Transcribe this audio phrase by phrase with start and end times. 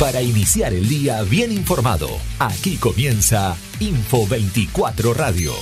[0.00, 5.52] Para iniciar el día bien informado, aquí comienza Info 24 Radio.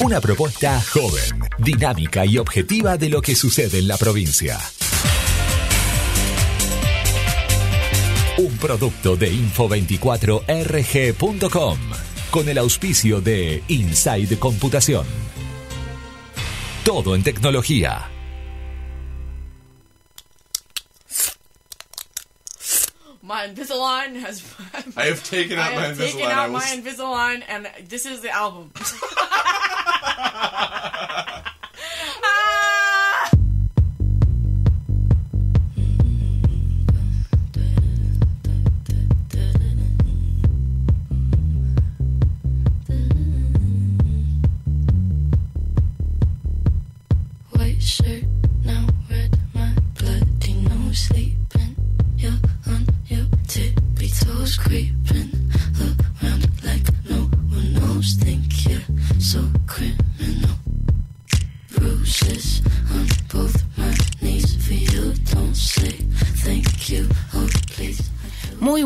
[0.00, 4.58] Una propuesta joven, dinámica y objetiva de lo que sucede en la provincia.
[8.38, 11.78] Un producto de info24rg.com
[12.32, 15.06] con el auspicio de Inside Computación.
[16.82, 18.10] Todo en tecnología.
[23.30, 24.42] My Invisalign has.
[24.96, 28.30] I have taken out I my have taken out my Invisalign, and this is the
[28.30, 28.72] album.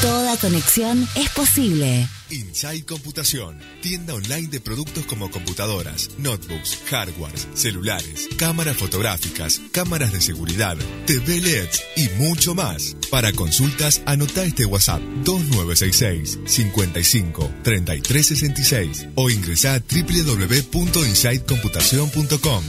[0.04, 2.06] Toda conexión es posible.
[2.28, 10.20] Inside Computación, tienda online de productos como computadoras, notebooks, hardwares, celulares, cámaras fotográficas, cámaras de
[10.20, 10.76] seguridad,
[11.06, 12.94] TV LEDs y mucho más.
[13.10, 22.62] Para consultas, anota este WhatsApp 2966 55 3366 o ingresa a www.insidecomputación.com.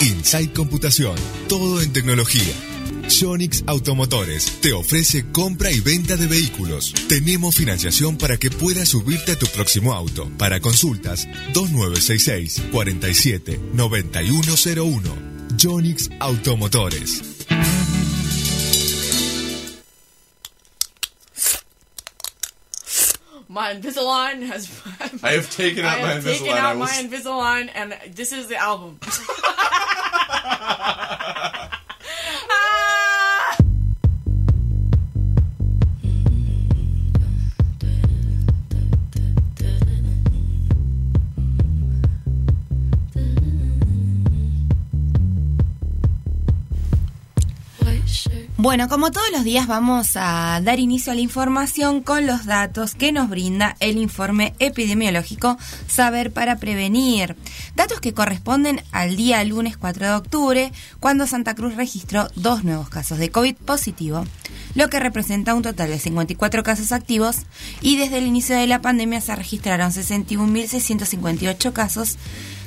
[0.00, 1.14] Inside Computación,
[1.46, 2.69] todo en tecnología.
[3.10, 6.94] Jonix Automotores te ofrece compra y venta de vehículos.
[7.08, 10.30] Tenemos financiación para que puedas subirte a tu próximo auto.
[10.38, 15.00] Para consultas, 2966 47 9101.
[15.56, 17.22] Jonix Automotores.
[23.48, 24.70] My Invisalign has.
[25.24, 26.54] I have taken out I my have taken Invisalign.
[26.54, 29.00] I out my Invisalign, and this is the album.
[48.62, 52.94] Bueno, como todos los días vamos a dar inicio a la información con los datos
[52.94, 57.36] que nos brinda el informe epidemiológico Saber para Prevenir.
[57.74, 62.90] Datos que corresponden al día lunes 4 de octubre, cuando Santa Cruz registró dos nuevos
[62.90, 64.26] casos de COVID positivo,
[64.74, 67.38] lo que representa un total de 54 casos activos
[67.80, 72.18] y desde el inicio de la pandemia se registraron 61.658 casos,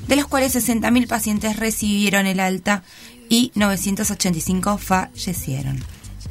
[0.07, 2.81] de los cuales 60.000 pacientes recibieron el alta
[3.33, 5.83] y 985 fallecieron.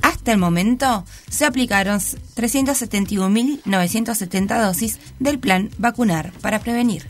[0.03, 7.09] Hasta el momento se aplicaron 371.970 dosis del plan vacunar para prevenir.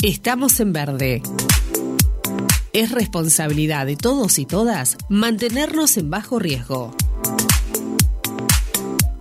[0.00, 1.22] Estamos en verde.
[2.72, 6.94] Es responsabilidad de todos y todas mantenernos en bajo riesgo.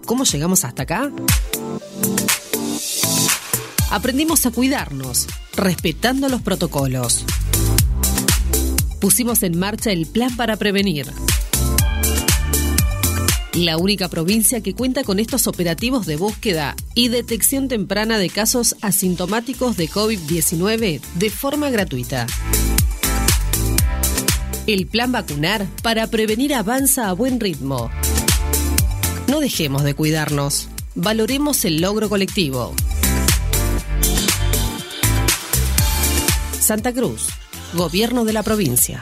[0.06, 1.10] ¿Cómo llegamos hasta acá?
[3.94, 7.24] Aprendimos a cuidarnos, respetando los protocolos.
[9.00, 11.14] Pusimos en marcha el plan para prevenir.
[13.54, 18.78] La única provincia que cuenta con estos operativos de búsqueda y detección temprana de casos
[18.82, 22.26] asintomáticos de COVID-19 de forma gratuita.
[24.66, 27.92] El plan vacunar para prevenir avanza a buen ritmo.
[29.28, 30.68] No dejemos de cuidarnos.
[30.96, 32.74] Valoremos el logro colectivo.
[36.64, 37.24] Santa Cruz,
[37.74, 39.02] Gobierno de la provincia.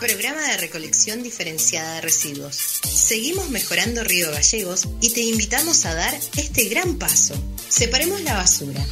[0.00, 2.56] Programa de recolección diferenciada de residuos.
[2.56, 7.34] Seguimos mejorando Río Gallegos y te invitamos a dar este gran paso.
[7.68, 8.82] Separemos la basura.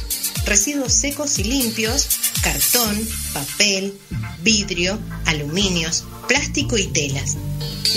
[0.45, 2.07] Residuos secos y limpios,
[2.43, 3.95] cartón, papel,
[4.43, 7.35] vidrio, aluminios, plástico y telas.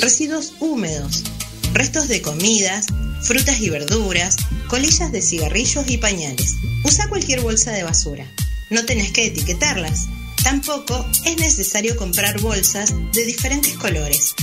[0.01, 1.25] Residuos húmedos,
[1.75, 2.87] restos de comidas,
[3.23, 4.37] frutas y verduras,
[4.69, 6.57] colillas de cigarrillos y pañales.
[6.85, 8.27] Usa cualquier bolsa de basura.
[8.71, 10.07] No tenés que etiquetarlas.
[10.43, 14.35] Tampoco es necesario comprar bolsas de diferentes colores.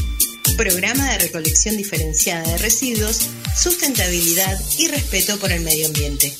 [0.57, 6.35] Programa de recolección diferenciada de residuos, sustentabilidad y respeto por el medio ambiente.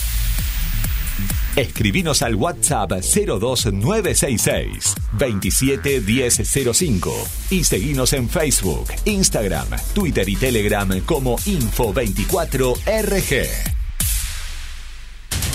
[1.58, 13.48] Escribinos al WhatsApp 02966 271005 y seguinos en Facebook, Instagram, Twitter y Telegram como Info24RG.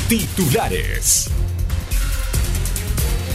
[0.08, 1.30] Titulares.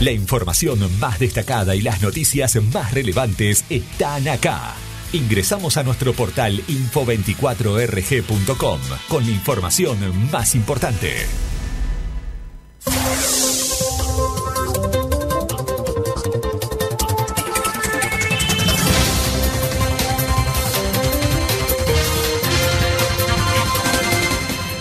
[0.00, 4.74] La información más destacada y las noticias más relevantes están acá.
[5.14, 11.47] Ingresamos a nuestro portal info24rg.com con la información más importante.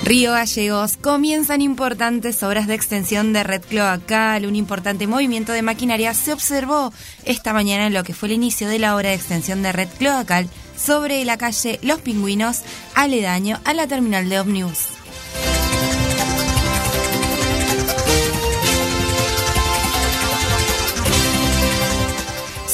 [0.07, 4.45] Río Gallegos comienzan importantes obras de extensión de red cloacal.
[4.45, 6.93] Un importante movimiento de maquinaria se observó
[7.25, 9.89] esta mañana en lo que fue el inicio de la obra de extensión de red
[9.97, 10.47] cloacal
[10.77, 12.61] sobre la calle Los Pingüinos,
[12.95, 14.96] aledaño a la terminal de ómnibus.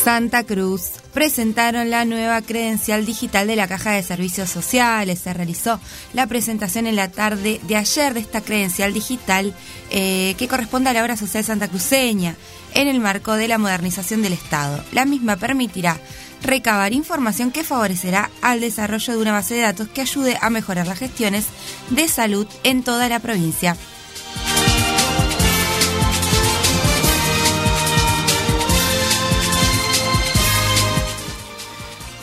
[0.03, 5.19] Santa Cruz presentaron la nueva credencial digital de la Caja de Servicios Sociales.
[5.19, 5.79] Se realizó
[6.11, 9.53] la presentación en la tarde de ayer de esta credencial digital
[9.91, 12.35] eh, que corresponde a la obra social santacruceña
[12.73, 14.83] en el marco de la modernización del Estado.
[14.91, 15.97] La misma permitirá
[16.41, 20.85] recabar información que favorecerá al desarrollo de una base de datos que ayude a mejorar
[20.85, 21.45] las gestiones
[21.91, 23.77] de salud en toda la provincia.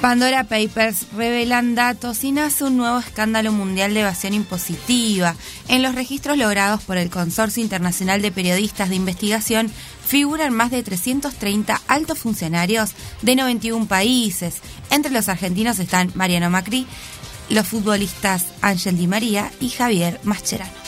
[0.00, 5.37] Pandora Papers revelan datos y nace un nuevo escándalo mundial de evasión impositiva.
[5.69, 9.71] En los registros logrados por el Consorcio Internacional de Periodistas de Investigación
[10.07, 14.62] figuran más de 330 altos funcionarios de 91 países.
[14.90, 16.87] Entre los argentinos están Mariano Macri,
[17.50, 20.80] los futbolistas Ángel Di María y Javier Mascherano.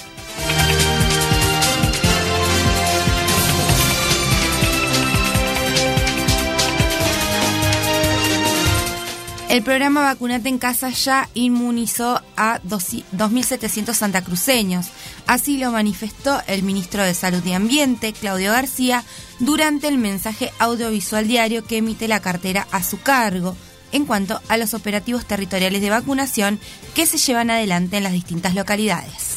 [9.53, 14.87] El programa Vacunate en Casa ya inmunizó a 2.700 santacruceños.
[15.27, 19.05] Así lo manifestó el ministro de Salud y Ambiente, Claudio García,
[19.41, 23.55] durante el mensaje audiovisual diario que emite la cartera a su cargo.
[23.95, 26.59] en cuanto a los operativos territoriales de vacunación
[26.95, 29.37] que se llevan adelante en las distintas localidades.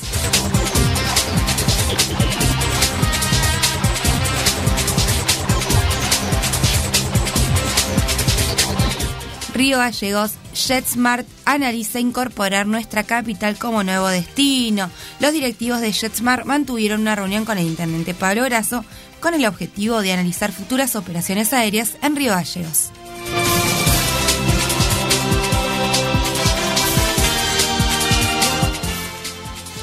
[9.56, 14.92] Río Gallegos, JetSmart analiza incorporar nuestra capital como nuevo destino.
[15.22, 18.84] Los directivos de JetSmart mantuvieron una reunión con el intendente Pablo Grasso
[19.22, 22.92] con el objetivo de analizar futuras operaciones aéreas en Río Gallegos.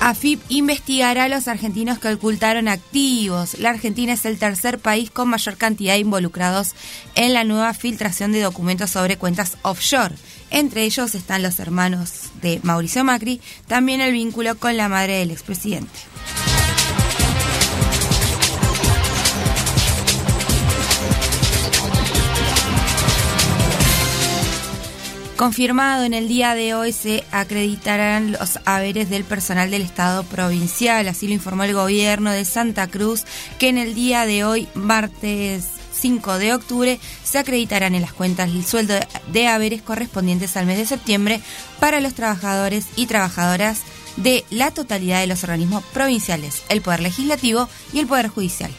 [0.05, 3.57] AFIP investigará a los argentinos que ocultaron activos.
[3.61, 6.75] La Argentina es el tercer país con mayor cantidad de involucrados
[7.15, 10.17] en la nueva filtración de documentos sobre cuentas offshore.
[10.51, 15.31] Entre ellos están los hermanos de Mauricio Macri, también el vínculo con la madre del
[15.31, 16.12] expresidente.
[25.43, 31.09] Confirmado en el día de hoy se acreditarán los haberes del personal del Estado provincial,
[31.09, 33.25] así lo informó el gobierno de Santa Cruz,
[33.59, 38.51] que en el día de hoy, martes 5 de octubre, se acreditarán en las cuentas
[38.51, 38.95] el sueldo
[39.33, 41.41] de haberes correspondientes al mes de septiembre
[41.81, 43.81] para los trabajadores y trabajadoras
[44.19, 48.71] de la totalidad de los organismos provinciales, el Poder Legislativo y el Poder Judicial.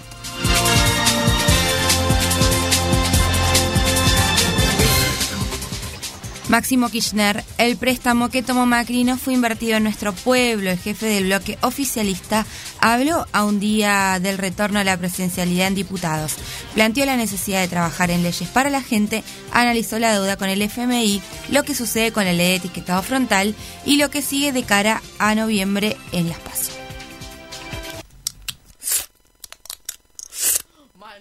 [6.49, 10.69] Máximo Kirchner, el préstamo que tomó Macri no fue invertido en nuestro pueblo.
[10.69, 12.45] El jefe del bloque oficialista
[12.79, 16.35] habló a un día del retorno a la presencialidad en diputados.
[16.73, 19.23] Planteó la necesidad de trabajar en leyes para la gente,
[19.53, 23.55] analizó la deuda con el FMI, lo que sucede con la ley de etiquetado frontal
[23.85, 26.71] y lo que sigue de cara a noviembre en las PASO.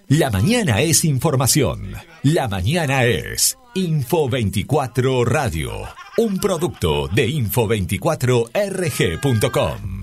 [0.09, 1.95] La mañana es información.
[2.23, 5.71] La mañana es Info 24 Radio.
[6.19, 10.03] Un producto de info24rg.com.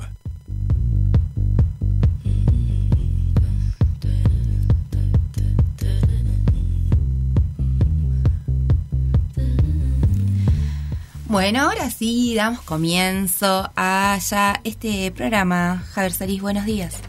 [11.28, 15.84] Bueno, ahora sí, damos comienzo a ya este programa.
[15.92, 17.00] Javier Solís, buenos días.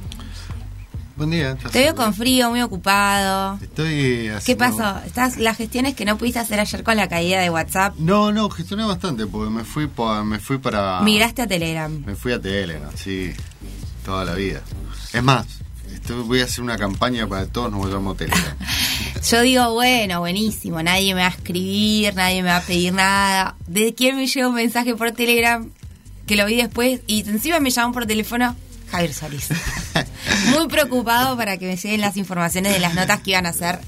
[1.20, 1.50] Buen día.
[1.50, 3.58] ¿estás Te veo con frío, muy ocupado.
[3.60, 3.88] Estoy
[4.24, 5.04] ¿Qué haciendo- pasó?
[5.04, 7.94] Estás las gestiones que no pudiste hacer ayer con la caída de WhatsApp.
[7.98, 11.92] No, no, gestioné bastante porque me fui pa- me fui para Migraste a Telegram.
[12.06, 13.32] me fui a Telegram, sí,
[14.02, 14.62] toda la vida.
[15.12, 15.46] Es más,
[15.92, 18.56] estoy- voy a hacer una campaña para que todos nos volvamos a Telegram.
[19.30, 23.56] Yo digo, bueno, buenísimo, nadie me va a escribir, nadie me va a pedir nada.
[23.66, 25.68] ¿De quién me llega un mensaje por Telegram?
[26.26, 28.56] Que lo vi después y encima me llaman por teléfono
[28.90, 29.48] Javier Solís.
[30.56, 33.78] Muy preocupado para que me lleguen las informaciones de las notas que iban a ser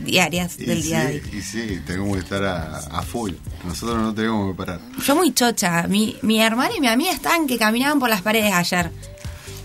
[0.00, 1.22] diarias Y del sí, día de hoy.
[1.38, 3.32] y sí, tenemos que estar a, a full.
[3.64, 4.80] Nosotros no tenemos que parar.
[5.06, 8.52] Yo muy chocha, mi, mi hermana y mi amiga estaban que caminaban por las paredes
[8.52, 8.90] ayer.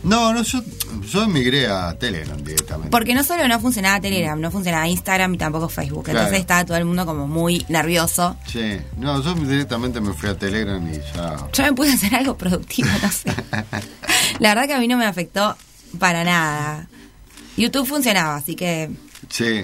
[0.04, 0.62] No, no, yo,
[1.10, 2.90] yo migré a Telegram directamente.
[2.90, 6.06] Porque no solo no funcionaba Telegram, no funcionaba Instagram y tampoco Facebook.
[6.06, 6.20] Claro.
[6.20, 8.38] Entonces estaba todo el mundo como muy nervioso.
[8.48, 11.48] Sí, no, yo directamente me fui a Telegram y ya.
[11.54, 13.34] Yo me pude hacer algo productivo, no sé.
[14.40, 15.56] La verdad que a mí no me afectó
[15.98, 16.88] para nada.
[17.58, 18.90] YouTube funcionaba, así que
[19.30, 19.64] Sí,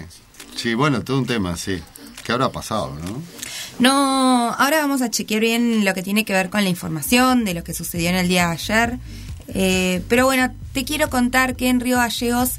[0.56, 1.82] sí, bueno, todo un tema, sí.
[2.24, 3.22] ¿Qué habrá pasado, no?
[3.80, 4.56] no.
[4.58, 7.64] Ahora vamos a chequear bien lo que tiene que ver con la información de lo
[7.64, 9.00] que sucedió en el día de ayer.
[9.50, 12.54] Eh, pero bueno, te quiero contar que en Río Gallegos,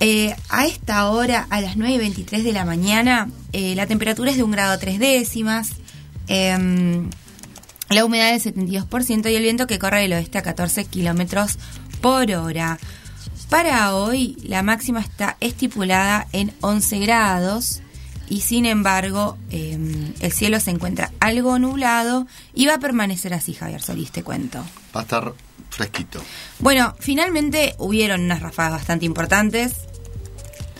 [0.00, 4.30] eh, a esta hora, a las 9 y 23 de la mañana, eh, la temperatura
[4.30, 5.70] es de un grado tres décimas.
[6.32, 7.10] em,
[7.88, 11.58] la humedad del 72% y el viento que corre del oeste a 14 kilómetros
[12.00, 12.78] por hora.
[13.48, 17.82] Para hoy, la máxima está estipulada en 11 grados
[18.28, 19.76] y sin embargo, eh,
[20.20, 24.64] el cielo se encuentra algo nublado y va a permanecer así, Javier Solís, te cuento.
[24.94, 25.34] Va a estar
[25.70, 26.20] fresquito.
[26.58, 29.72] Bueno, finalmente hubieron unas ráfagas bastante importantes.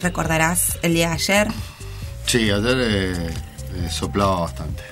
[0.03, 1.49] Recordarás el día de ayer.
[2.27, 4.83] Sí, ayer eh, eh, soplaba bastante.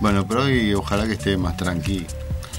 [0.00, 2.06] Bueno, pero hoy ojalá que esté más tranquilo.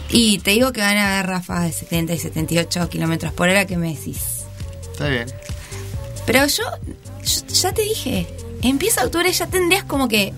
[0.10, 3.66] Y te digo que van a haber ráfagas de 70 y 78 kilómetros por hora
[3.66, 4.46] que me decís.
[4.92, 5.28] Está bien.
[6.26, 6.64] Pero yo,
[7.24, 8.28] yo ya te dije,
[8.62, 10.34] empieza octubre ya tendrías como que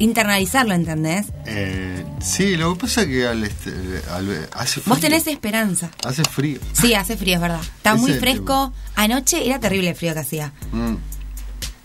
[0.00, 1.26] internalizarlo, ¿entendés?
[1.46, 3.70] Eh, sí, lo que pasa es que al, este,
[4.10, 4.84] al- hace frío.
[4.94, 5.90] Vos tenés esperanza.
[6.04, 6.58] Hace frío.
[6.72, 7.60] Sí, hace frío, es verdad.
[7.60, 8.72] Está Ese muy fresco.
[8.96, 10.52] Anoche era terrible el frío que hacía.
[10.72, 10.94] Mm.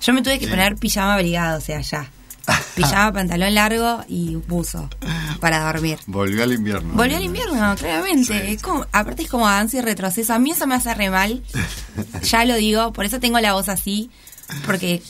[0.01, 0.51] Yo me tuve que Sí.
[0.51, 2.09] poner pijama abrigado, o sea, ya.
[2.75, 4.87] Pijama, pantalón largo y buzo
[5.39, 5.97] para dormir.
[6.05, 6.93] Volvió al invierno.
[6.93, 8.51] Volvió al invierno, claramente.
[8.51, 10.33] Es como, aparte es como avance y retroceso.
[10.33, 11.41] A mí eso me hace re mal.
[12.23, 14.11] Ya lo digo, por eso tengo la voz así.
[14.65, 15.01] Porque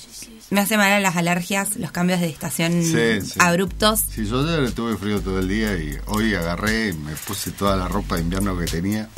[0.52, 3.40] me hace mal a las alergias, los cambios de estación Sí, sí.
[3.40, 4.02] abruptos.
[4.14, 7.76] Sí, yo ayer tuve frío todo el día y hoy agarré y me puse toda
[7.76, 9.10] la ropa de invierno que tenía.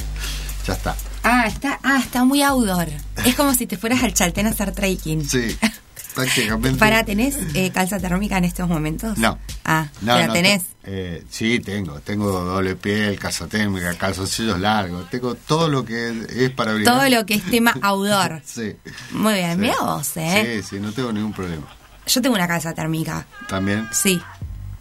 [0.66, 0.96] Ya está.
[1.24, 2.88] Ah, está, ah, está muy outdoor.
[3.26, 5.28] Es como si te fueras al Chaltén a hacer trekking.
[5.28, 5.58] Sí,
[6.24, 6.78] prácticamente.
[6.80, 9.18] Para, ¿tenés eh, calza térmica en estos momentos?
[9.18, 9.38] No.
[9.64, 10.64] Ah, No, ¿la no, tenés?
[10.64, 12.00] te- eh, sí, tengo.
[12.02, 15.10] Tengo doble piel, casa térmica, calzoncillos largos.
[15.10, 16.94] Tengo todo lo que es para abrigar.
[16.96, 18.42] Todo lo que es tema outdoor.
[18.46, 18.76] Sí.
[19.12, 19.58] Muy bien, Sí.
[19.60, 20.62] mira vos, ¿eh?
[20.64, 21.68] Sí, sí, no tengo ningún problema.
[22.08, 23.88] Yo tengo una calza térmica, También.
[23.92, 24.22] sí.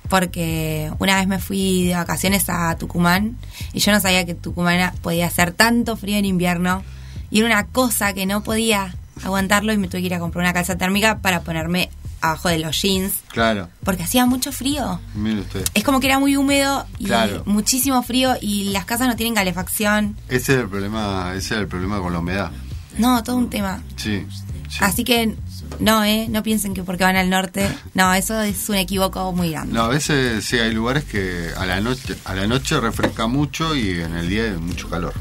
[0.08, 3.36] Porque una vez me fui de vacaciones a Tucumán
[3.72, 6.84] y yo no sabía que Tucumán podía hacer tanto frío en invierno.
[7.28, 10.42] Y era una cosa que no podía aguantarlo y me tuve que ir a comprar
[10.44, 13.12] una calza térmica para ponerme abajo de los jeans.
[13.28, 13.68] Claro.
[13.84, 15.00] Porque hacía mucho frío.
[15.14, 15.64] Mire usted.
[15.74, 17.42] Es como que era muy húmedo y Claro.
[17.46, 20.16] muchísimo frío y las casas no tienen calefacción.
[20.28, 22.50] Ese es el problema, ese es el problema con la humedad.
[22.98, 23.82] No, todo un tema.
[23.96, 24.24] Sí.
[24.70, 24.78] sí.
[24.80, 25.34] Así que
[25.80, 26.26] no, ¿eh?
[26.30, 27.68] No piensen que porque van al norte.
[27.94, 29.74] No, eso es un equivoco muy grande.
[29.74, 33.76] No, a veces sí hay lugares que a la noche a la noche refresca mucho
[33.76, 35.12] y en el día hay mucho calor.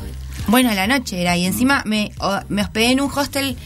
[0.48, 1.36] Bueno, a la noche era.
[1.36, 2.12] Y encima me,
[2.48, 3.58] me hospedé en un hostel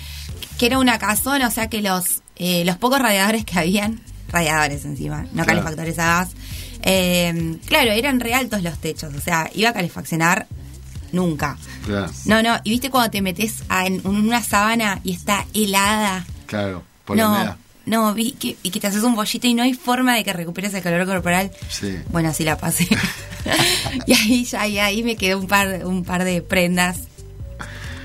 [0.60, 4.00] que era una casona, o sea que los, eh, los pocos radiadores que habían,
[4.32, 5.48] radiadores encima, no Claro.
[5.48, 6.30] calefactores a gas,
[6.84, 10.46] eh, claro, eran re altos los techos, o sea, iba a calefaccionar
[11.12, 11.58] nunca.
[11.86, 12.12] Claro.
[12.26, 16.26] No, no, y viste cuando te metes en una sábana y está helada.
[16.46, 17.58] Claro, por la no, humedad.
[17.86, 20.34] no, vi que, y que te haces un bollito y no hay forma de que
[20.34, 21.52] recuperes el calor corporal.
[21.70, 21.98] Sí.
[22.10, 22.88] Bueno, así la pasé.
[24.06, 26.98] y ahí ya, y ahí me quedó un par, un par de prendas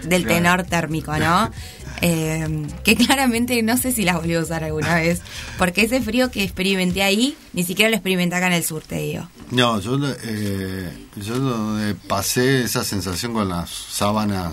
[0.04, 0.36] del Claro.
[0.36, 1.50] tenor térmico, ¿no?
[2.00, 5.20] Eh, que claramente no sé si las volví a usar alguna vez,
[5.58, 8.96] porque ese frío que experimenté ahí, ni siquiera lo experimenté acá en el sur, te
[8.96, 9.28] digo.
[9.50, 14.52] No, yo, eh, yo pasé esa sensación con las sábanas,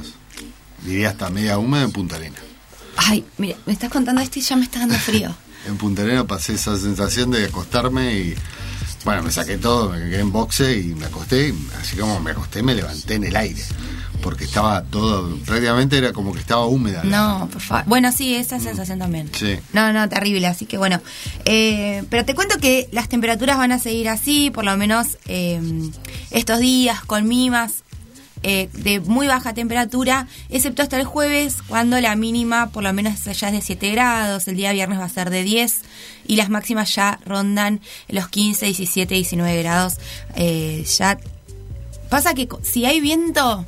[0.85, 2.37] diría hasta media húmeda en Punta Arena.
[2.97, 5.35] Ay, mira, me estás contando esto y ya me está dando frío.
[5.67, 8.35] En Punta Arena pasé esa sensación de acostarme y,
[9.03, 12.61] bueno, me saqué todo, me quedé en boxe y me acosté, así como me acosté
[12.61, 13.61] me levanté en el aire,
[14.21, 17.03] porque estaba todo, prácticamente era como que estaba húmeda.
[17.03, 17.85] No, por favor.
[17.87, 19.29] Bueno, sí, esa sensación también.
[19.33, 19.57] Sí.
[19.73, 20.47] No, no, terrible.
[20.47, 21.01] Así que bueno.
[21.45, 25.59] Eh, pero te cuento que las temperaturas van a seguir así, por lo menos eh,
[26.29, 27.83] estos días, con mimas
[28.43, 33.23] eh, de muy baja temperatura, excepto hasta el jueves, cuando la mínima por lo menos
[33.23, 35.81] ya es de 7 grados, el día viernes va a ser de 10
[36.27, 39.97] y las máximas ya rondan los 15, 17, 19 grados.
[40.35, 41.19] Eh, ya
[42.09, 43.65] pasa que si hay viento,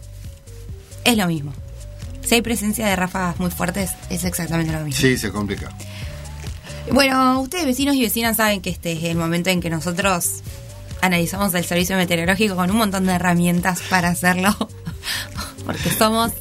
[1.03, 1.53] es lo mismo.
[2.23, 4.99] Si hay presencia de ráfagas muy fuertes, es exactamente lo mismo.
[4.99, 5.69] Sí, se complica.
[6.91, 10.41] Bueno, ustedes vecinos y vecinas saben que este es el momento en que nosotros
[11.05, 14.55] analizamos el servicio meteorológico con un montón de herramientas para hacerlo,
[15.65, 16.31] porque somos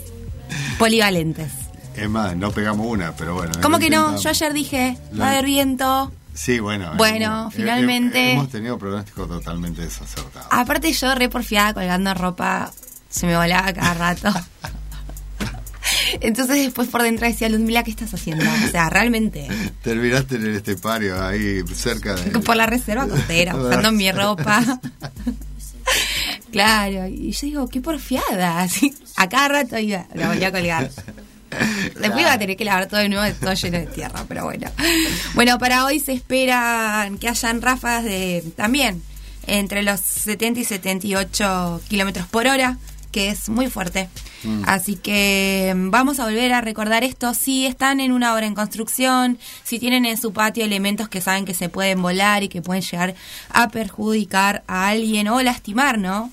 [0.79, 1.53] polivalentes.
[1.97, 3.53] Es más, no pegamos una, pero bueno.
[3.61, 4.17] ¿Cómo que no?
[4.19, 6.11] Yo ayer dije, va a haber viento.
[6.35, 6.93] Sí, bueno.
[6.97, 10.49] Bueno, hemos- finalmente- he- Hemos tenido pronósticos totalmente desacertados.
[10.51, 12.73] Aparte yo re porfiada colgando ropa,
[13.11, 14.31] se me volaba cada rato.
[16.21, 18.45] Entonces después por dentro decía, Ludmila, ¿qué estás haciendo?
[18.45, 19.49] O sea, realmente,
[19.83, 22.31] Terminaste en el estepario, ahí cerca de.
[22.41, 24.81] por la reserva costera, buscando mi ropa.
[26.51, 28.61] Claro, y yo digo, qué porfiada.
[28.61, 30.91] Así, a cada rato iba, la volví a colgar.
[32.01, 34.71] Después iba a tener que lavar todo de nuevo, todo lleno de tierra, pero bueno.
[35.35, 39.03] Bueno, para hoy se esperan que hayan ráfagas de también
[39.47, 42.79] entre los 70 y 78 kilómetros por hora,
[43.13, 44.09] que es muy fuerte.
[44.43, 44.65] Mm.
[44.67, 47.35] Así que mm, vamos a volver a recordar esto.
[47.35, 51.45] Si están en una obra en construcción, si tienen en su patio elementos que saben
[51.45, 53.15] que se pueden volar y que pueden llegar
[53.51, 56.33] a perjudicar a alguien o lastimar, ¿no?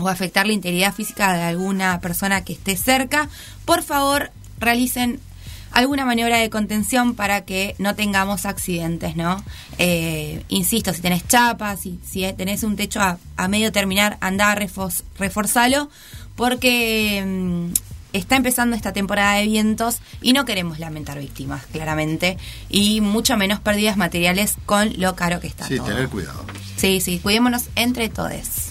[0.00, 3.28] o afectar la integridad física de alguna persona que esté cerca,
[3.64, 5.20] por favor realicen
[5.70, 9.42] alguna maniobra de contención para que no tengamos accidentes, ¿no?
[9.78, 14.54] Eh, insisto, si tenés chapas, si, si tenés un techo a, a medio terminar, anda,
[14.56, 15.88] reforz- reforzalo,
[16.36, 17.72] porque mm,
[18.12, 22.38] está empezando esta temporada de vientos y no queremos lamentar víctimas, claramente,
[22.70, 25.86] y mucho menos pérdidas materiales con lo caro que está Sí, todo.
[25.88, 26.44] tener cuidado.
[26.76, 28.67] Sí, sí, cuidémonos entre todos.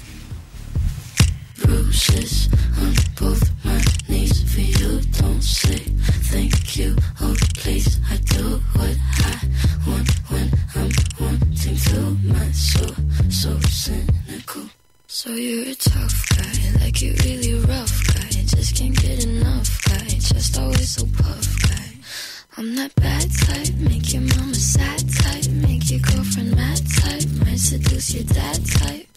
[1.68, 2.48] Bruises
[2.80, 5.02] on both my knees for you.
[5.20, 5.80] Don't say
[6.32, 6.96] thank you.
[7.20, 8.00] Hold please.
[8.10, 8.44] I do
[8.76, 8.96] what
[9.32, 9.36] I
[9.86, 10.48] want when
[10.80, 11.78] I'm wanting.
[12.24, 12.96] My soul
[13.30, 14.64] so cynical.
[15.08, 18.30] So you're a tough guy, like you really rough guy.
[18.56, 20.08] Just can't get enough guy.
[20.08, 21.90] Just always so guy.
[22.58, 27.60] I'm that bad type, make your mama sad type, make your girlfriend mad type, might
[27.60, 29.17] seduce your dad type.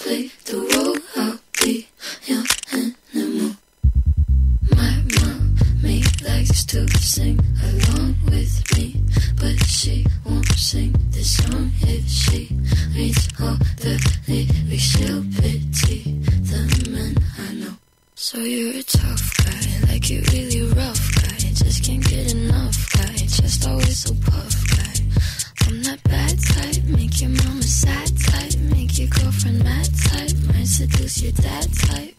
[6.71, 8.95] to sing along with me,
[9.35, 12.47] but she won't sing this song if she
[12.95, 14.81] meets all the lyrics.
[14.81, 16.15] She'll pity
[16.47, 17.75] the men I know.
[18.15, 21.35] So you're a tough guy, like you really rough guy.
[21.59, 25.67] Just can't get enough guy, just always so puff guy.
[25.67, 30.67] I'm that bad type, make your mama sad type, make your girlfriend mad type, might
[30.67, 32.15] seduce your dad type.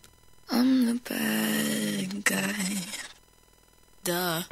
[0.51, 3.12] I'm the bad guy.
[4.05, 4.43] Duh.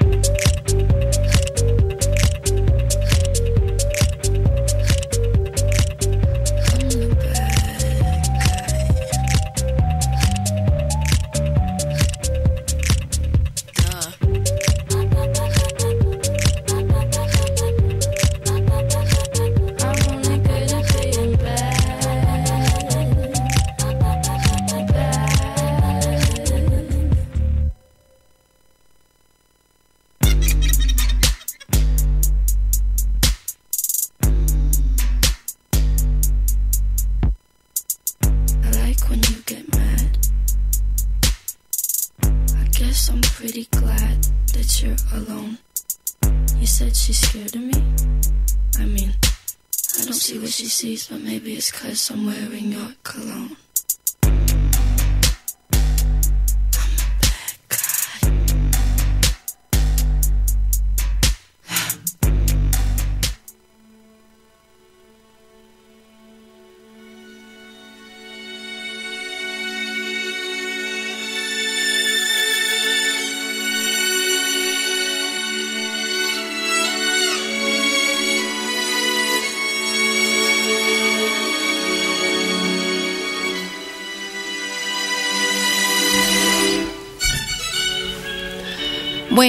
[50.81, 52.95] But maybe it's cause I'm wearing your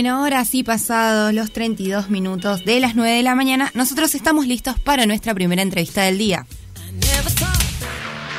[0.01, 4.47] Bueno, ahora sí, pasados los 32 minutos de las 9 de la mañana, nosotros estamos
[4.47, 6.47] listos para nuestra primera entrevista del día.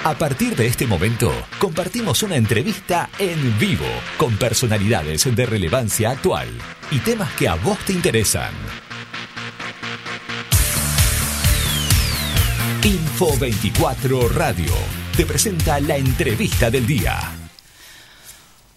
[0.03, 6.49] A partir de este momento, compartimos una entrevista en vivo con personalidades de relevancia actual
[6.91, 8.53] y temas que a vos te interesan.
[12.83, 14.73] Info 24 Radio
[15.17, 17.42] te presenta la entrevista del día.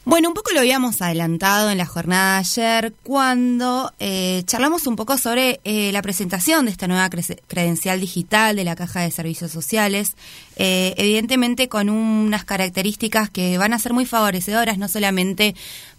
[0.07, 4.95] Bueno, un poco lo habíamos adelantado en la jornada de ayer cuando eh, charlamos un
[4.95, 9.09] poco sobre eh, la presentación de esta nueva cre- credencial digital de la Caja de
[9.09, 10.15] Servicios Sociales,
[10.57, 15.55] eh, evidentemente con unas características que van a ser muy favorecedoras, no solamente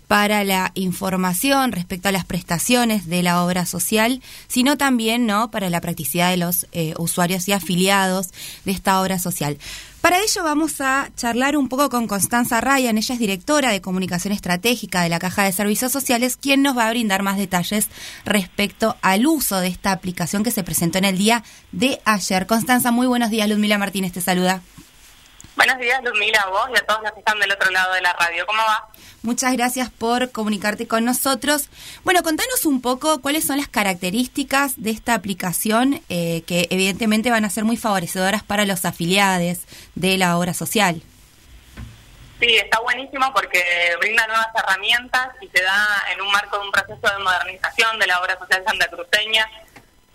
[0.07, 5.69] para la información respecto a las prestaciones de la obra social, sino también no para
[5.69, 6.67] la practicidad de los
[6.97, 8.29] usuarios y afiliados
[8.65, 9.59] de esta obra social.
[10.01, 14.33] Para ello vamos a charlar un poco con Constanza Ryan, ella es directora de comunicación
[14.33, 17.89] estratégica de la Caja de Servicios Sociales, quien nos va a brindar más detalles
[18.25, 22.47] respecto al uso de esta aplicación que se presentó en el día de ayer.
[22.47, 24.63] Constanza, muy buenos días, Ludmila Martínez te saluda.
[25.57, 28.03] Buenos días, Ludmila, a vos y a todos los que están del otro lado de
[28.03, 28.47] la radio.
[28.47, 28.89] ¿Cómo va?
[29.27, 31.69] Muchas gracias por comunicarte con nosotros.
[32.05, 37.45] Bueno, contanos un poco cuáles son las características de esta aplicación eh, que evidentemente van
[37.45, 39.59] a ser muy favorecedoras para los afiliados
[39.97, 41.03] de la obra social.
[42.39, 43.65] Sí, está buenísimo porque
[43.99, 48.07] brinda nuevas herramientas y se da en un marco de un proceso de modernización de
[48.07, 49.51] la obra social santacruceña.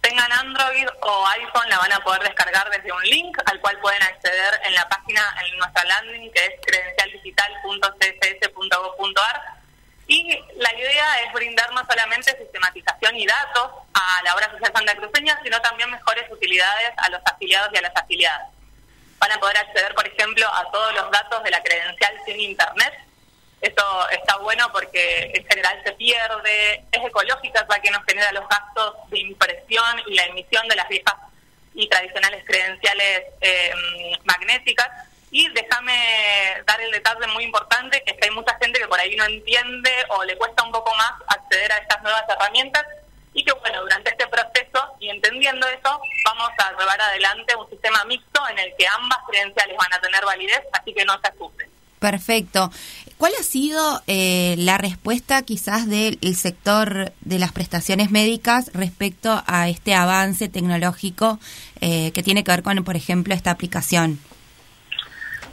[0.02, 4.02] Tengan Android o iPhone, la van a poder descargar desde un link al cual pueden
[4.02, 9.62] acceder en la página, en nuestra landing, que es credencialdigital.css.gov.ar.
[10.08, 15.40] Y la idea es brindar no solamente sistematización y datos a la obra social santacruceña,
[15.44, 18.50] sino también mejores utilidades a los afiliados y a las afiliadas.
[19.20, 22.92] Van a poder acceder, por ejemplo, a todos los datos de la credencial sin internet.
[23.62, 28.48] Eso está bueno porque en general se pierde, es ecológica, ya que nos genera los
[28.50, 31.14] gastos de impresión y la emisión de las viejas
[31.76, 33.72] y tradicionales credenciales eh,
[34.24, 34.90] magnéticas.
[35.30, 39.16] Y déjame dar el detalle muy importante, que que hay mucha gente que por ahí
[39.16, 42.86] no entiende o le cuesta un poco más acceder a estas nuevas herramientas
[43.34, 48.04] y que bueno, durante este proceso y entendiendo eso, vamos a llevar adelante un sistema
[48.06, 51.70] mixto en el que ambas credenciales van a tener validez, así que no se asusten.
[52.00, 52.72] Perfecto.
[53.22, 59.44] ¿Cuál ha sido eh, la respuesta quizás del el sector de las prestaciones médicas respecto
[59.46, 61.38] a este avance tecnológico
[61.82, 64.20] eh, que tiene que ver con, por ejemplo, esta aplicación?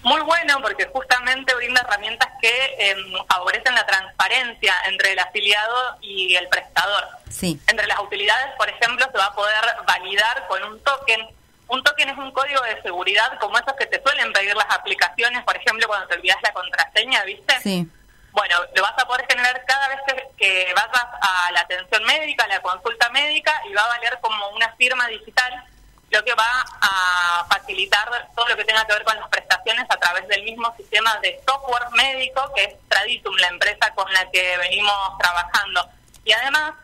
[0.02, 2.96] Muy bueno porque justamente brinda herramientas que eh,
[3.28, 7.04] favorecen la transparencia entre el afiliado y el prestador.
[7.28, 7.60] Sí.
[7.66, 11.20] Entre las utilidades, por ejemplo, se va a poder validar con un token.
[11.68, 15.44] Un token es un código de seguridad como esos que te suelen pedir las aplicaciones,
[15.44, 17.60] por ejemplo, cuando te olvidas la contraseña, ¿viste?
[17.60, 17.86] Sí.
[18.32, 22.44] Bueno, lo vas a poder generar cada vez que, que vayas a la atención médica,
[22.44, 25.64] a la consulta médica, y va a valer como una firma digital
[26.10, 29.96] lo que va a facilitar todo lo que tenga que ver con las prestaciones a
[29.96, 34.56] través del mismo sistema de software médico que es Traditum, la empresa con la que
[34.56, 35.86] venimos trabajando.
[36.24, 36.74] Y además,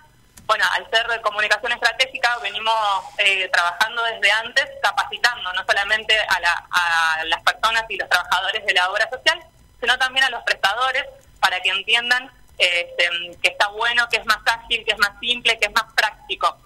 [0.46, 2.74] bueno, al ser de comunicación estratégica, venimos
[3.18, 8.64] eh, trabajando desde antes, capacitando no solamente a, la- a las personas y los trabajadores
[8.66, 9.42] de la obra social,
[9.80, 11.04] sino también a los prestadores
[11.40, 13.08] para que entiendan este,
[13.42, 16.56] que está bueno, que es más ágil, que es más simple, que es más práctico.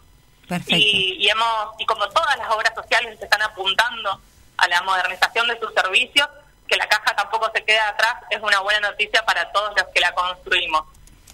[0.49, 0.77] Perfecto.
[0.77, 4.21] Y, y hemos y como todas las obras sociales se están apuntando
[4.57, 6.29] a la modernización de sus servicios,
[6.67, 10.01] que la caja tampoco se quede atrás es una buena noticia para todos los que
[10.01, 10.85] la construimos.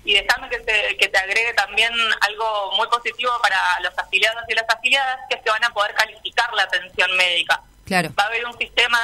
[0.05, 4.55] Y déjame que te, que te agregue también algo muy positivo para los afiliados y
[4.55, 7.61] las afiliadas, que que van a poder calificar la atención médica.
[7.85, 8.11] Claro.
[8.19, 8.99] Va a haber un sistema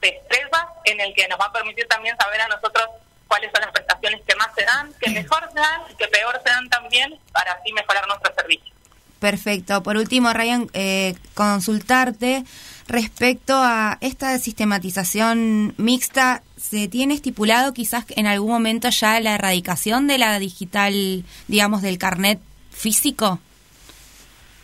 [0.00, 2.86] de estrella en el que nos va a permitir también saber a nosotros
[3.26, 6.38] cuáles son las prestaciones que más se dan, que mejor se dan y que peor
[6.44, 8.72] se dan también, para así mejorar nuestro servicio.
[9.18, 9.82] Perfecto.
[9.82, 12.44] Por último, Ryan, eh, consultarte
[12.88, 16.42] respecto a esta sistematización mixta.
[16.62, 21.98] ¿Se tiene estipulado quizás en algún momento ya la erradicación de la digital, digamos, del
[21.98, 22.38] carnet
[22.70, 23.40] físico?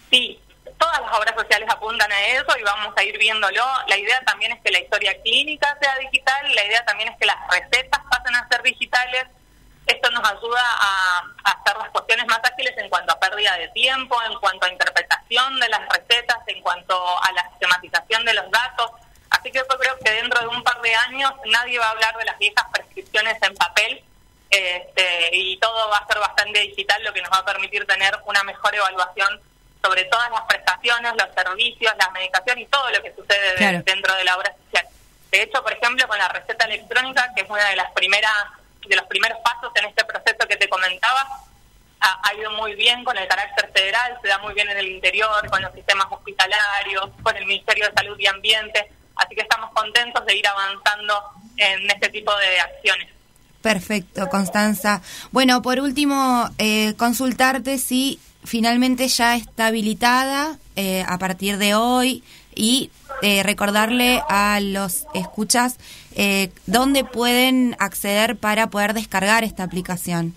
[0.09, 0.41] Sí,
[0.79, 3.65] todas las obras sociales apuntan a eso y vamos a ir viéndolo.
[3.89, 7.27] La idea también es que la historia clínica sea digital, la idea también es que
[7.27, 9.27] las recetas pasen a ser digitales.
[9.85, 14.17] Esto nos ayuda a, hacer las cuestiones más ágiles en cuanto a pérdida de tiempo,
[14.23, 18.93] en cuanto a interpretación de las recetas, en cuanto a la sistematización de los datos.
[19.39, 22.17] Así que yo creo que dentro de un par de años nadie va a hablar
[22.19, 24.03] de las viejas prescripciones en papel
[24.51, 28.17] este, y todo va a ser bastante digital, lo que nos va a permitir tener
[28.25, 29.41] una mejor evaluación
[29.83, 33.83] sobre todas las prestaciones, los servicios, la medicación y todo lo que sucede de- Claro.
[33.85, 34.87] dentro de la obra social.
[35.31, 38.33] De hecho, por ejemplo, con la receta electrónica, que es una de las primeras
[38.87, 41.27] de los primeros pasos en este proceso que te comentaba,
[42.01, 44.89] ha, ha ido muy bien con el carácter federal, se da muy bien en el
[44.89, 49.71] interior, con los sistemas hospitalarios, con el Ministerio de Salud y Ambiente, así que estamos
[49.73, 51.15] contentos de ir avanzando
[51.57, 53.09] en este tipo de acciones.
[53.61, 55.03] Perfecto, Constanza.
[55.33, 62.23] Bueno, por último, eh, consultarte si finalmente ya está habilitada eh, a partir de hoy
[62.55, 62.91] y
[63.23, 65.77] eh, recordarle a los escuchas
[66.15, 70.35] eh, dónde pueden acceder para poder descargar esta aplicación.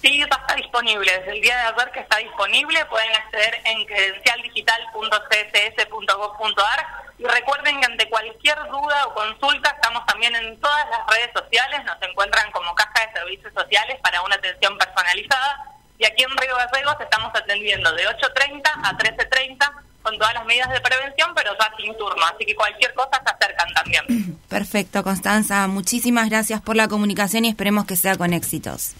[0.00, 1.18] Sí, ya está disponible.
[1.18, 6.86] Desde el día de ayer que está disponible, pueden acceder en credencialdigital.css.gov.ar
[7.18, 11.84] y recuerden que ante cualquier duda o consulta estamos también en todas las redes sociales,
[11.84, 16.54] nos encuentran como Caja de Servicios Sociales para una atención personalizada y aquí en Río
[16.54, 21.72] Gallegos estamos atendiendo de 8.30 a 13.30 con todas las medidas de prevención, pero ya
[21.76, 24.38] sin turno, así que cualquier cosa se acercan también.
[24.48, 25.66] Perfecto, Constanza.
[25.66, 28.94] Muchísimas gracias por la comunicación y esperemos que sea con éxitos.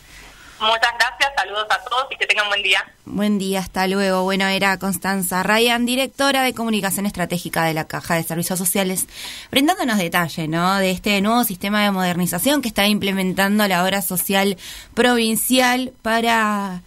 [0.61, 2.85] Muchas gracias, saludos a todos y que tengan buen día.
[3.05, 4.25] Buen día, hasta luego.
[4.25, 9.07] Bueno, era Constanza Ryan, directora de comunicación estratégica de la Caja de Servicios Sociales,
[9.53, 10.77] brindándonos detalle, ¿no?
[10.79, 14.57] De este nuevo sistema de modernización que está implementando la obra social
[14.95, 16.83] provincial para,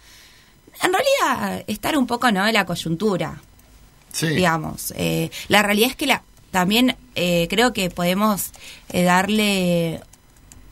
[0.82, 2.46] en realidad, estar un poco, ¿no?
[2.46, 3.40] En la coyuntura,
[4.12, 4.26] Sí.
[4.28, 4.92] digamos.
[4.98, 8.50] Eh, la realidad es que la, también eh, creo que podemos
[8.90, 10.02] eh, darle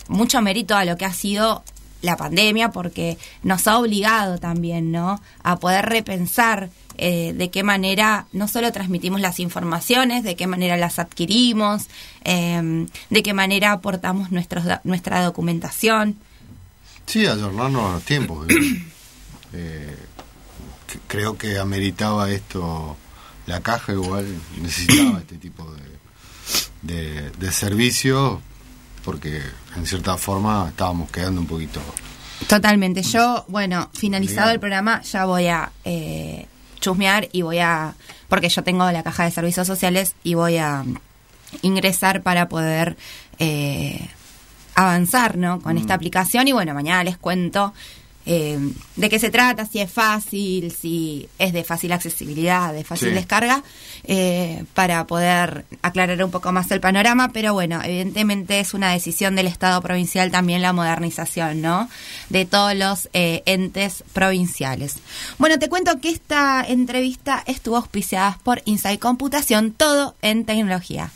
[0.08, 1.64] mucho mérito a lo que ha sido
[2.02, 5.20] la pandemia porque nos ha obligado también, ¿no?
[5.42, 10.76] A poder repensar eh, de qué manera no solo transmitimos las informaciones, de qué manera
[10.76, 11.88] las adquirimos,
[12.24, 16.16] eh, de qué manera aportamos nuestros, nuestra documentación.
[17.06, 18.46] Sí, ayornarnos a los tiempos.
[19.52, 19.96] Eh,
[20.92, 22.96] c- creo que ameritaba esto,
[23.46, 24.26] la caja igual
[24.60, 25.66] necesitaba este tipo
[26.82, 28.42] de, de, de servicio
[29.04, 29.42] porque
[29.76, 31.80] en cierta forma estábamos quedando un poquito...
[32.48, 33.02] Totalmente.
[33.02, 36.46] Yo, bueno, finalizado el programa, ya voy a eh,
[36.80, 37.94] chusmear y voy a,
[38.28, 40.84] porque yo tengo la caja de servicios sociales y voy a
[41.62, 42.96] ingresar para poder
[43.38, 44.08] eh,
[44.74, 45.60] avanzar, ¿no?
[45.60, 47.74] Con esta aplicación y bueno, mañana les cuento
[48.26, 48.58] eh,
[48.96, 53.14] de qué se trata, si es fácil, si es de fácil accesibilidad, de fácil Sí.
[53.14, 53.62] descarga,
[54.04, 59.36] eh, para poder aclarar un poco más el panorama, pero bueno, evidentemente es una decisión
[59.36, 61.88] del Estado provincial también la modernización, ¿no?
[62.28, 64.96] De todos los eh, entes provinciales.
[65.38, 71.10] Bueno, te cuento que esta entrevista estuvo auspiciada por Inside Computación, todo en tecnología.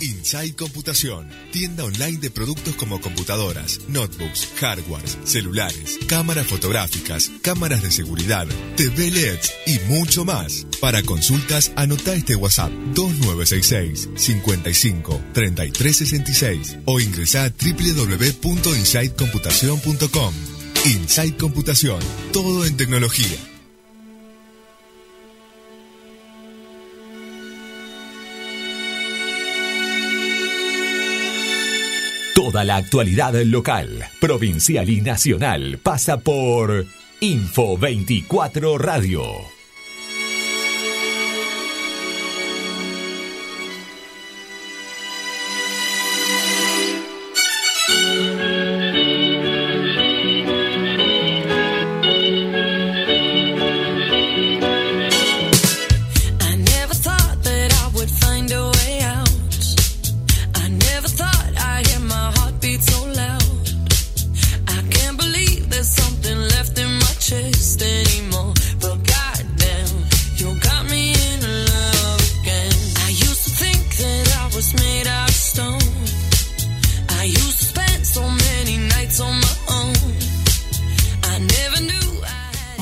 [0.00, 7.90] Inside Computación, tienda online de productos como computadoras, notebooks, hardwares, celulares, cámaras fotográficas, cámaras de
[7.90, 10.66] seguridad, TV LEDs y mucho más.
[10.80, 20.34] Para consultas, anota este WhatsApp 2966 55 3366 o ingresa a www.insidecomputación.com.
[20.86, 22.00] Inside Computación,
[22.32, 23.49] todo en tecnología.
[32.50, 36.84] Toda la actualidad local, provincial y nacional pasa por
[37.20, 39.59] Info 24 Radio.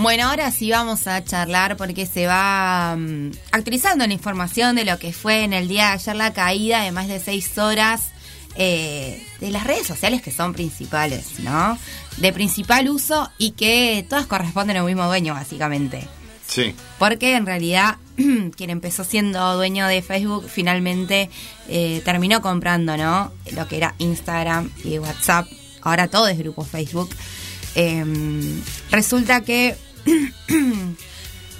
[0.01, 4.97] Bueno, ahora sí vamos a charlar porque se va mm, actualizando la información de lo
[4.99, 8.11] que fue en el día de ayer la caída de más de seis horas
[8.55, 11.77] eh, de las redes sociales que son principales, ¿no?
[12.19, 16.07] De principal uso y que todas corresponden al mismo dueño, básicamente.
[16.47, 16.77] Sí.
[17.01, 17.97] Porque en realidad
[18.57, 21.29] quien empezó siendo dueño de Facebook finalmente
[21.69, 23.33] eh, terminó comprando, ¿no?
[23.51, 25.49] Lo que era Instagram y WhatsApp.
[25.83, 27.11] Ahora todo es grupo Facebook.
[27.75, 29.77] Em, resulta que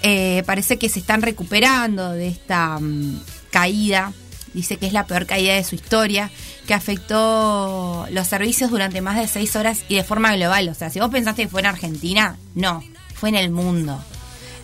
[0.01, 4.13] eh, parece que se están recuperando de esta mm, caída.
[4.53, 6.31] Dice que es la peor caída de su historia,
[6.65, 10.69] que afectó los servicios durante más de seis horas y de forma global.
[10.69, 12.83] O sea, si vos pensaste que fue en Argentina, no,
[13.13, 14.03] fue en el mundo.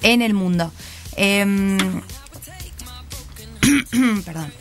[0.02, 0.72] En el mundo.
[1.16, 2.02] Em,
[4.26, 4.52] perdón.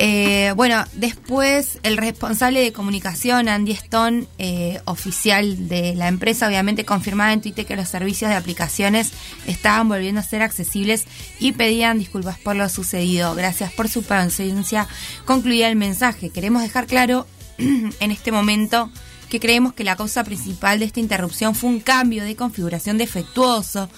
[0.00, 6.84] Eh, bueno, después el responsable de comunicación, Andy Stone, eh, oficial de la empresa, obviamente
[6.84, 9.10] confirmaba en Twitter que los servicios de aplicaciones
[9.48, 11.04] estaban volviendo a ser accesibles
[11.40, 13.34] y pedían disculpas por lo sucedido.
[13.34, 14.86] Gracias por su paciencia.
[15.24, 16.30] Concluía el mensaje.
[16.30, 17.26] Queremos dejar claro
[17.58, 18.92] en este momento
[19.28, 23.90] que creemos que la causa principal de esta interrupción fue un cambio de configuración defectuoso.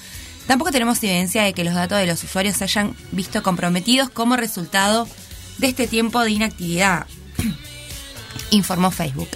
[0.46, 4.36] Tampoco tenemos evidencia de que los datos de los usuarios se hayan visto comprometidos como
[4.36, 5.06] resultado
[5.60, 7.06] de este tiempo de inactividad,
[8.50, 9.28] informó Facebook.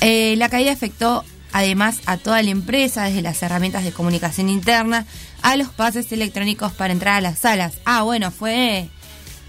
[0.00, 5.06] Eh, la caída afectó además a toda la empresa, desde las herramientas de comunicación interna
[5.42, 7.74] a los pases electrónicos para entrar a las salas.
[7.84, 8.88] Ah, bueno, fue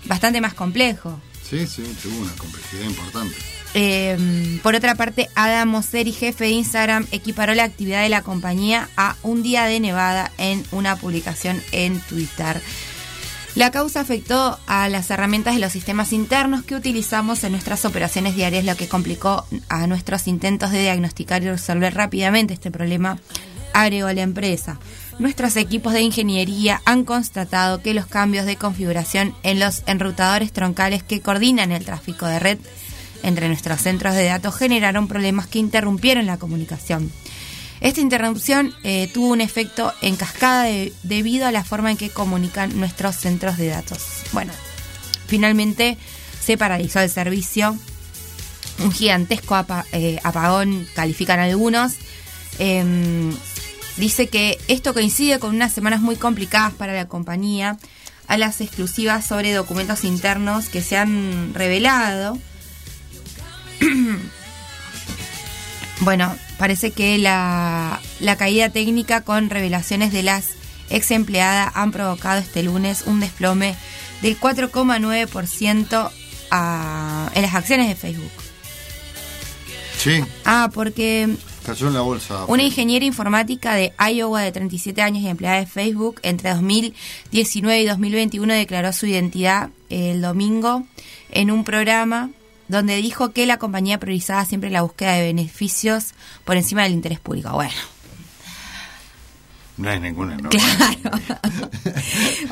[0.05, 1.19] bastante más complejo.
[1.49, 3.35] Sí, sí, tuvo una complejidad importante.
[3.73, 8.89] Eh, por otra parte, Adam Mosseri, jefe de Instagram, equiparó la actividad de la compañía
[8.97, 12.61] a un día de nevada en una publicación en Twitter.
[13.53, 18.35] La causa afectó a las herramientas de los sistemas internos que utilizamos en nuestras operaciones
[18.35, 23.19] diarias, lo que complicó a nuestros intentos de diagnosticar y resolver rápidamente este problema,
[23.73, 24.79] agregó la empresa.
[25.19, 31.03] Nuestros equipos de ingeniería han constatado que los cambios de configuración en los enrutadores troncales
[31.03, 32.57] que coordinan el tráfico de red
[33.23, 37.11] entre nuestros centros de datos generaron problemas que interrumpieron la comunicación.
[37.81, 42.09] Esta interrupción eh, tuvo un efecto en cascada de- debido a la forma en que
[42.11, 43.99] comunican nuestros centros de datos.
[44.31, 44.53] Bueno,
[45.27, 45.97] finalmente
[46.43, 47.75] se paralizó el servicio.
[48.79, 49.57] Un gigantesco
[49.93, 51.93] eh, apagón, califican algunos.
[52.59, 53.35] Em,
[53.97, 57.77] dice que esto coincide con unas semanas muy complicadas para la compañía,
[58.27, 62.37] a las exclusivas sobre documentos internos que se han revelado.
[66.03, 70.49] Bueno, parece que la, la caída técnica con revelaciones de las
[70.91, 73.75] ex empleadas han provocado este lunes un desplome
[74.21, 76.11] del 4,9%
[76.51, 78.31] a- en las acciones de Facebook.
[79.97, 81.29] Sí, Ah, porque
[81.65, 82.45] cayó en la bolsa.
[82.47, 87.85] una ingeniera informática de Iowa de 37 años y empleada de Facebook entre 2019 y
[87.87, 90.85] 2021 declaró su identidad el domingo
[91.31, 92.29] en un programa
[92.71, 96.13] donde dijo que la compañía priorizaba siempre la búsqueda de beneficios
[96.45, 97.51] por encima del interés público.
[97.51, 97.73] Bueno,
[99.77, 100.49] No hay ninguna norma.
[100.49, 101.19] claro.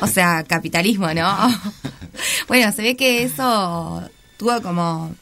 [0.00, 1.36] o sea, capitalismo, ¿no?
[2.48, 5.14] bueno, se ve que eso tuvo como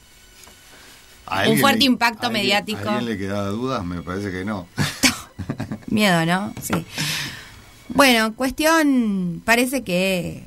[1.27, 2.89] ¿A un fuerte le- impacto a alguien- mediático.
[2.89, 3.85] ¿A alguien le quedaba dudas?
[3.85, 4.67] Me parece que no.
[5.89, 6.55] Miedo, ¿no?
[6.63, 6.73] Sí.
[7.91, 10.47] Bueno, cuestión, parece que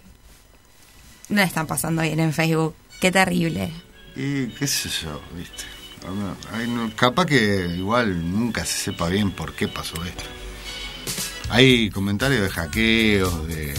[1.30, 2.76] no la están pasando bien en Facebook.
[3.00, 3.72] Qué terrible.
[4.16, 5.64] Y qué sé yo, viste.
[6.54, 10.24] Hay capaz que igual nunca se sepa bien por qué pasó esto.
[11.50, 13.74] Hay comentarios de hackeos, de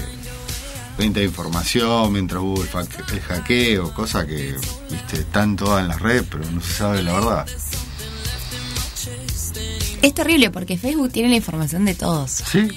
[0.98, 4.54] venta de información mientras hubo el hackeo, cosas que
[4.90, 7.46] viste están todas en las redes, pero no se sabe la verdad.
[10.02, 12.30] Es terrible porque Facebook tiene la información de todos.
[12.30, 12.68] Sí.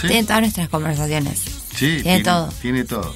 [0.00, 0.06] sí.
[0.06, 1.40] Tiene todas nuestras conversaciones.
[1.74, 2.48] Sí, tiene todo.
[2.60, 3.14] Tiene todo.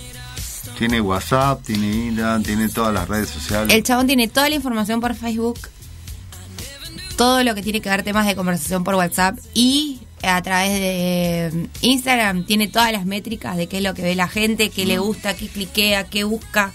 [0.79, 3.75] Tiene WhatsApp, tiene Instagram, tiene todas las redes sociales.
[3.75, 5.59] El chabón tiene toda la información por Facebook
[7.17, 11.69] todo lo que tiene que ver temas de conversación por WhatsApp y a través de
[11.81, 14.99] Instagram tiene todas las métricas de qué es lo que ve la gente, qué le
[14.99, 16.73] gusta, qué cliquea, qué busca.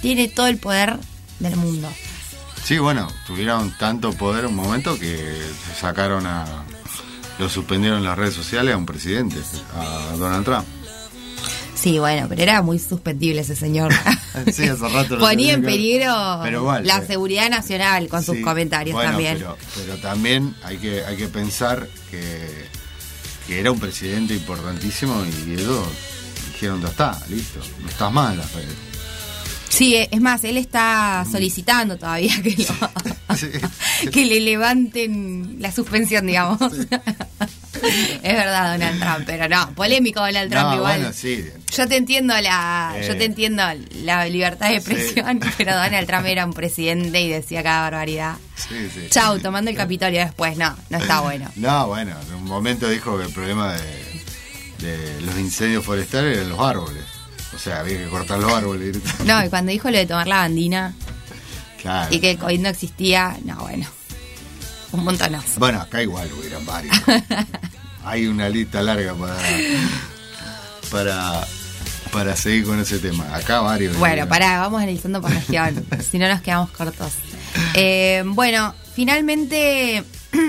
[0.00, 0.98] Tiene todo el poder
[1.38, 1.88] del mundo.
[2.64, 5.36] Sí, bueno, tuvieron tanto poder un momento que
[5.78, 6.64] sacaron a.
[7.38, 9.36] Lo suspendieron en las redes sociales a un presidente,
[9.74, 10.66] a Donald Trump.
[11.80, 13.92] Sí, bueno, pero era muy suspendible ese señor.
[14.52, 16.14] Sí, hace rato lo Ponía en peligro
[16.44, 17.06] Pero igual, la eh.
[17.06, 19.38] seguridad nacional con sus comentarios bueno, también.
[19.38, 22.46] Pero, pero también hay que, hay que pensar que,
[23.48, 25.84] que era un presidente importantísimo y ellos
[26.52, 28.68] dijeron, ya está, listo, no estás mal las redes.
[29.68, 36.26] Sí, eh, es más, él está solicitando todavía que, lo- que le levanten la suspensión,
[36.26, 36.60] digamos.
[38.22, 40.98] es verdad, Donald Trump, pero no, polémico Donald Trump No, igual.
[41.00, 41.44] bueno, sí.
[41.76, 43.06] Yo te entiendo la, Eh.
[43.08, 43.62] yo te entiendo
[44.02, 48.36] la libertad de expresión, pero Donald Trump era un presidente y decía cada barbaridad.
[48.56, 49.06] Sí, sí.
[49.10, 51.50] Chau, tomando el Capitolio después, no, no está bueno.
[51.56, 54.22] No, bueno, en un momento dijo que el problema de,
[54.86, 57.04] de los incendios forestales eran los árboles.
[57.54, 58.96] O sea, había que cortar los árboles.
[59.24, 60.94] No, y cuando dijo lo de tomar la bandina
[61.82, 62.14] Claro.
[62.14, 63.86] y que el COVID no existía, no, bueno,
[64.92, 65.58] un montonazo.
[65.58, 66.94] Bueno, acá igual hubieran varios.
[68.04, 69.36] Hay una lista larga para
[70.90, 71.46] para
[72.10, 73.34] para seguir con ese tema.
[73.34, 73.96] Acá varios.
[73.98, 77.12] Bueno, pará, vamos analizando por región, si no nos quedamos cortos.
[77.74, 80.02] Eh, bueno, finalmente,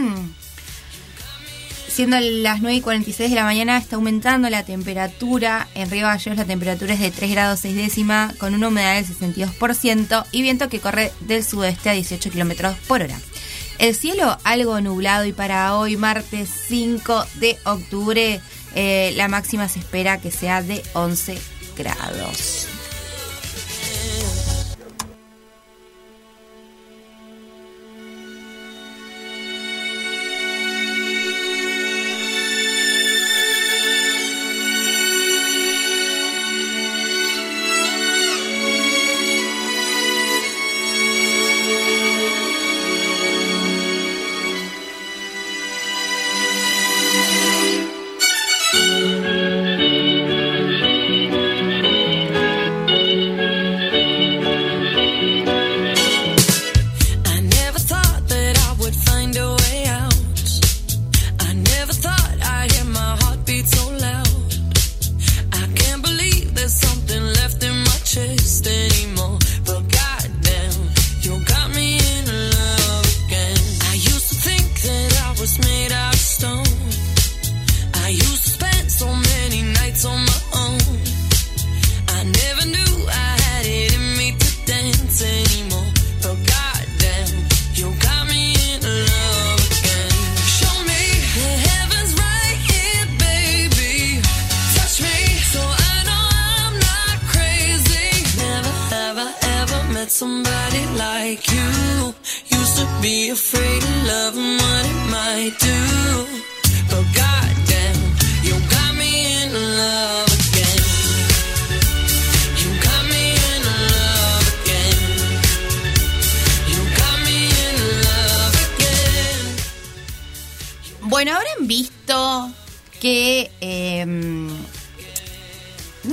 [1.87, 5.67] siendo las 9 y 46 de la mañana, está aumentando la temperatura.
[5.75, 9.05] En Río Gallegos la temperatura es de 3 grados 6 décima, con una humedad del
[9.05, 13.19] 62% y viento que corre del sudeste a 18 kilómetros por hora.
[13.81, 18.39] El cielo algo nublado y para hoy, martes 5 de octubre,
[18.75, 21.35] eh, la máxima se espera que sea de 11
[21.75, 22.67] grados.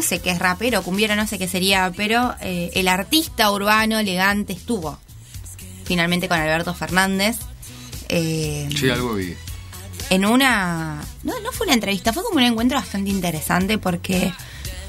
[0.08, 4.52] Sé qué es rapero, cumbiero, no sé qué sería, pero eh, el artista urbano elegante
[4.54, 4.98] estuvo
[5.84, 7.36] finalmente con Alberto Fernández.
[8.08, 9.34] eh, Sí, algo vi.
[10.10, 11.04] en una.
[11.24, 14.32] No, no fue una entrevista, fue como un encuentro bastante interesante porque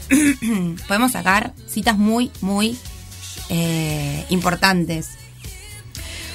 [0.88, 2.78] podemos sacar citas muy, muy
[3.50, 5.10] eh, importantes.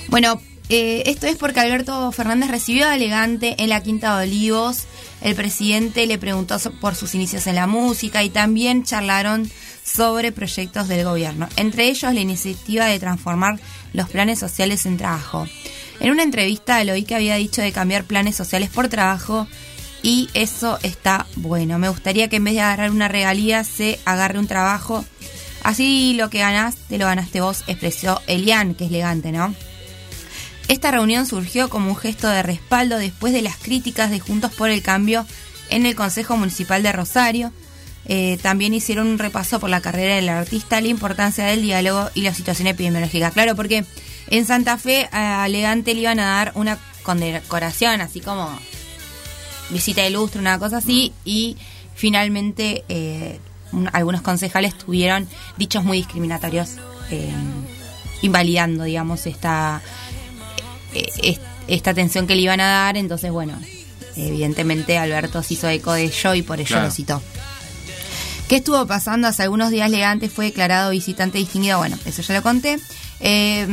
[0.08, 4.84] Bueno, eh, esto es porque Alberto Fernández recibió a Elegante en la Quinta de Olivos.
[5.24, 9.50] El presidente le preguntó por sus inicios en la música y también charlaron
[9.82, 13.58] sobre proyectos del gobierno, entre ellos la iniciativa de transformar
[13.94, 15.48] los planes sociales en trabajo.
[15.98, 19.48] En una entrevista le oí que había dicho de cambiar planes sociales por trabajo
[20.02, 21.78] y eso está bueno.
[21.78, 25.06] Me gustaría que en vez de agarrar una regalía se agarre un trabajo.
[25.62, 29.54] Así lo que ganás, te lo ganaste vos, expresó Elian, que es elegante, ¿no?
[30.68, 34.70] Esta reunión surgió como un gesto de respaldo después de las críticas de Juntos por
[34.70, 35.26] el Cambio
[35.70, 37.52] en el Consejo Municipal de Rosario.
[38.06, 42.22] Eh, también hicieron un repaso por la carrera del artista, la importancia del diálogo y
[42.22, 43.30] la situación epidemiológica.
[43.30, 43.84] Claro, porque
[44.28, 48.50] en Santa Fe a Elegante le iban a dar una condecoración, así como
[49.70, 51.56] visita de una cosa así, y
[51.94, 53.38] finalmente eh,
[53.72, 56.72] un- algunos concejales tuvieron dichos muy discriminatorios,
[57.10, 57.32] eh,
[58.22, 60.03] invalidando, digamos, esta es-
[61.68, 63.58] esta atención que le iban a dar, entonces bueno,
[64.16, 66.86] evidentemente Alberto se hizo eco de ello y por ello Claro.
[66.86, 67.22] lo citó.
[68.48, 69.26] ¿Qué estuvo pasando?
[69.28, 71.78] Hace algunos días Legante fue declarado visitante distinguido.
[71.78, 72.78] Bueno, eso ya lo conté.
[73.20, 73.66] Eh,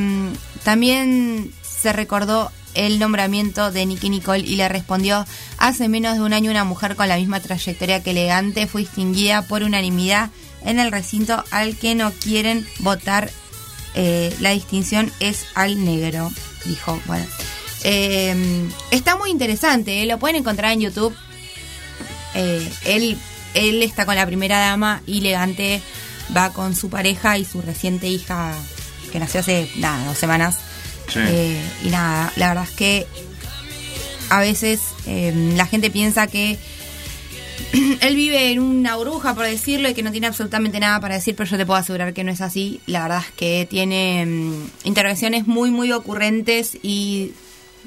[0.64, 5.26] también se recordó el nombramiento de Nicky Nicole y le respondió,
[5.58, 9.42] hace menos de un año una mujer con la misma trayectoria que Elegante fue distinguida
[9.42, 10.30] por unanimidad
[10.64, 13.30] en el recinto al que no quieren votar.
[13.94, 16.32] eh, la distinción es al negro,
[16.66, 17.00] dijo.
[17.06, 17.26] Bueno,
[17.84, 18.36] Eh,
[18.92, 20.06] está muy interesante, ¿eh?
[20.06, 21.16] lo pueden encontrar en YouTube.
[22.36, 23.18] Eh, él,
[23.56, 25.82] él está con la primera dama y Legante
[26.36, 28.54] va con su pareja y su reciente hija
[29.12, 30.60] que nació hace nada, dos semanas.
[31.12, 31.20] Sí.
[31.22, 33.08] Eh, y nada, la verdad es que
[34.30, 36.58] a veces la gente piensa que
[38.02, 41.36] él vive en una burbuja, por decirlo, y que no tiene absolutamente nada para decir,
[41.36, 42.82] pero yo te puedo asegurar que no es así.
[42.86, 47.34] La verdad es que tiene mm, intervenciones muy, muy ocurrentes y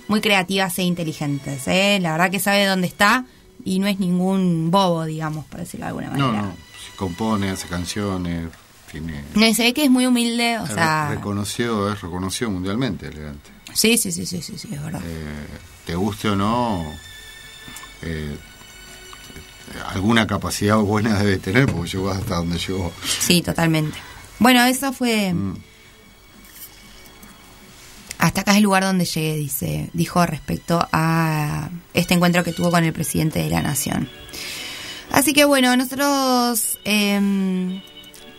[0.09, 1.67] muy creativas e inteligentes.
[1.69, 1.99] ¿eh?
[2.01, 3.27] La verdad que sabe dónde está
[3.65, 6.43] y no es ningún bobo, digamos, por decirlo de alguna No, manera.
[6.43, 6.53] no.
[6.91, 8.49] Se compone, hace canciones,
[8.93, 9.25] tiene.
[9.35, 11.09] No, se ve que es muy humilde, o sea...
[11.11, 13.51] reconocido, es reconocido mundialmente, elegante.
[13.73, 15.01] Sí, sí, sí, sí, sí, sí, es verdad.
[15.05, 15.47] Eh,
[15.87, 16.85] te guste o no,
[18.03, 18.37] eh,
[19.89, 22.93] alguna capacidad buena debe tener porque llegó hasta donde llegó.
[23.21, 23.99] Sí, totalmente.
[24.39, 25.35] Bueno, eso fue...
[28.19, 32.71] Hasta acá es el lugar donde llegué, dice, dijo respecto a este encuentro que tuvo
[32.71, 34.09] con el presidente de la nación.
[35.11, 37.83] Así que bueno, nosotros, em,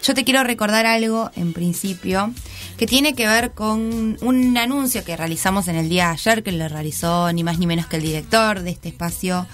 [0.03, 2.33] yo te quiero recordar algo en principio
[2.77, 6.51] que tiene que ver con un anuncio que realizamos en el día de ayer, que
[6.51, 9.47] lo realizó ni más ni menos que el director de este espacio,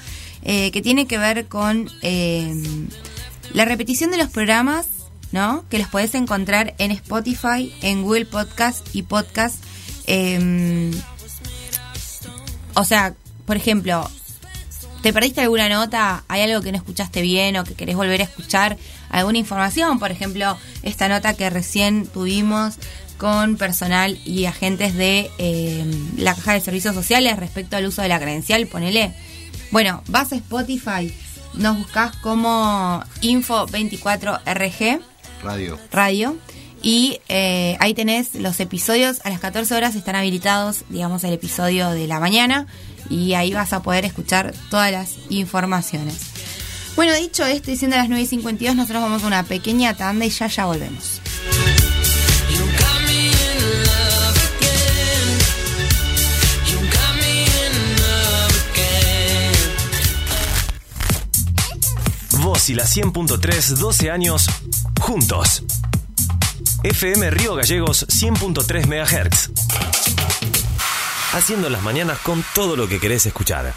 [0.44, 2.88] eh, que tiene que ver con em,
[3.54, 4.88] la repetición de los programas,
[5.32, 5.66] ¿no?
[5.70, 9.64] Que los podés encontrar en Spotify, en Google Podcast y Podcast.
[10.08, 10.92] em,
[12.74, 13.14] o sea,
[13.46, 14.10] por ejemplo,
[15.02, 16.24] ¿te perdiste alguna nota?
[16.28, 18.78] ¿Hay algo que no escuchaste bien o que querés volver a escuchar?
[19.10, 20.00] ¿Alguna información?
[20.00, 22.76] Por ejemplo, esta nota que recién tuvimos
[23.18, 25.86] con personal y agentes de eh,
[26.18, 29.14] la Caja de Servicios Sociales respecto al uso de la credencial, ponele.
[29.72, 31.14] Bueno, vas a Spotify,
[31.54, 35.02] nos buscas como Info24RG
[35.44, 35.80] Radio.
[35.92, 36.38] radio.
[36.84, 39.22] Y eh, ahí tenés los episodios.
[39.24, 42.68] A las 14 horas están habilitados, digamos, el episodio de la mañana.
[43.10, 46.18] Y ahí vas a poder escuchar todas las informaciones.
[46.96, 50.26] Bueno, dicho esto, y siendo las 9 y 52, nosotros vamos a una pequeña tanda
[50.26, 51.22] y ya ya volvemos.
[62.42, 64.48] Vos y la 100.3, 12 años,
[65.00, 65.64] juntos.
[66.84, 69.52] FM Río Gallegos 100.3 MHz.
[71.34, 73.76] Haciendo las mañanas con todo lo que querés escuchar.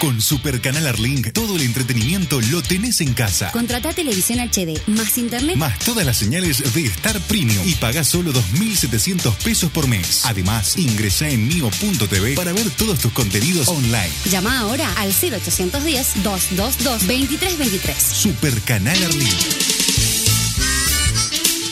[0.00, 3.50] Con Super Canal Arlink, todo el entretenimiento lo tenés en casa.
[3.50, 5.56] Contratá televisión HD más internet.
[5.56, 10.26] Más todas las señales de Star Premium y pagás solo 2.700 pesos por mes.
[10.26, 14.10] Además, ingresá en mio.tv para ver todos tus contenidos online.
[14.30, 17.98] Llama ahora al 0810-222-2323.
[17.98, 19.75] Super Canal Arlink.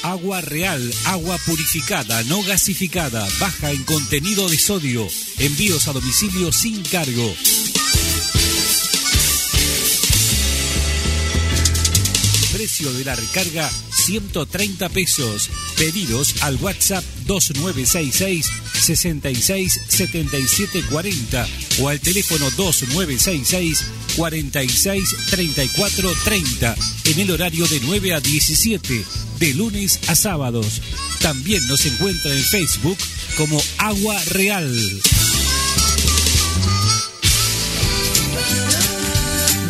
[0.05, 5.09] Agua real, agua purificada, no gasificada, baja en contenido de sodio.
[5.38, 7.34] Envíos a domicilio sin cargo.
[12.65, 13.71] Precio de la recarga
[14.07, 15.51] 130 pesos.
[15.77, 18.51] Pedidos al WhatsApp 2966
[18.81, 21.47] 66 77 40
[21.83, 23.85] o al teléfono 2966
[24.17, 29.05] 46 34 30 en el horario de 9 a 17
[29.41, 30.81] de lunes a sábados.
[31.21, 32.97] También nos encuentra en Facebook
[33.37, 35.03] como Agua Real.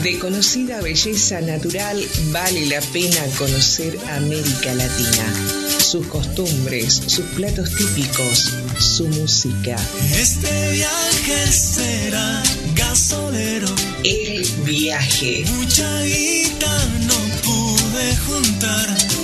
[0.05, 1.97] De conocida belleza natural
[2.31, 5.33] vale la pena conocer América Latina,
[5.79, 9.77] sus costumbres, sus platos típicos, su música.
[10.15, 12.43] Este viaje será
[12.75, 13.75] gasolero.
[14.05, 15.43] El viaje.
[15.57, 19.24] Mucha guita no pude juntar.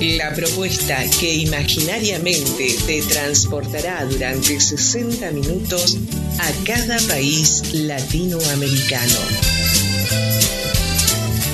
[0.00, 5.96] La propuesta que imaginariamente te transportará durante 60 minutos
[6.38, 9.18] a cada país latinoamericano.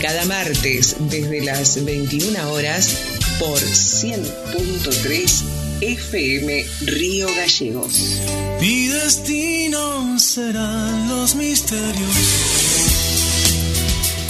[0.01, 2.97] Cada martes desde las 21 horas
[3.39, 5.43] por 100.3
[5.81, 8.21] FM Río Gallegos.
[8.61, 12.62] Mi destino serán los misterios.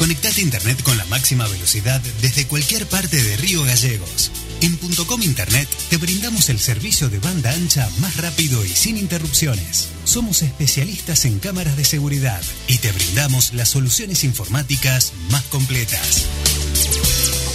[0.02, 4.32] Conectate a internet con la máxima velocidad desde cualquier parte de Río Gallegos.
[4.60, 9.90] En .com Internet te brindamos el servicio de banda ancha más rápido y sin interrupciones.
[10.02, 16.26] Somos especialistas en cámaras de seguridad y te brindamos las soluciones informáticas más completas.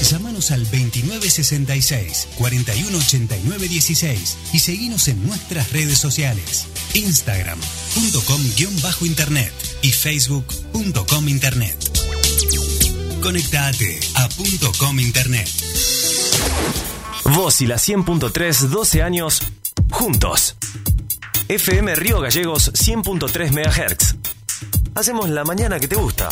[0.09, 6.67] Llámanos al 2966 418916 y seguinos en nuestras redes sociales.
[6.93, 12.06] Instagram.com-internet y Facebook.com Internet.
[13.21, 14.29] Conectate a
[14.77, 15.49] .com Internet.
[17.25, 19.41] Vos y la 100.3, 12 años,
[19.89, 20.55] juntos.
[21.47, 24.15] FM Río Gallegos 100.3 MHz.
[24.95, 26.29] Hacemos la mañana que te gusta.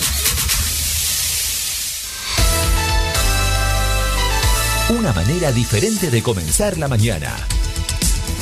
[4.89, 7.35] Una manera diferente de comenzar la mañana.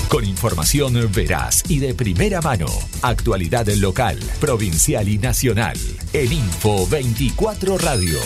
[0.10, 2.68] Con información veraz y de primera mano.
[3.02, 5.78] Actualidad local, provincial y nacional.
[6.14, 8.20] En Info 24 Radio.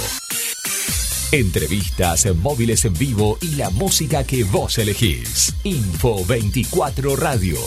[1.31, 5.53] Entrevistas, móviles en vivo y la música que vos elegís.
[5.63, 7.57] Info 24 Radio.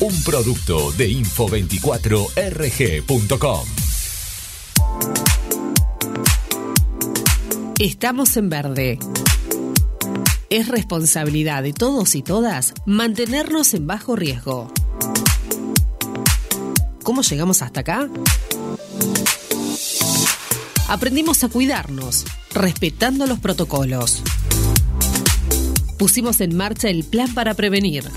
[0.00, 3.64] Un producto de info24rg.com.
[7.78, 8.98] Estamos en verde.
[10.54, 14.72] Es responsabilidad de todos y todas mantenernos en bajo riesgo.
[17.02, 18.08] ¿Cómo llegamos hasta acá?
[20.86, 24.22] Aprendimos a cuidarnos, respetando los protocolos.
[25.98, 28.08] Pusimos en marcha el plan para prevenir.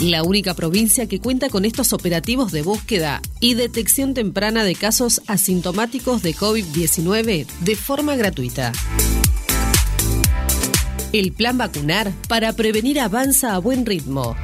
[0.00, 5.22] La única provincia que cuenta con estos operativos de búsqueda y detección temprana de casos
[5.28, 8.72] asintomáticos de COVID-19 de forma gratuita.
[11.12, 14.34] El plan vacunar para prevenir avanza a buen ritmo.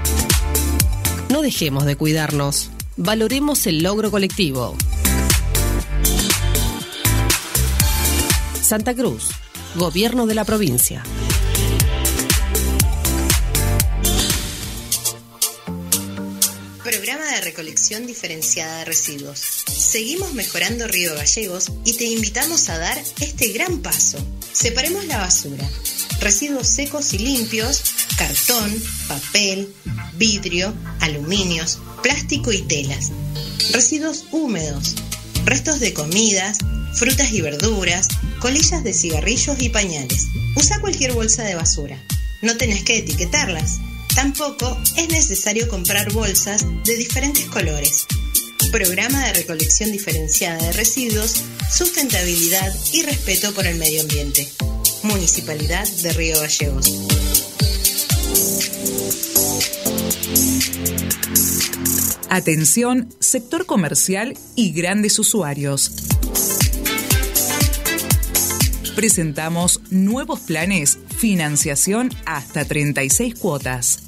[1.30, 2.68] No dejemos de cuidarnos.
[2.98, 4.76] Valoremos el logro colectivo.
[8.60, 9.30] Santa Cruz,
[9.76, 11.02] Gobierno de la provincia.
[16.84, 19.40] Programa de recolección diferenciada de residuos.
[19.40, 24.18] Seguimos mejorando Río Gallegos y te invitamos a dar este gran paso.
[24.52, 25.66] Separemos la basura.
[26.20, 27.82] Residuos secos y limpios,
[28.16, 28.74] cartón,
[29.06, 29.72] papel,
[30.14, 33.12] vidrio, aluminios, plástico y telas.
[33.72, 34.96] Residuos húmedos,
[35.44, 36.58] restos de comidas,
[36.94, 38.08] frutas y verduras,
[38.40, 40.26] colillas de cigarrillos y pañales.
[40.56, 41.96] Usa cualquier bolsa de basura.
[42.42, 43.78] No tenés que etiquetarlas.
[44.14, 48.06] Tampoco es necesario comprar bolsas de diferentes colores.
[48.72, 54.48] Programa de recolección diferenciada de residuos, sustentabilidad y respeto por el medio ambiente.
[55.08, 56.86] Municipalidad de Río Gallegos.
[62.28, 65.92] Atención, sector comercial y grandes usuarios.
[68.94, 74.02] Presentamos nuevos planes, financiación hasta 36 cuotas.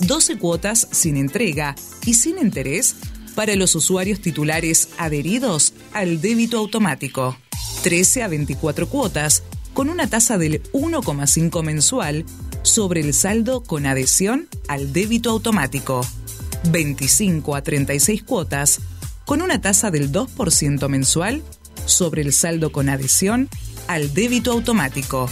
[0.00, 2.96] 12 cuotas sin entrega y sin interés
[3.36, 7.36] para los usuarios titulares adheridos al débito automático.
[7.84, 9.44] 13 a 24 cuotas
[9.74, 12.24] con una tasa del 1,5 mensual
[12.62, 16.06] sobre el saldo con adhesión al débito automático.
[16.70, 18.80] 25 a 36 cuotas
[19.24, 21.42] con una tasa del 2% mensual
[21.86, 23.48] sobre el saldo con adhesión
[23.86, 25.28] al débito automático.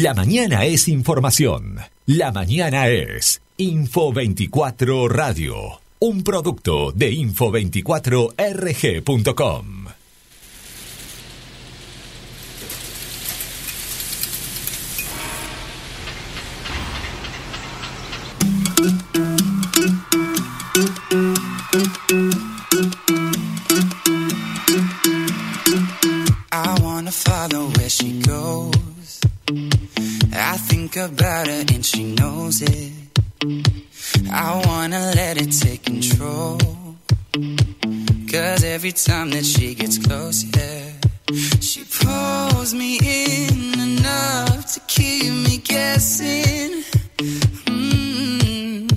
[0.10, 1.78] La mañana es información.
[2.08, 5.82] La mañana es Info 24 Radio.
[6.00, 9.79] Un producto de info24rg.com.
[31.00, 32.92] about her and she knows it.
[34.32, 36.58] I wanna let it take control.
[38.32, 40.92] Cause every time that she gets close, yeah,
[41.60, 46.84] she pulls me in enough to keep me guessing.
[47.66, 48.88] Mm.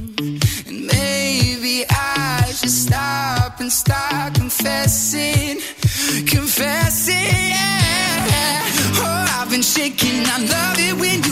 [0.68, 5.60] And maybe I should stop and start confessing,
[6.26, 7.14] confessing.
[7.14, 8.60] Yeah.
[9.04, 10.24] Oh, I've been shaking.
[10.26, 11.31] I love it when you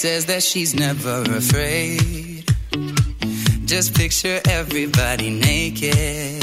[0.00, 2.42] Says that she's never afraid.
[3.66, 6.42] Just picture everybody naked.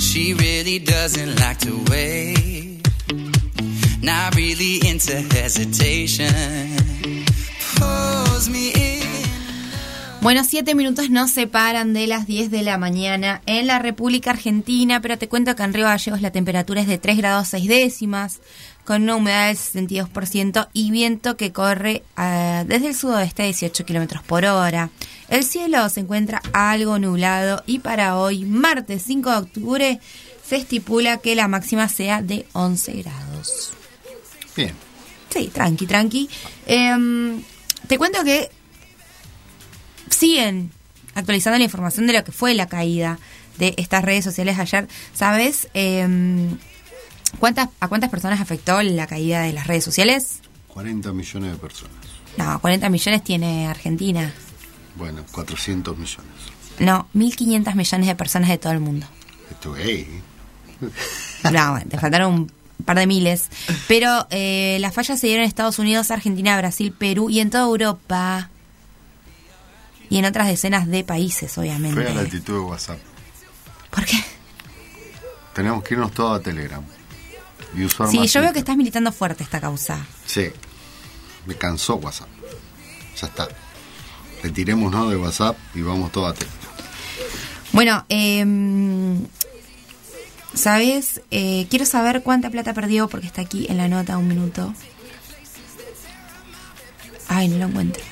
[0.00, 2.80] She really doesn't like to wait.
[4.02, 6.74] Not really into hesitation.
[7.76, 9.00] Pulls me in.
[10.20, 15.00] Bueno, siete minutos nos separan de las 10 de la mañana en la República Argentina,
[15.00, 18.40] pero te cuento que en Río Gallegos la temperatura es de 3 grados 6 décimas,
[18.90, 23.84] con una humedad del 62% y viento que corre ah, desde el sudoeste a 18
[23.84, 24.90] kilómetros por hora.
[25.28, 30.00] El cielo se encuentra algo nublado y para hoy, martes 5 de octubre,
[30.44, 33.74] se estipula que la máxima sea de 11 grados.
[34.56, 34.74] Bien.
[35.28, 36.28] Sí, tranqui, tranqui.
[36.66, 37.44] Em,
[37.86, 38.50] te cuento que
[40.08, 40.72] siguen
[41.14, 43.20] actualizando la información de lo que fue la caída
[43.56, 44.88] de estas redes sociales ayer.
[45.14, 46.58] ¿Sabes em,
[47.38, 50.40] cuántas, a cuántas personas afectó la caída de las redes sociales?
[50.68, 51.94] 40 millones de personas.
[52.36, 54.32] No, 40 millones tiene Argentina.
[54.96, 56.32] Bueno, 400 millones.
[56.78, 59.06] No, 1.500 millones de personas de todo el mundo.
[59.50, 60.06] Esto gay.
[61.52, 63.48] No, te faltaron un par de miles.
[63.88, 67.64] Pero eh, las fallas se dieron en Estados Unidos, Argentina, Brasil, Perú y en toda
[67.64, 68.50] Europa.
[70.10, 72.02] Y en otras decenas de países, obviamente.
[72.02, 72.98] Fea la actitud de WhatsApp.
[73.90, 74.18] ¿Por qué?
[75.54, 76.84] Tenemos que irnos todos a Telegram.
[77.76, 80.04] Y usar Sí, más yo veo que estás militando fuerte esta causa.
[80.26, 80.50] Sí.
[81.46, 82.28] Me cansó WhatsApp.
[83.20, 83.48] Ya está.
[84.42, 86.60] Retirémonos de WhatsApp y vamos todos a Telegram.
[87.72, 88.44] Bueno, eh,
[90.54, 91.20] ¿sabes?
[91.30, 94.74] Eh, quiero saber cuánta plata perdió porque está aquí en la nota un minuto.
[97.28, 98.02] Ay, no lo encuentro.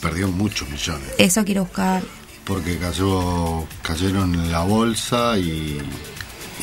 [0.00, 1.08] Perdió muchos millones.
[1.18, 2.02] Eso quiero buscar.
[2.44, 5.80] Porque cayó, cayeron en la bolsa y,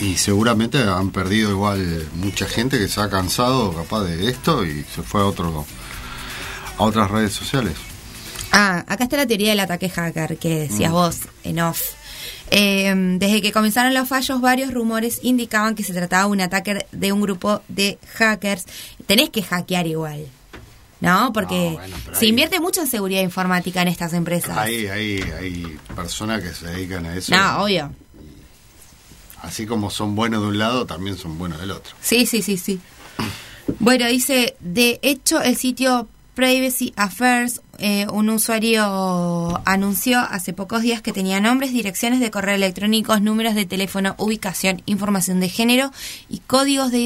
[0.02, 4.84] y seguramente han perdido igual mucha gente que se ha cansado capaz de esto y
[4.94, 5.66] se fue a otro
[6.78, 7.74] a otras redes sociales.
[8.52, 10.94] Ah, acá está la teoría del ataque hacker que decías Mm.
[10.94, 11.82] vos en off.
[12.50, 16.86] Eh, desde que comenzaron los fallos, varios rumores indicaban que se trataba de un ataque
[16.92, 18.66] de un grupo de hackers.
[19.06, 20.26] Tenés que hackear igual,
[21.00, 21.32] ¿no?
[21.32, 21.78] Porque
[22.14, 24.58] se ahí- invierte mucho en seguridad informática en estas empresas.
[24.58, 27.34] Hay, hay, hay personas que se dedican a eso.
[27.34, 27.94] No, obvio.
[29.42, 31.96] Así como son buenos de un lado, también son buenos del otro.
[32.02, 32.80] Sí, sí, sí, sí.
[33.80, 41.02] Bueno, dice, de hecho, el sitio Privacy Affairs, eh, un usuario anunció hace pocos días
[41.02, 45.92] que tenía nombres, direcciones de correo electrónicos, números de teléfono, ubicación, información de género
[46.30, 47.00] y códigos de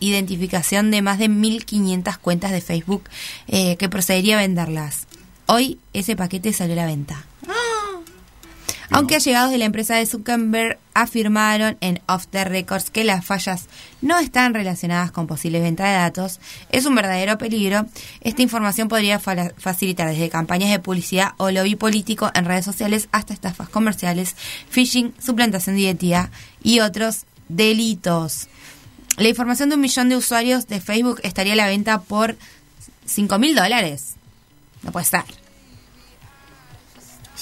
[0.00, 3.04] identificación de más de 1.500 cuentas de Facebook
[3.46, 5.06] eh, que procedería a venderlas.
[5.46, 7.24] Hoy ese paquete salió a la venta.
[8.92, 13.66] Aunque allegados de la empresa de Zuckerberg afirmaron en Off the Records que las fallas
[14.02, 17.86] no están relacionadas con posible venta de datos, es un verdadero peligro.
[18.20, 23.08] Esta información podría fa- facilitar desde campañas de publicidad o lobby político en redes sociales
[23.12, 24.34] hasta estafas comerciales,
[24.70, 26.30] phishing, suplantación de identidad
[26.62, 28.48] y otros delitos.
[29.18, 32.36] La información de un millón de usuarios de Facebook estaría a la venta por
[33.06, 34.14] 5 mil dólares.
[34.82, 35.24] No puede estar.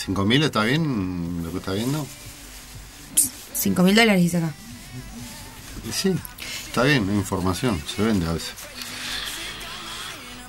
[0.09, 2.07] ¿5.000 está bien lo que está viendo?
[3.55, 4.53] 5 mil dólares dice acá.
[5.93, 6.15] Sí,
[6.67, 8.53] está bien, información, se vende a veces.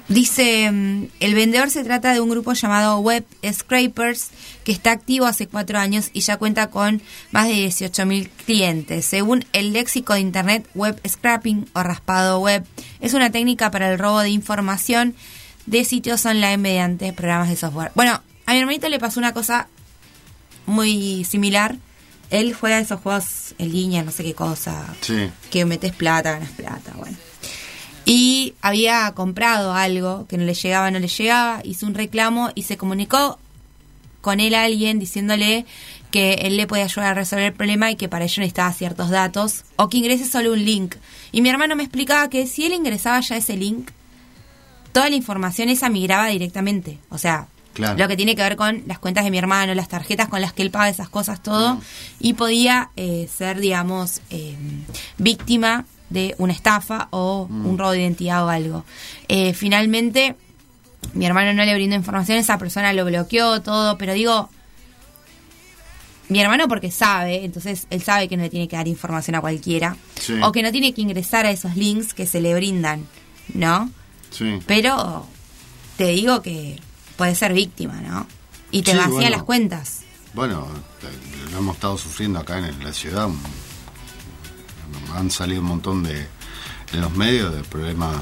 [0.07, 4.29] Dice, mm, el vendedor se trata de un grupo llamado Web Scrapers
[4.63, 7.01] que está activo hace cuatro años y ya cuenta con
[7.31, 9.05] más de 18.000 clientes.
[9.05, 12.65] Según el léxico de Internet, Web Scrapping o raspado web
[13.01, 15.15] es una técnica para el robo de información
[15.67, 17.91] de sitios online mediante programas de software.
[17.93, 18.19] Bueno,
[18.49, 19.67] a mi hermanito le pasó una cosa
[20.65, 21.75] muy similar.
[22.29, 25.29] Él juega esos juegos en línea, no sé qué cosa, Sí.
[25.51, 27.17] que metes plata, ganas plata, bueno.
[28.05, 32.63] Y había comprado algo que no le llegaba, no le llegaba, hizo un reclamo y
[32.63, 33.37] se comunicó
[34.21, 35.65] con él alguien diciéndole
[36.11, 39.09] que él le podía ayudar a resolver el problema y que para ello necesitaba ciertos
[39.11, 40.95] datos o que ingrese solo un link.
[41.31, 43.91] Y mi hermano me explicaba que si él ingresaba ya ese link,
[44.91, 46.97] toda la información esa migraba directamente.
[47.09, 47.97] O sea, Claro.
[47.97, 50.51] lo que tiene que ver con las cuentas de mi hermano, las tarjetas con las
[50.51, 51.79] que él paga esas cosas, todo,
[52.19, 54.55] y podía eh, ser, digamos, eh,
[55.17, 58.83] víctima de una estafa o un robo de identidad o algo.
[59.27, 60.35] Eh, finalmente,
[61.13, 64.49] mi hermano no le brindó información, esa persona lo bloqueó, todo, pero digo,
[66.27, 69.41] mi hermano porque sabe, entonces él sabe que no le tiene que dar información a
[69.41, 70.35] cualquiera, Sí.
[70.43, 73.07] o que no tiene que ingresar a esos links que se le brindan,
[73.53, 73.89] ¿no?
[74.31, 74.59] Sí.
[74.67, 75.25] Pero
[75.97, 76.79] te digo que
[77.19, 78.25] puede ser víctima, ¿no?
[78.71, 79.29] Y te Sí, vacía bueno.
[79.29, 79.99] las cuentas.
[80.33, 80.65] Bueno,
[81.51, 83.27] lo hemos estado sufriendo acá en la ciudad.
[85.15, 86.27] Han salido un montón de
[86.93, 88.15] en los medios de problemas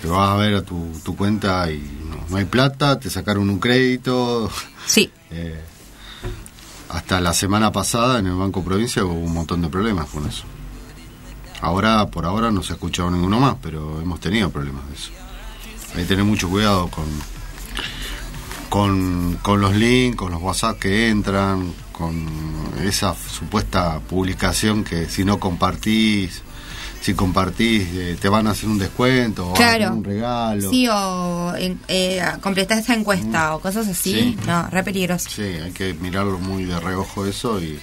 [0.00, 3.50] que vas a ver a tu, tu cuenta y no, no hay plata, te sacaron
[3.50, 4.50] un crédito.
[4.86, 5.10] Sí.
[5.34, 5.58] Eh,
[6.90, 10.44] hasta la semana pasada en el Banco Provincia hubo un montón de problemas con eso.
[11.62, 15.10] Ahora, por ahora no se ha escuchado ninguno más, pero hemos tenido problemas de eso.
[15.94, 17.06] Hay que tener mucho cuidado con,
[18.72, 22.26] con, con los links, con los WhatsApp que entran, con
[22.82, 26.40] esa supuesta publicación que si no compartís,
[27.02, 29.92] si compartís eh, te van a hacer un descuento o Claro.
[29.92, 30.70] un regalo.
[30.70, 34.14] Sí, o eh, completar esta encuesta o cosas así.
[34.14, 34.38] Sí.
[34.46, 35.28] No, re peligroso.
[35.28, 37.78] Sí, hay que mirarlo muy de reojo eso y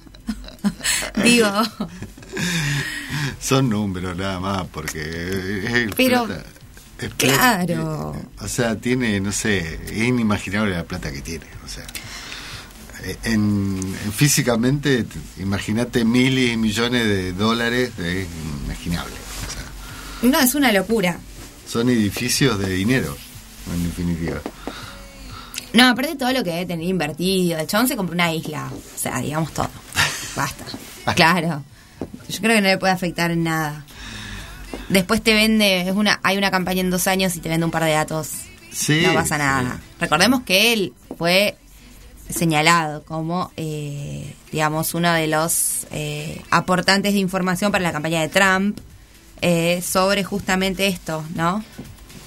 [1.24, 1.48] Digo,
[3.42, 5.00] Son números nada más, porque
[5.88, 6.44] es Pero, plata.
[7.00, 7.66] Es plata.
[7.66, 8.16] claro.
[8.42, 11.46] O sea, tiene, no sé, es inimaginable la plata que tiene.
[11.66, 11.86] O sea,
[13.04, 15.06] eh, en, en físicamente,
[15.38, 18.28] imagínate miles y millones de dólares, es
[18.60, 19.16] inimaginable.
[19.16, 19.52] O
[20.22, 21.18] sea, no, es una locura.
[21.70, 23.16] Son edificios de dinero,
[23.72, 24.42] en definitiva.
[25.74, 27.60] No, aparte de todo lo que debe tener invertido.
[27.60, 28.72] El chabón se compró una isla.
[28.74, 29.70] O sea, digamos todo.
[30.36, 30.66] Basta.
[31.16, 31.64] Claro.
[32.28, 33.84] Yo creo que no le puede afectar en nada.
[34.90, 37.72] Después te vende, es una, hay una campaña en dos años y te vende un
[37.72, 38.30] par de datos.
[38.72, 39.80] Sí, no pasa nada.
[40.00, 41.58] Recordemos que él fue
[42.30, 48.30] señalado como, eh, digamos, uno de los eh, aportantes de información para la campaña de
[48.30, 48.80] Trump
[49.42, 51.64] eh, sobre justamente esto, ¿no?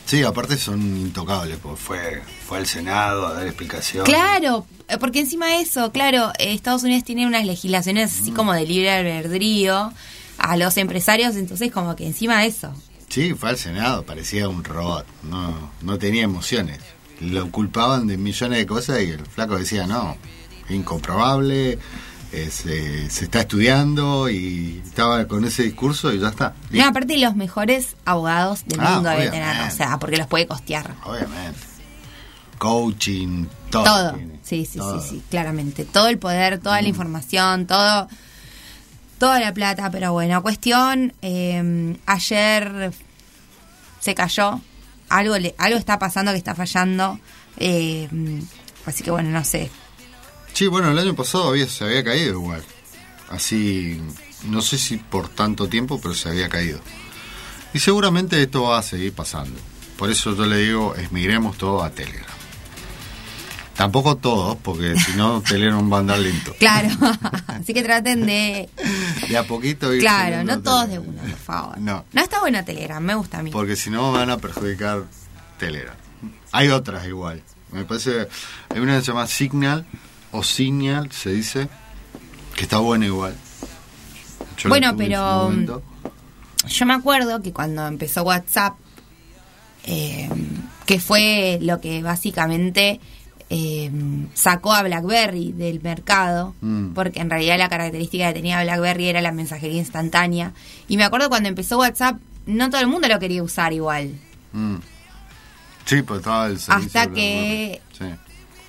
[0.07, 4.09] Sí, aparte son intocables, porque fue, fue al Senado a dar explicaciones.
[4.09, 8.53] Claro, eh, porque encima de eso, claro, eh, Estados Unidos tiene unas legislaciones así como
[8.53, 9.93] de libre albedrío
[10.39, 12.75] a los empresarios, entonces como que encima de eso.
[13.09, 16.81] Sí, fue al Senado, parecía un robot, no, no tenía emociones.
[17.21, 20.17] Lo culpaban de millones de cosas y el flaco decía, no,
[20.69, 21.79] incomprobable,
[22.33, 26.55] eh, se, se está estudiando y estaba con ese discurso y ya está.
[26.71, 29.53] No, aparte los mejores abogados del Ah, mundo debe obviamente.
[29.55, 30.95] tener, o sea, porque los puede costear.
[31.05, 31.61] Obviamente.
[32.59, 33.85] Coaching, todo.
[33.85, 34.13] Todo.
[34.15, 34.39] tiene.
[34.43, 35.01] Sí, sí, Todo.
[35.03, 35.85] sí, sí, claramente.
[35.85, 36.83] Todo el poder, toda Mm.
[36.83, 38.09] la información, todo,
[39.19, 42.93] toda la plata, pero bueno, cuestión, eh, ayer
[44.01, 44.61] se cayó,
[45.09, 47.19] algo, le, algo está pasando que está fallando.
[47.59, 48.09] eh,
[48.87, 49.71] Así que bueno, no sé.
[50.53, 52.63] Sí, bueno, el año pasado había, se había caído igual.
[53.31, 54.01] Así,
[54.45, 56.81] no sé si por tanto tiempo, pero se había caído.
[57.75, 59.59] Y seguramente esto va a seguir pasando.
[59.97, 62.27] Por eso yo le digo, esmigremos todo a Telegram.
[63.75, 66.55] Tampoco todos, porque si no, Telegram va a andar lento.
[66.59, 66.91] Claro.
[67.47, 68.69] Así que traten de.
[69.29, 71.79] De a poquito ir Claro, no todos de una, por favor.
[71.79, 73.51] No, No está bueno Telegram, me gusta a mí.
[73.51, 75.05] porque si no van a perjudicar
[75.59, 75.97] Telegram.
[76.53, 77.43] Hay otras igual.
[77.71, 78.29] Me parece,
[78.69, 79.87] hay una que se llama Signal,
[80.33, 81.69] o Signal, se dice,
[82.57, 83.35] que está buena igual.
[84.59, 85.83] Yo Bueno, pero, momento.
[86.69, 88.75] Yo me acuerdo que cuando empezó WhatsApp,
[89.85, 90.29] eh,
[90.87, 93.01] que fue lo que básicamente
[93.55, 93.91] eh,
[94.33, 96.95] sacó a BlackBerry del mercado, Mm.
[96.95, 100.53] porque en realidad la característica que tenía BlackBerry era la mensajería instantánea.
[100.89, 102.17] Y me acuerdo cuando empezó WhatsApp,
[102.47, 104.15] no todo el mundo lo quería usar igual.
[104.53, 104.77] Mm.
[105.85, 107.83] Sí, pues estaba el Hasta que.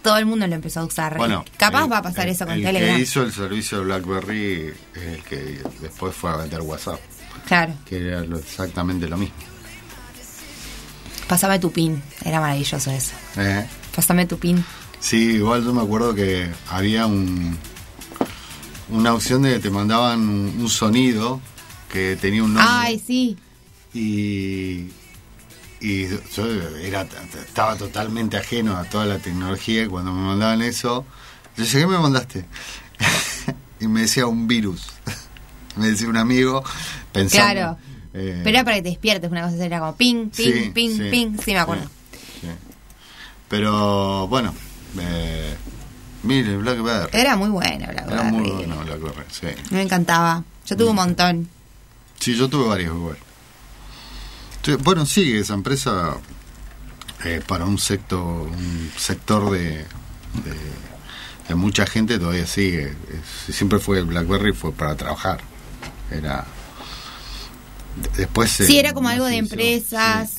[0.03, 1.17] Todo el mundo lo empezó a usar.
[1.17, 2.95] Bueno, Capaz el- va a pasar el- eso con el Telegram.
[2.97, 6.99] que hizo el servicio de BlackBerry es el que después fue a vender WhatsApp,
[7.47, 9.35] Claro, que era exactamente lo mismo.
[11.27, 12.01] pásame tu pin.
[12.23, 13.13] Era maravilloso eso.
[13.37, 13.65] ¿Eh?
[13.95, 14.63] Pásame tu pin.
[14.99, 17.57] Sí, igual yo me acuerdo que había un
[18.89, 21.41] una opción de que te mandaban un, un sonido
[21.91, 23.37] que tenía un nombre Ay, sí.
[23.93, 24.87] y
[25.85, 26.45] y yo
[26.81, 27.05] era
[27.45, 31.05] estaba totalmente ajeno a toda la tecnología y cuando me mandaban eso
[31.57, 32.45] yo ¿qué me mandaste?
[33.81, 34.87] y me decía un virus
[35.75, 36.63] me decía un amigo
[37.11, 37.77] pensando Claro.
[38.13, 40.97] eh, Pero era para que te despiertes, una cosa era como ping, ping, Sí, ping,
[40.97, 41.37] sí, ping.
[41.43, 41.89] Sí, me acuerdo.
[42.41, 42.47] sí.
[43.49, 44.53] pero bueno
[44.99, 45.55] eh,
[46.23, 48.13] mire BlackBerry Era muy buena BlackBerry.
[48.13, 49.47] Era muy bueno BlackBerry, sí.
[49.71, 50.43] Me encantaba.
[50.65, 51.49] Yo tuve un montón.
[52.19, 53.17] Sí, yo tuve varios igual.
[54.63, 56.15] Sí, Bueno, sigue esa empresa
[57.25, 59.85] eh, para un sector, un sector de, de,
[61.49, 62.95] de mucha gente todavía sigue.
[63.47, 65.41] Es- siempre fue el BlackBerry fue para trabajar.
[66.11, 66.45] Era
[68.01, 70.35] de- después Sí, era como algo de empresas.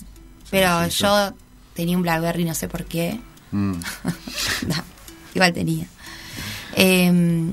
[0.51, 1.35] pero sí, yo
[1.75, 3.21] tenía un Blackberry, no sé por qué.
[3.51, 3.75] Mm.
[5.35, 5.87] Igual tenía.
[6.77, 7.53] Eh,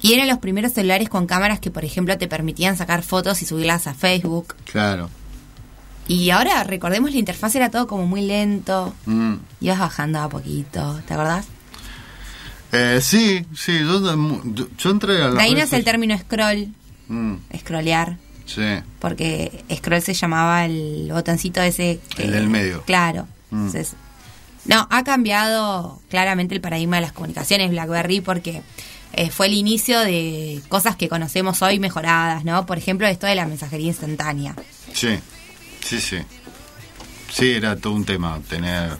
[0.00, 3.46] y eran los primeros celulares con cámaras que, por ejemplo, te permitían sacar fotos y
[3.46, 4.54] subirlas a Facebook.
[4.64, 5.08] Claro.
[6.08, 8.92] Y ahora, recordemos, la interfaz era todo como muy lento.
[9.06, 9.34] Mm.
[9.60, 11.46] Ibas bajando a poquito, ¿te acordás?
[12.72, 14.00] Eh, sí, sí, yo,
[14.78, 16.68] yo- entré a la ahí nace el término scroll,
[17.08, 18.16] Mm, scrollear.
[18.46, 18.62] sí.
[18.98, 22.82] porque scroll se llamaba el botoncito ese que, El del medio.
[22.84, 23.66] claro Mm.
[23.66, 23.92] Entonces,
[24.64, 28.62] no ha cambiado claramente el paradigma de las comunicaciones BlackBerry porque
[29.12, 33.34] eh, fue el inicio de cosas que conocemos hoy mejoradas no por ejemplo esto de
[33.34, 34.54] la mensajería instantánea
[34.94, 35.18] Sí,
[35.82, 36.18] sí, sí.
[37.30, 38.96] Sí, era todo un tema tener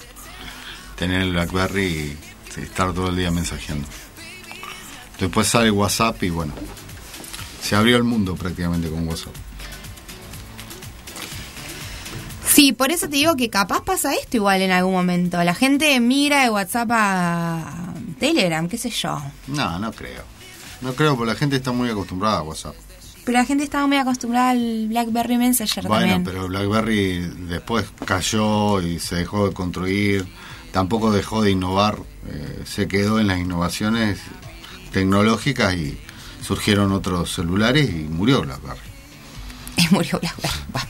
[0.97, 2.17] tener el BlackBerry
[2.57, 3.87] y estar todo el día mensajeando.
[5.19, 6.53] Después sale WhatsApp y bueno,
[7.61, 9.35] se abrió el mundo prácticamente con WhatsApp.
[12.53, 15.99] sí por eso te digo que capaz pasa esto igual en algún momento la gente
[16.01, 20.23] mira de WhatsApp a Telegram qué sé yo No, no creo.
[20.83, 22.75] No creo, porque la gente está muy acostumbrada a WhatsApp.
[23.25, 28.81] Pero la gente estaba muy acostumbrada al BlackBerry Messenger Bueno, también pero BlackBerry después cayó
[28.81, 30.27] y se dejó de construir,
[30.73, 34.21] tampoco dejó de innovar, eh, se quedó en las innovaciones
[34.93, 35.99] tecnológicas y
[36.43, 38.81] surgieron otros celulares y murió BlackBerry.
[39.77, 40.89] y murió BlackBerry Bueno.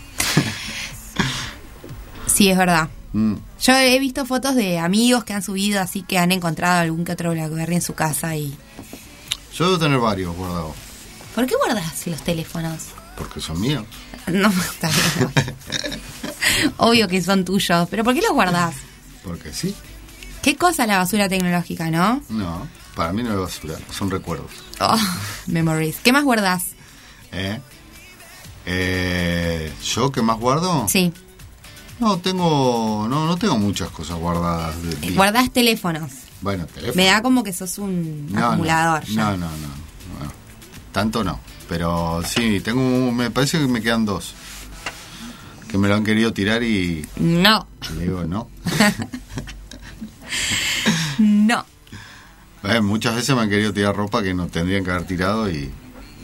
[2.27, 3.35] sí es verdad Mm.
[3.61, 7.13] Yo he visto fotos de amigos que han subido así que han encontrado algún que
[7.13, 8.57] otro BlackBerry en su casa y...
[9.55, 10.75] Yo debo tener varios guardados,
[11.35, 12.83] ¿Por qué guardas los teléfonos?
[13.17, 13.85] porque son míos.
[14.27, 15.31] No, está bien.
[16.79, 18.75] Obvio que son tuyos, pero ¿por qué los guardás?
[19.23, 19.75] Porque sí.
[20.43, 22.23] ¿Qué cosa la basura tecnológica, no?
[22.31, 24.51] No, para mí no es basura, son recuerdos.
[24.81, 24.97] Oh,
[25.47, 25.97] memories.
[26.03, 26.65] ¿Qué más guardás?
[27.33, 27.61] ¿Eh?
[28.67, 30.87] Eh, ¿Yo qué más guardo?
[30.89, 31.13] Sí.
[32.01, 33.07] No, tengo.
[33.09, 34.75] No, no tengo muchas cosas guardadas.
[34.83, 36.11] de- Guardás teléfonos.
[36.41, 36.95] Bueno, teléfono.
[36.97, 39.05] Me da como que sos un No, no, acumulador.
[39.05, 39.23] ya.
[39.23, 39.82] No, no, no.
[40.93, 41.41] Tanto no.
[41.69, 43.13] Pero sí, tengo.
[43.13, 44.35] Me parece que me quedan dos.
[45.69, 47.07] Que me lo han querido tirar y.
[47.17, 47.67] No,
[47.97, 48.49] Le digo, no.
[51.19, 51.65] no.
[52.65, 55.71] Eh, muchas veces me han querido tirar ropa que no tendrían que haber tirado y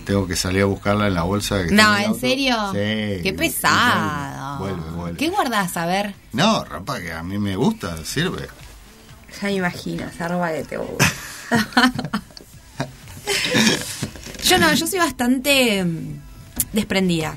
[0.04, 1.64] tengo que salir a buscarla en la bolsa.
[1.64, 2.56] Que No, ¿en serio?
[2.72, 3.22] Sí.
[3.22, 4.58] Qué pesado.
[4.58, 5.18] Vuelve, vuelve.
[5.18, 5.76] ¿Qué guardás?
[5.76, 6.14] A ver.
[6.32, 8.48] No, ropa que a mí me gusta, sirve.
[9.40, 11.06] Ya me imagino, esa ropa que te gusta.
[14.48, 16.20] yo no, yo soy bastante mm,
[16.72, 17.36] desprendida.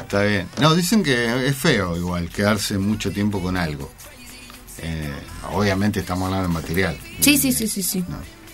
[0.00, 0.46] Está bien.
[0.60, 3.90] No, dicen que es feo igual quedarse mucho tiempo con algo.
[4.78, 5.10] Eh,
[5.52, 8.04] obviamente estamos hablando de material, Sí, sí, sí, sí, sí.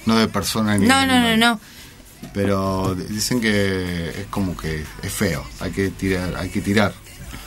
[0.07, 1.61] no de persona ni No, no, no, no.
[2.33, 6.95] Pero dicen que es como que es feo, hay que tirar, hay que tirar,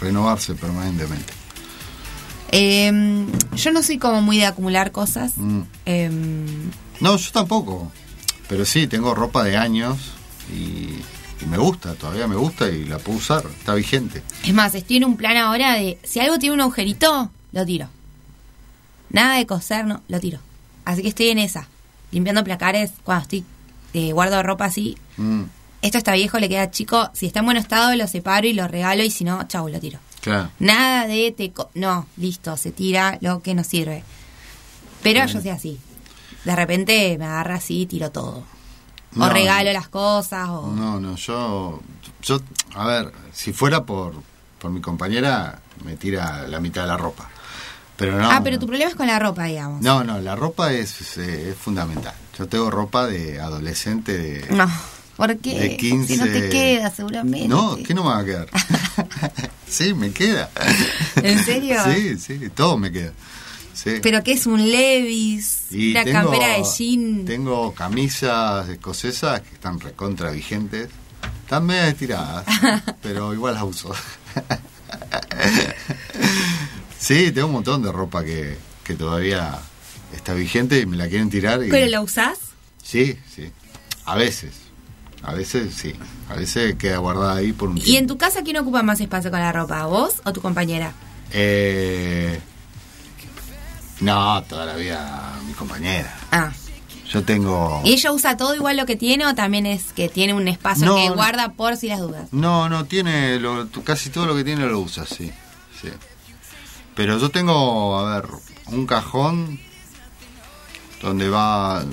[0.02, 1.32] renovarse permanentemente.
[2.52, 3.26] Eh,
[3.56, 5.34] yo no soy como muy de acumular cosas.
[5.38, 5.62] Mm.
[5.86, 6.10] Eh,
[7.00, 7.92] No, yo tampoco.
[8.50, 9.98] Pero sí, tengo ropa de años
[10.54, 11.00] y,
[11.44, 14.22] y me gusta, todavía me gusta y la puedo usar, está vigente.
[14.44, 17.90] es más, estoy en un plan ahora de si algo tiene un agujerito, lo tiro.
[19.10, 20.40] Nada de coser, no, lo tiro.
[20.84, 21.68] Así que estoy en esa.
[22.12, 23.44] Limpiando placares cuando estoy
[23.94, 24.98] eh, guardo ropa así.
[25.18, 25.44] Mm,
[25.82, 27.10] Esto está viejo, le queda chico.
[27.14, 29.04] Si está en buen estado, lo separo y lo regalo.
[29.04, 30.00] Y si no, chau, lo tiro.
[30.22, 30.50] claro.
[30.60, 34.04] Nada de te No, listo, se tira lo que no sirve.
[35.02, 35.28] Pero Bien.
[35.28, 35.80] yo soy así.
[36.46, 38.44] De repente me agarra así y tiro todo.
[39.14, 40.48] No, o regalo las cosas.
[40.50, 40.72] O...
[40.72, 41.82] No, no, yo,
[42.22, 42.40] yo,
[42.76, 44.14] a ver, si fuera por,
[44.60, 47.30] por mi compañera, me tira la mitad de la ropa.
[47.98, 48.30] Pero no.
[48.30, 49.82] ah, pero tu problema es con la ropa, digamos.
[49.82, 52.14] No, no, la ropa es, es, eh, es fundamental.
[52.38, 54.54] Yo tengo ropa de adolescente de...
[54.54, 54.70] No,
[55.16, 55.58] ¿por qué?
[55.58, 56.14] De 15.
[56.14, 57.48] Si no te queda, seguramente.
[57.48, 58.50] No, ¿qué no me va a quedar?
[59.68, 60.50] sí, me queda.
[61.16, 61.78] ¿En serio?
[61.86, 63.14] Sí, sí, todo me queda.
[63.74, 64.00] Sí.
[64.02, 65.65] ¿Pero qué es un Levis?
[65.76, 67.26] Y una tengo- campera de jean.
[67.26, 70.90] Tengo camisas escocesas que están recontra vigentes.
[71.44, 72.46] Están medio estiradas,
[73.02, 73.94] pero igual las uso.
[77.00, 79.60] sí, tengo un montón de ropa que, que todavía
[80.14, 81.64] está vigente y me la quieren tirar.
[81.64, 81.70] Y...
[81.70, 82.38] ¿Pero la usás?
[82.84, 83.52] Sí, sí.
[84.06, 84.54] A veces.
[85.24, 85.94] A veces sí.
[86.30, 89.32] A veces queda guardada ahí por un ¿Y en tu casa quién ocupa más espacio
[89.32, 89.86] con la ropa?
[89.86, 90.94] ¿Vos o tu compañera?
[91.32, 92.40] Eh,
[94.02, 96.18] no, toda la vida mi compañera.
[96.32, 96.52] Ah.
[97.12, 97.82] Yo tengo...
[97.86, 100.88] ¿Y ella usa todo igual lo que tiene o también es que tiene un espacio
[100.88, 102.28] No, que guarda por si las dudas?
[102.32, 105.32] No, no, tiene lo- casi todo lo que tiene lo usa, sí,
[105.82, 105.90] sí.
[106.96, 108.30] Pero yo tengo, a ver,
[108.68, 109.60] un cajón
[111.02, 111.86] donde va,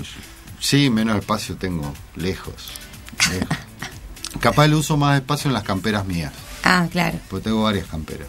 [0.60, 2.54] sí, menos espacio tengo, lejos.
[3.30, 3.48] lejos.
[4.40, 6.32] Capaz le uso más espacio en las camperas mías,
[6.64, 7.18] Ah, claro.
[7.28, 8.28] porque tengo varias camperas.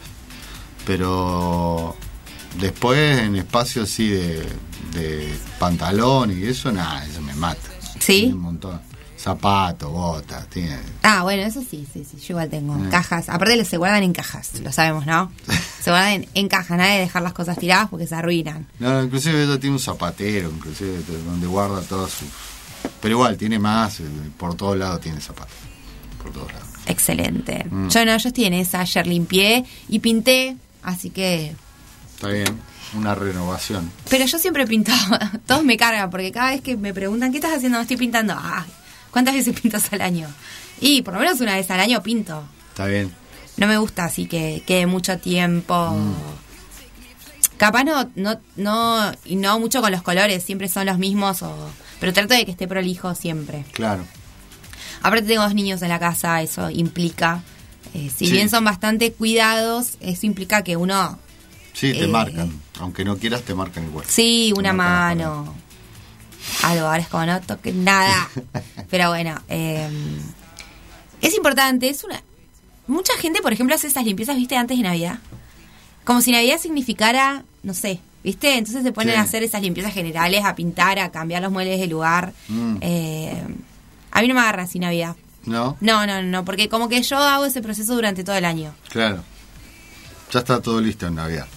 [0.86, 1.96] Pero
[2.60, 4.44] después en espacio así de,
[4.94, 7.62] de pantalón y eso, nada, eso me mata.
[8.00, 8.22] ¿Sí?
[8.22, 8.82] Tiene un montón.
[9.18, 10.78] Zapatos, botas, tiene...
[11.02, 12.18] Ah, bueno, eso sí, sí, sí.
[12.18, 12.90] Yo igual tengo Mm.
[12.90, 13.30] cajas.
[13.30, 15.32] Aparte, se guardan en cajas, lo sabemos, ¿no?
[15.82, 18.68] Se guardan en, en cajas, nada de dejar las cosas tiradas porque se arruinan.
[18.80, 22.28] No, no, inclusive ella tiene un zapatero, inclusive de- donde guarda todas sus...
[23.02, 24.04] Pero igual, tiene más, eh,
[24.38, 25.54] por todos lados tiene zapatos.
[26.22, 26.68] Por todos lados.
[26.86, 27.66] Excelente.
[27.70, 27.88] Mm.
[27.90, 28.80] Yo no, yo estoy en esa.
[28.82, 31.54] Ayer limpié y pinté, así que.
[32.24, 32.58] Está bien,
[32.96, 33.92] una renovación.
[34.10, 34.94] Pero yo siempre pinto.
[35.46, 37.82] Todos me cargan porque cada vez que me preguntan, ¿qué estás haciendo?
[37.82, 38.34] Estoy pintando.
[38.38, 38.66] Ah,
[39.12, 40.30] ¿cuántas veces pintas al año?
[40.80, 42.42] Y por lo menos una vez al año pinto.
[42.70, 43.12] Está bien.
[43.58, 45.92] No me gusta así que quede mucho tiempo.
[45.92, 46.14] Mm.
[47.58, 51.54] Capaz no, no, no, y no mucho con los colores, siempre son los mismos, o,
[52.00, 53.66] pero trato de que esté prolijo siempre.
[53.74, 54.06] Claro.
[55.02, 57.44] Aparte tengo dos niños en la casa, eso implica,
[57.94, 58.32] eh, si Sí.
[58.32, 61.20] bien son bastante cuidados, eso implica que uno,
[61.74, 62.52] Sí, te Eh, marcan.
[62.80, 64.06] Aunque no quieras, te marcan igual.
[64.08, 65.54] sí, una mano,
[66.64, 68.30] algo, ahora es como no toquen nada.
[68.90, 69.90] pero bueno, eh,
[71.22, 72.22] es importante, es una...
[72.88, 75.20] Mucha gente, por ejemplo, hace esas limpiezas, viste, antes de Navidad.
[76.04, 78.58] Como si Navidad significara, no sé, ¿viste?
[78.58, 79.20] Entonces se ponen Sí.
[79.20, 82.34] a hacer esas limpiezas generales, a pintar, a cambiar los muebles de lugar.
[82.50, 82.78] Mm.
[82.82, 83.42] Eh,
[84.12, 85.16] a mí no me agarra así Navidad.
[85.46, 85.78] ¿No?
[85.80, 88.74] No, no, no, porque como que yo hago ese proceso durante todo el año.
[88.90, 89.24] Claro.
[90.32, 91.48] Ya está todo listo en Navidad,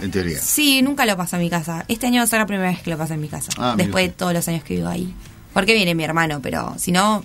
[0.00, 0.40] en teoría.
[0.40, 1.84] Sí, nunca lo paso en mi casa.
[1.88, 3.50] Este año va a ser la primera vez que lo paso en mi casa.
[3.58, 5.12] Ah, después de todos los años que vivo ahí.
[5.52, 7.24] Porque viene mi hermano, pero si no,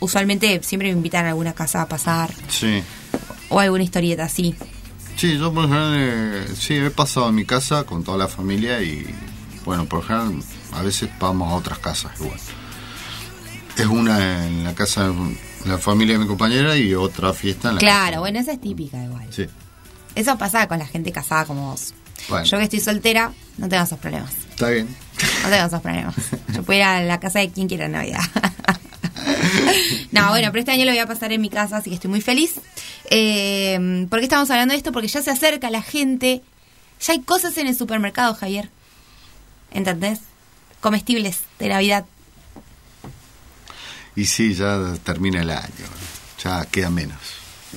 [0.00, 2.30] usualmente siempre me invitan a alguna casa a pasar.
[2.48, 2.82] Sí.
[3.50, 4.54] O alguna historieta así.
[5.16, 8.80] Sí, yo por general, eh, sí, he pasado en mi casa con toda la familia
[8.82, 9.04] y,
[9.64, 10.40] bueno, por general,
[10.72, 12.38] a veces vamos a otras casas igual.
[13.76, 15.14] Es una en la casa de
[15.66, 19.02] la familia de mi compañera y otra fiesta en la Claro, bueno, esa es típica
[19.02, 19.26] igual.
[19.26, 19.32] casa.
[19.44, 19.46] Sí.
[20.14, 21.94] Eso pasa con la gente casada como vos.
[22.28, 22.44] Bueno.
[22.44, 24.32] Yo que estoy soltera, no tengo esos problemas.
[24.50, 24.88] Está bien.
[25.42, 26.14] No tengo esos problemas.
[26.54, 28.20] Yo puedo ir a la casa de quien quiera en Navidad.
[30.12, 32.10] no, bueno, pero este año lo voy a pasar en mi casa, así que estoy
[32.10, 32.54] muy feliz.
[33.10, 34.92] Eh, ¿Por qué estamos hablando de esto?
[34.92, 36.42] Porque ya se acerca la gente.
[37.00, 38.70] Ya hay cosas en el supermercado, Javier.
[39.70, 40.20] ¿Entendés?
[40.80, 42.04] Comestibles de Navidad.
[44.16, 45.86] Y sí, ya termina el año.
[46.42, 47.18] Ya queda menos.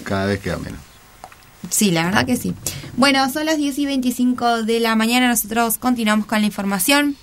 [0.03, 0.79] Cada vez queda menos.
[1.69, 2.53] Sí, la verdad que sí.
[2.97, 5.27] Bueno, son las 10 y 25 de la mañana.
[5.27, 7.15] Nosotros continuamos con la información.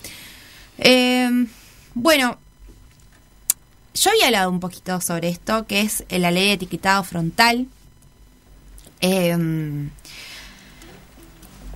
[0.78, 1.28] Eh,
[1.94, 2.38] bueno,
[3.94, 7.66] yo había hablado un poquito sobre esto, que es la ley de etiquetado frontal.
[9.00, 9.36] Eh,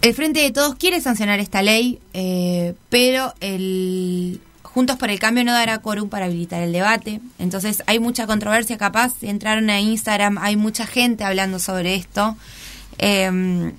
[0.02, 4.40] El Frente de Todos quiere sancionar esta ley, eh, pero el
[4.74, 7.20] Juntos por el Cambio no dará quórum para habilitar el debate.
[7.38, 9.12] Entonces hay mucha controversia, capaz.
[9.20, 12.36] Si entraron a Instagram, hay mucha gente hablando sobre esto.
[12.98, 13.72] Eh,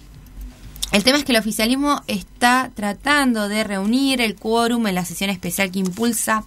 [0.93, 5.31] el tema es que el oficialismo está tratando de reunir el quórum en la sesión
[5.31, 6.45] especial que impulsa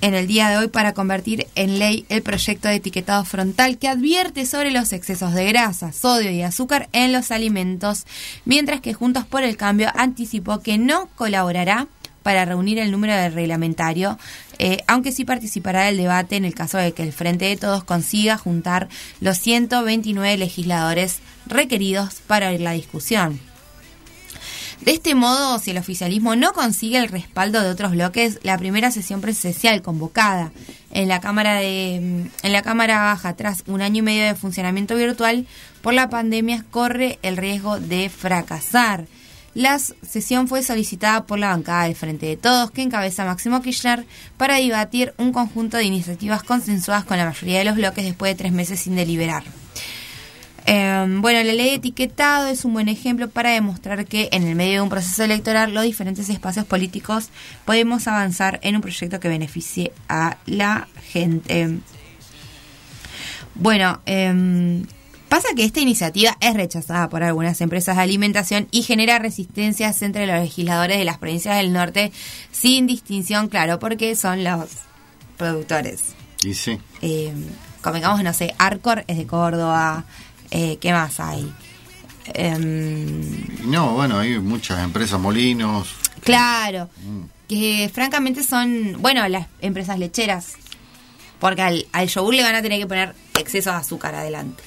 [0.00, 3.86] en el día de hoy para convertir en ley el proyecto de etiquetado frontal que
[3.86, 8.06] advierte sobre los excesos de grasa, sodio y azúcar en los alimentos,
[8.44, 11.86] mientras que Juntos por el Cambio anticipó que no colaborará
[12.28, 14.18] para reunir el número del reglamentario,
[14.58, 17.84] eh, aunque sí participará del debate en el caso de que el Frente de Todos
[17.84, 18.90] consiga juntar
[19.22, 23.40] los 129 legisladores requeridos para abrir la discusión.
[24.82, 28.90] De este modo, si el oficialismo no consigue el respaldo de otros bloques, la primera
[28.90, 30.52] sesión presencial convocada
[30.90, 34.96] en la Cámara de en la Cámara Baja tras un año y medio de funcionamiento
[34.96, 35.46] virtual
[35.80, 39.06] por la pandemia corre el riesgo de fracasar.
[39.58, 44.06] La sesión fue solicitada por la bancada del Frente de Todos, que encabeza Máximo Kirchner,
[44.36, 48.38] para debatir un conjunto de iniciativas consensuadas con la mayoría de los bloques después de
[48.38, 49.42] tres meses sin deliberar.
[50.66, 54.54] Eh, bueno, la ley de etiquetado es un buen ejemplo para demostrar que en el
[54.54, 57.30] medio de un proceso electoral los diferentes espacios políticos
[57.64, 61.80] podemos avanzar en un proyecto que beneficie a la gente.
[63.56, 64.84] Bueno, eh,
[65.28, 70.26] pasa que esta iniciativa es rechazada por algunas empresas de alimentación y genera resistencias entre
[70.26, 72.12] los legisladores de las provincias del norte
[72.50, 74.68] sin distinción, claro, porque son los
[75.36, 76.00] productores.
[76.44, 76.78] Y sí.
[77.02, 77.32] Eh,
[77.82, 80.04] convengamos, no sé, Arcor es de Córdoba,
[80.50, 81.52] eh, ¿qué más hay?
[82.34, 85.88] Em, no, bueno, hay muchas empresas, molinos.
[86.22, 87.22] claro, Mm.
[87.48, 90.52] que francamente son, bueno, las empresas lecheras,
[91.40, 94.62] porque al, al yogur le van a tener que poner exceso de azúcar adelante.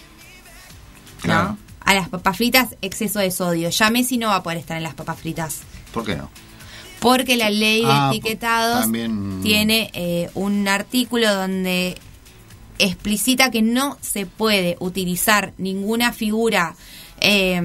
[1.22, 1.58] Claro.
[1.84, 3.70] A las papas fritas, exceso de sodio.
[3.70, 5.62] Ya Messi no va a poder estar en las papas fritas.
[5.94, 6.30] ¿Por qué no?
[7.00, 11.98] Porque la ley de Ah, etiquetados también- tiene eh, un artículo donde
[12.78, 16.76] explicita que no se puede utilizar ninguna figura
[17.20, 17.60] eh,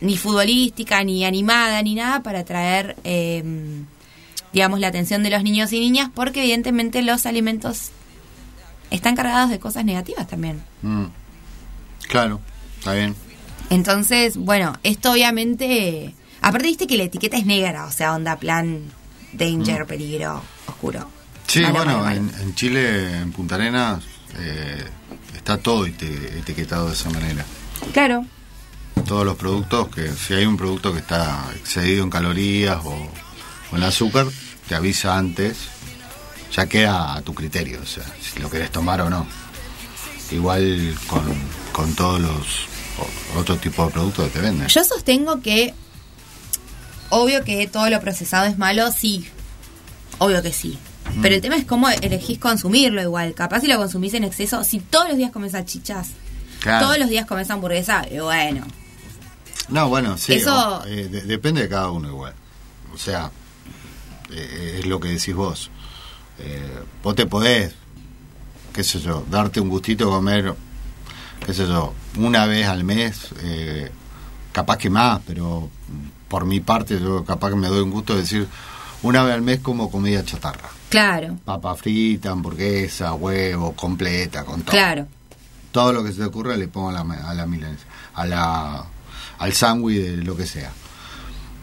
[0.00, 3.42] ni futbolística, ni animada, ni nada para atraer, eh,
[4.52, 7.90] digamos, la atención de los niños y niñas, porque evidentemente los alimentos
[8.90, 10.62] están cargados de cosas negativas también.
[10.82, 11.04] Mm.
[12.08, 12.40] Claro,
[12.78, 13.14] está bien.
[13.70, 16.14] Entonces, bueno, esto obviamente...
[16.40, 18.82] Aparte viste que la etiqueta es negra, o sea, onda plan
[19.32, 21.08] danger, peligro, oscuro.
[21.46, 22.10] Sí, bueno.
[22.10, 24.02] En, en Chile, en Punta Arenas,
[24.38, 24.84] eh,
[25.36, 27.44] está todo etiquetado de esa manera.
[27.92, 28.26] Claro.
[29.06, 33.10] Todos los productos, que si hay un producto que está excedido en calorías o,
[33.70, 34.26] o en azúcar,
[34.68, 35.56] te avisa antes,
[36.52, 39.26] ya queda a tu criterio, o sea, si lo querés tomar o no.
[40.32, 41.22] Igual con,
[41.72, 42.46] con todos los
[42.98, 44.68] o- otros tipos de productos que te venden.
[44.68, 45.74] Yo sostengo que,
[47.10, 49.26] obvio que todo lo procesado es malo, sí.
[50.18, 50.78] Obvio que sí.
[51.16, 51.22] Mm.
[51.22, 53.34] Pero el tema es cómo elegís consumirlo igual.
[53.34, 56.08] Capaz si lo consumís en exceso, si todos los días comes salchichas,
[56.60, 56.86] Claro.
[56.86, 58.64] todos los días comes hamburguesa, y bueno.
[59.68, 60.34] No, bueno, sí.
[60.34, 62.34] Eso- o- eh, de- depende de cada uno igual.
[62.94, 63.30] O sea,
[64.30, 65.70] eh, es lo que decís vos.
[66.38, 67.74] Eh, vos te podés,
[68.72, 70.54] qué sé yo, darte un gustito comer,
[71.44, 73.90] qué sé yo, una vez al mes, eh,
[74.52, 75.68] capaz que más, pero
[76.28, 78.48] por mi parte yo capaz que me doy un gusto de decir,
[79.02, 80.68] una vez al mes como comida chatarra.
[80.88, 85.06] Claro, Papa frita, hamburguesa, huevo, completa, con todo claro.
[85.70, 88.84] todo lo que se te ocurra le pongo a la, a la milanesa, a la,
[89.38, 90.70] al sándwich de lo que sea.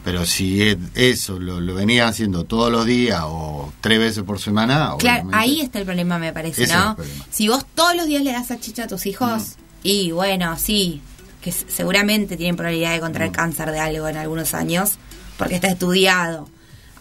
[0.04, 4.40] Pero si es- eso lo, lo venía haciendo todos los días o tres veces por
[4.40, 6.96] semana, Claro, ahí está el problema, me parece, ¿no?
[7.30, 11.00] Si vos todos los días le das salchicha a tus hijos, y bueno, sí,
[11.42, 14.92] que seguramente tienen probabilidad de contraer cáncer de algo en algunos años,
[15.36, 16.48] porque está estudiado.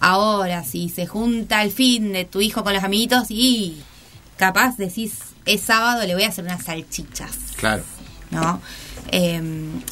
[0.01, 3.81] Ahora, si se junta el fin de tu hijo con los amiguitos y
[4.38, 5.15] capaz decís,
[5.45, 7.31] es sábado, le voy a hacer unas salchichas.
[7.57, 7.84] Claro.
[8.31, 8.61] ¿no?
[9.11, 9.41] Eh,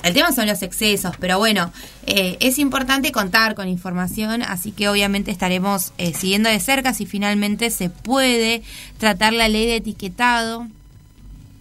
[0.03, 1.72] el tema son los excesos, pero bueno,
[2.06, 7.06] eh, es importante contar con información, así que obviamente estaremos eh, siguiendo de cerca si
[7.06, 8.61] finalmente se puede
[8.98, 10.68] tratar la ley de etiquetado.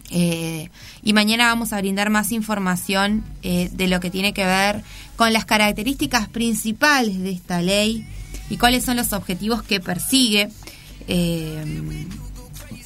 [0.09, 0.69] Eh,
[1.03, 4.81] y mañana vamos a brindar más información de lo que tiene que ver
[5.17, 8.05] con las características principales de esta ley
[8.49, 10.49] y cuáles son los objetivos que persigue.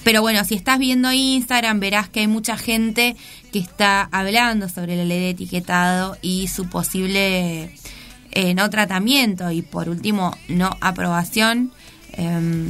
[0.03, 3.15] Pero bueno, si estás viendo Instagram, verás que hay mucha gente
[3.51, 7.75] que está hablando sobre la ley de etiquetado y su posible
[8.31, 11.71] eh, no tratamiento y por último no aprobación.
[12.13, 12.67] Em,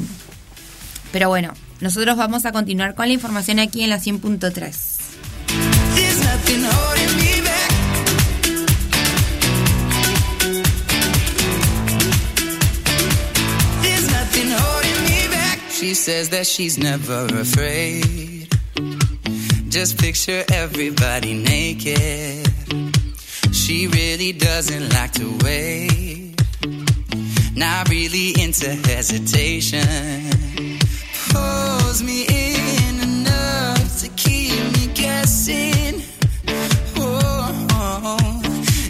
[1.11, 4.97] pero bueno, nosotros vamos a continuar con la información aquí en la 100.3.
[15.81, 18.40] She says that she's never afraid.
[19.71, 22.45] Just picture everybody naked.
[23.53, 26.35] She really doesn't like to wait.
[27.55, 30.27] Not really into hesitation.
[31.29, 36.03] Pulls me in enough to keep me guessing.
[36.97, 38.19] Oh,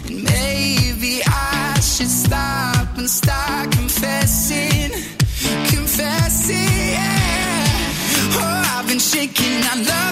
[0.08, 4.90] and maybe I should stop and start confessing.
[5.68, 7.66] Confessing, yeah.
[8.34, 9.62] Oh, I've been shaking.
[9.62, 10.11] I love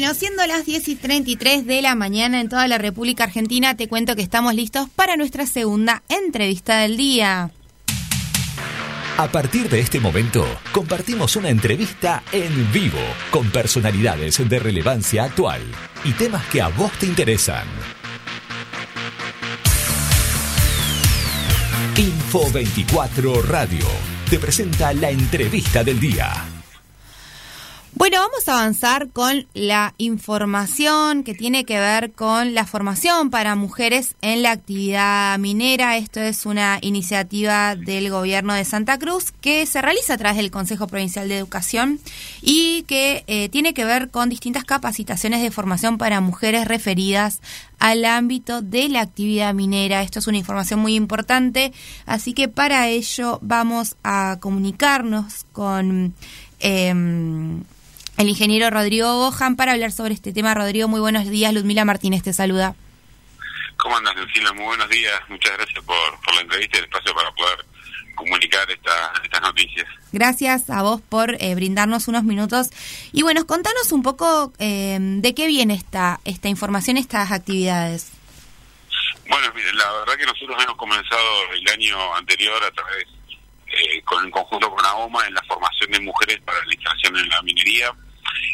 [0.00, 3.86] Bueno, siendo las 10 y 33 de la mañana en toda la República Argentina, te
[3.86, 7.50] cuento que estamos listos para nuestra segunda entrevista del día.
[9.18, 12.96] A partir de este momento, compartimos una entrevista en vivo
[13.30, 15.60] con personalidades de relevancia actual
[16.02, 17.66] y temas que a vos te interesan.
[21.98, 23.84] Info 24 Radio
[24.30, 26.49] te presenta la entrevista del día.
[28.10, 33.54] Bueno, vamos a avanzar con la información que tiene que ver con la formación para
[33.54, 35.96] mujeres en la actividad minera.
[35.96, 40.50] Esto es una iniciativa del gobierno de Santa Cruz que se realiza a través del
[40.50, 42.00] Consejo Provincial de Educación
[42.42, 47.40] y que eh, tiene que ver con distintas capacitaciones de formación para mujeres referidas
[47.78, 50.02] al ámbito de la actividad minera.
[50.02, 51.72] Esto es una información muy importante,
[52.06, 56.12] así que para ello vamos a comunicarnos con...
[56.58, 57.62] em,
[58.20, 60.54] el ingeniero Rodrigo Gohan para hablar sobre este tema.
[60.54, 61.54] Rodrigo, muy buenos días.
[61.54, 62.74] Ludmila Martínez te saluda.
[63.78, 64.52] ¿Cómo andas, Lucila?
[64.52, 65.18] Muy buenos días.
[65.28, 67.64] Muchas gracias por, por la entrevista y el espacio para poder
[68.14, 69.86] comunicar esta, estas noticias.
[70.12, 72.68] Gracias a vos por eh, brindarnos unos minutos.
[73.12, 78.12] Y bueno, contanos un poco eh, de qué viene esta, esta información, estas actividades.
[79.30, 83.06] Bueno, mire, la verdad que nosotros hemos comenzado el año anterior a través,
[83.68, 87.28] eh, con en conjunto con AOMA, en la formación de mujeres para la instalación en
[87.30, 87.94] la minería.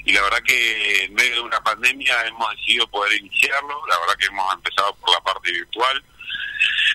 [0.05, 3.87] Y la verdad que en medio de una pandemia hemos decidido poder iniciarlo.
[3.89, 6.05] La verdad que hemos empezado por la parte virtual.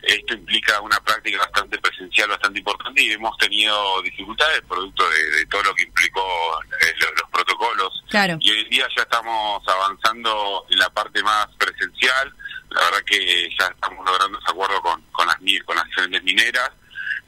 [0.03, 5.45] Esto implica una práctica bastante presencial, bastante importante y hemos tenido dificultades producto de, de
[5.45, 8.03] todo lo que implicó eh, lo- los protocolos.
[8.09, 8.37] Claro.
[8.39, 12.33] Y hoy en día ya estamos avanzando en la parte más presencial.
[12.69, 15.35] La verdad que ya estamos logrando ese acuerdo con, con, las,
[15.65, 16.71] con las diferentes mineras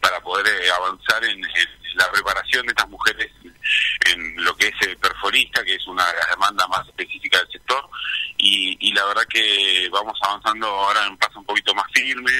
[0.01, 3.31] para poder eh, avanzar en, en la preparación de estas mujeres
[4.11, 7.51] en lo que es eh, perforista, que es una de las demandas más específicas del
[7.51, 7.89] sector.
[8.37, 12.31] Y, y la verdad que vamos avanzando ahora en un paso un poquito más firme.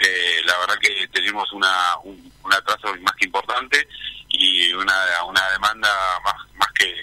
[0.00, 3.88] Eh, la verdad que tenemos una, un, un atraso más que importante
[4.28, 4.94] y una,
[5.26, 5.88] una demanda
[6.24, 6.94] más, más que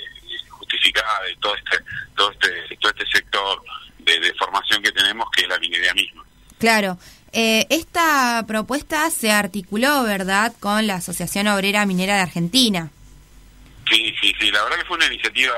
[0.49, 1.77] justificada de todo este
[2.15, 3.61] todo este todo este sector
[3.99, 6.23] de, de formación que tenemos que es la minería misma.
[6.57, 6.97] Claro.
[7.37, 12.89] Eh, esta propuesta se articuló, ¿verdad?, con la Asociación Obrera Minera de Argentina.
[13.91, 15.53] Sí, sí, sí, la verdad que fue una iniciativa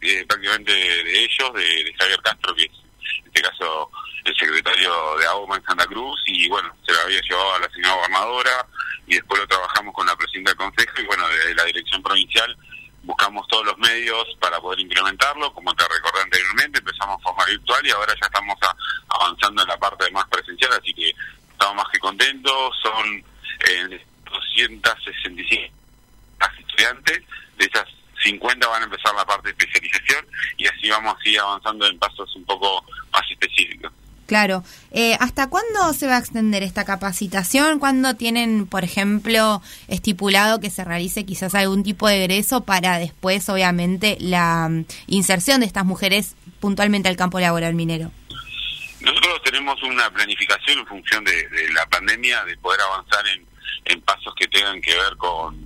[0.00, 2.70] eh, prácticamente de, de ellos, de, de Javier Castro, que es
[3.18, 3.90] en este caso
[4.24, 7.70] el secretario de AOMA en Santa Cruz, y bueno, se lo había llevado a la
[7.70, 8.66] señora gobernadora,
[9.08, 12.56] y después lo trabajamos con la presidenta del Consejo, y bueno, desde la dirección provincial
[13.02, 17.86] buscamos todos los medios para poder implementarlo, como te recordé anteriormente, empezamos en forma virtual
[17.86, 18.76] y ahora ya estamos a-
[19.16, 21.12] avanzando en la parte más presencial, así que
[21.50, 23.24] estamos más que contentos, son
[23.68, 25.74] eh, 265
[26.58, 27.22] estudiantes,
[27.56, 27.86] de esas
[28.22, 29.14] 50 van a empezar
[30.56, 33.92] y vamos a seguir avanzando en pasos un poco más específicos.
[34.32, 34.64] Claro.
[34.92, 37.78] Eh, ¿Hasta cuándo se va a extender esta capacitación?
[37.78, 43.46] ¿Cuándo tienen, por ejemplo, estipulado que se realice quizás algún tipo de egreso para después,
[43.50, 48.10] obviamente, la mm, inserción de estas mujeres puntualmente al campo laboral minero?
[49.02, 53.44] Nosotros tenemos una planificación en función de, de la pandemia de poder avanzar en,
[53.84, 55.60] en pasos que tengan que ver con,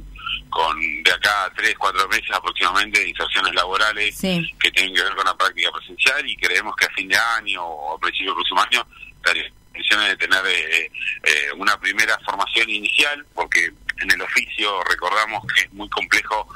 [0.50, 5.14] con de acá a tres, cuatro meses aproximadamente de inserciones laborales que tienen que ver
[5.14, 8.36] con la práctica presencial y creemos que a fin de año o a principio del
[8.36, 8.86] próximo año
[9.24, 10.90] la intención es de tener eh,
[11.22, 16.46] eh, una primera formación inicial porque en el oficio recordamos que es muy complejo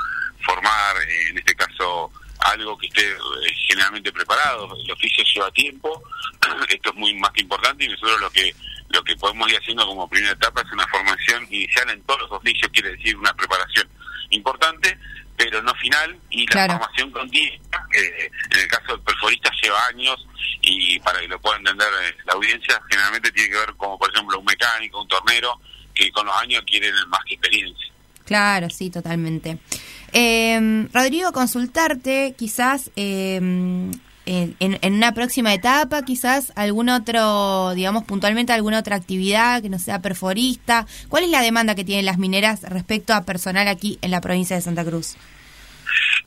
[0.45, 4.69] formar, eh, en este caso, algo que esté eh, generalmente preparado.
[4.85, 6.03] El oficio lleva tiempo,
[6.69, 8.55] esto es muy más que importante y nosotros lo que
[8.91, 12.33] lo que podemos ir haciendo como primera etapa es una formación inicial en todos los
[12.33, 13.89] oficios, quiere decir una preparación
[14.31, 14.99] importante,
[15.37, 16.73] pero no final, y la Claro.
[16.75, 17.57] formación continua,
[17.97, 20.27] eh, en el caso del perforista lleva años,
[20.61, 24.13] y para que lo pueda entender eh, la audiencia, generalmente tiene que ver como por
[24.13, 25.61] ejemplo un mecánico, un tornero,
[25.95, 27.87] que con los años quieren más que experiencia.
[28.27, 29.59] Claro, sí, totalmente.
[30.13, 33.41] Eh, Rodrigo, consultarte quizás eh,
[34.27, 39.79] en, en una próxima etapa, quizás algún otro, digamos puntualmente alguna otra actividad que no
[39.79, 40.87] sea perforista.
[41.09, 44.57] ¿Cuál es la demanda que tienen las mineras respecto a personal aquí en la provincia
[44.57, 45.17] de Santa Cruz?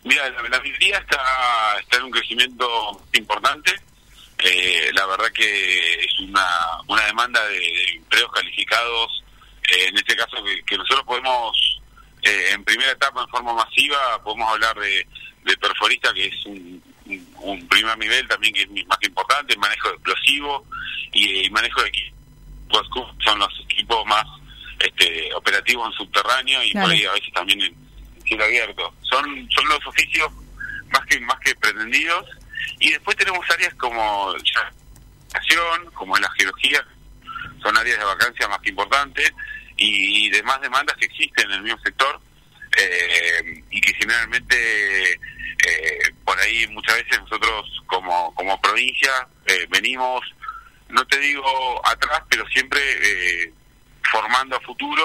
[0.04, 1.18] Mira, la, la minería está,
[1.80, 3.72] está en un crecimiento importante.
[4.40, 6.46] Eh, la verdad que es una,
[6.88, 9.24] una demanda de, empleos calificados,
[9.70, 11.82] eh, en este caso que, que nosotros podemos,
[12.24, 15.08] eh, en primera etapa, en forma masiva, podemos hablar de,
[15.46, 19.56] de perforista, que es un, un- un primer nivel también que es más que importante,
[19.58, 20.66] manejo de explosivo
[21.12, 22.14] y, eh, manejo de equipos,
[23.24, 24.24] son los equipos más
[24.80, 26.88] este, operativos en subterráneo y Claro.
[26.88, 27.76] por ahí a veces también en
[28.28, 28.94] cielo abierto.
[29.04, 30.30] Son, son los oficios
[30.92, 32.26] más que más que pretendidos
[32.80, 34.72] y después tenemos áreas como ya
[35.94, 36.86] como la geología,
[37.62, 39.32] son áreas de vacancia más que importantes
[39.78, 42.20] y, demás demandas que existen en el mismo sector
[42.78, 50.22] eh, y que generalmente eh, por ahí muchas veces nosotros como, como provincia eh, venimos,
[50.90, 53.54] no te digo atrás, pero siempre eh,
[54.12, 55.04] formando a futuro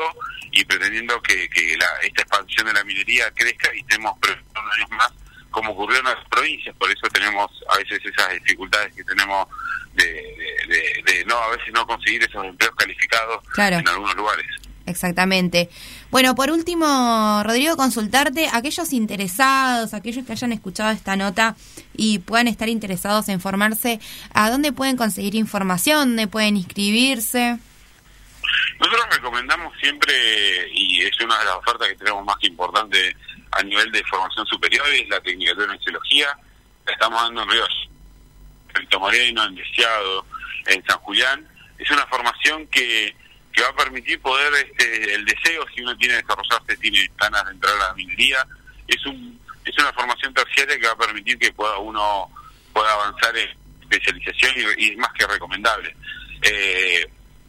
[0.51, 5.13] y pretendiendo que, que la- esta expansión de la minería crezca y estemos años más
[5.51, 9.49] como ocurrió en las provincias, por eso tenemos a veces esas dificultades que tenemos
[9.95, 13.77] de, de- de- de no a veces no conseguir esos empleos calificados Claro.
[13.79, 14.47] en algunos lugares.
[14.87, 15.71] Exactamente.
[16.11, 21.55] Bueno, por último, Rodrigo, consultarte aquellos interesados, aquellos que hayan escuchado esta nota
[21.95, 24.01] y puedan estar interesados en formarse,
[24.33, 26.09] ¿a dónde pueden conseguir información?
[26.09, 27.59] ¿Dónde pueden inscribirse?
[28.81, 33.15] Nosotros recomendamos siempre, y es una de las ofertas que tenemos más importante
[33.51, 36.29] a nivel de formación superior, es la Tecnicatura en Geología.
[36.87, 37.89] La estamos dando en Ríos,
[38.75, 40.25] en Moreno, en Deseado,
[40.67, 41.47] en San Julián.
[41.77, 43.15] Es una formación que,
[43.59, 47.51] que va a permitir poder, este, el deseo, si uno tiene desarrollarse, tiene ganas de
[47.53, 48.47] entrar a la minería,
[48.87, 52.31] es, un, es una formación terciaria que va a permitir que pueda uno
[52.73, 53.49] pueda avanzar en
[53.83, 55.95] especialización y, es más que recomendable.
[56.43, 57.05] Eh,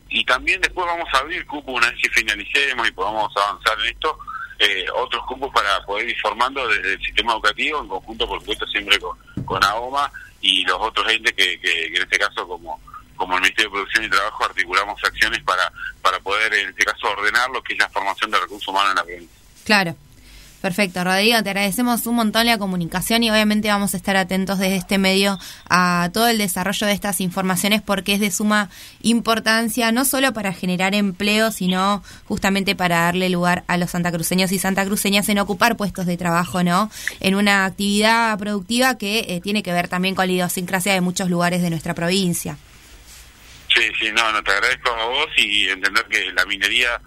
[0.10, 3.86] y también después vamos a abrir cupos una vez que finalicemos y podamos avanzar en
[3.94, 4.18] esto,
[4.57, 8.65] eh, otros cupos para poder ir formando desde el sistema educativo, en conjunto, por supuesto,
[8.68, 9.15] siempre con,
[9.45, 10.11] con AOMA
[10.41, 12.81] y los otros entes que- que en este caso, como,
[13.19, 15.71] como el Ministerio de Producción y Trabajo, articulamos acciones para,
[16.01, 18.95] para poder, en este caso, ordenar lo que es la formación de recursos humanos en
[18.95, 19.37] la provincia.
[19.65, 19.95] Claro.
[20.61, 24.75] Perfecto, Rodrigo, te agradecemos un montón la comunicación y obviamente vamos a estar atentos desde
[24.75, 25.39] este medio
[25.69, 28.69] a todo el desarrollo de estas informaciones porque es de suma
[29.01, 34.59] importancia no solo para generar empleo, sino justamente para darle lugar a los santacruceños y
[34.59, 36.91] santacruceñas en ocupar puestos de trabajo, ¿no?
[37.21, 41.29] En una actividad productiva que eh, tiene que ver también con la idiosincrasia de muchos
[41.29, 42.57] lugares de nuestra provincia.
[43.73, 46.99] Sí, sí, no, no, te agradezco a vos y entender que la minería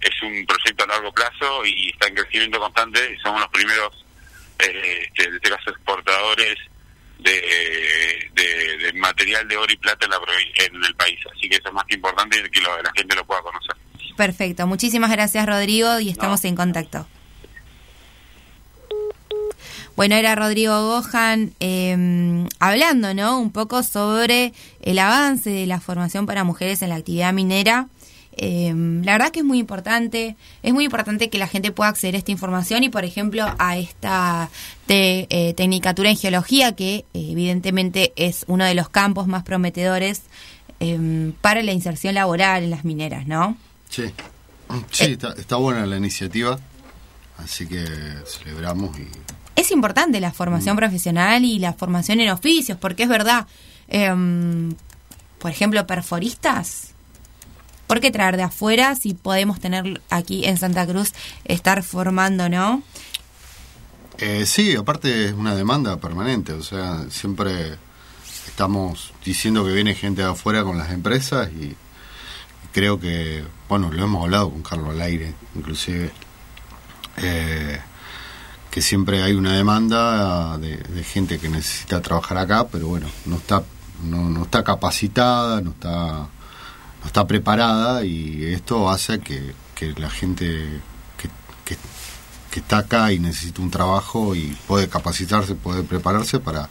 [0.00, 4.04] es un proyecto a largo plazo y está en crecimiento constante y somos los primeros,
[4.58, 6.56] eh, este, en este caso, exportadores
[7.18, 7.32] de,
[8.34, 10.18] de- de material de oro y plata en, la
[10.56, 11.18] en el país.
[11.36, 13.76] Así que eso es más que importante que lo- la gente lo pueda conocer.
[14.16, 17.06] Perfecto, muchísimas gracias Rodrigo y estamos en contacto.
[20.00, 23.38] Bueno, era Rodrigo Gohan eh, hablando, ¿no?
[23.38, 27.86] Un poco sobre el avance de la formación para mujeres en la actividad minera.
[28.34, 28.72] Eh,
[29.04, 32.18] la verdad que es muy importante, es muy importante que la gente pueda acceder a
[32.18, 34.48] esta información y, por ejemplo, a esta
[34.86, 40.22] te- eh, tecnicatura en geología, que eh, evidentemente es uno de los campos más prometedores
[40.80, 43.54] eh, para la inserción laboral en las mineras, ¿no?
[43.90, 44.04] Sí,
[44.92, 46.58] sí está, está buena la iniciativa,
[47.36, 47.84] así que
[48.24, 49.06] celebramos y
[49.60, 53.46] Es importante la formación profesional y la formación en oficios, porque es verdad,
[53.88, 54.74] em,
[55.38, 56.94] por ejemplo, perforistas.
[57.86, 61.12] ¿Por qué traer de afuera si podemos tener aquí en Santa Cruz,
[61.44, 62.82] estar formando, no?
[64.16, 67.76] Eh, sí, aparte es una demanda permanente, o sea, siempre
[68.46, 71.76] estamos diciendo que viene gente de afuera con las empresas y
[72.72, 76.10] creo que, bueno, lo hemos hablado con Carlos al aire, inclusive,
[77.18, 77.78] eh,
[78.70, 83.36] que siempre hay una demanda de, de gente que necesita trabajar acá, pero bueno, no
[83.36, 83.62] está,
[84.04, 86.28] no, no está capacitada, no está,
[87.00, 90.80] no está preparada y esto hace que, que la gente
[91.18, 91.28] que,
[91.64, 91.76] que,
[92.50, 96.68] que está acá y necesita un trabajo y puede capacitarse, puede prepararse para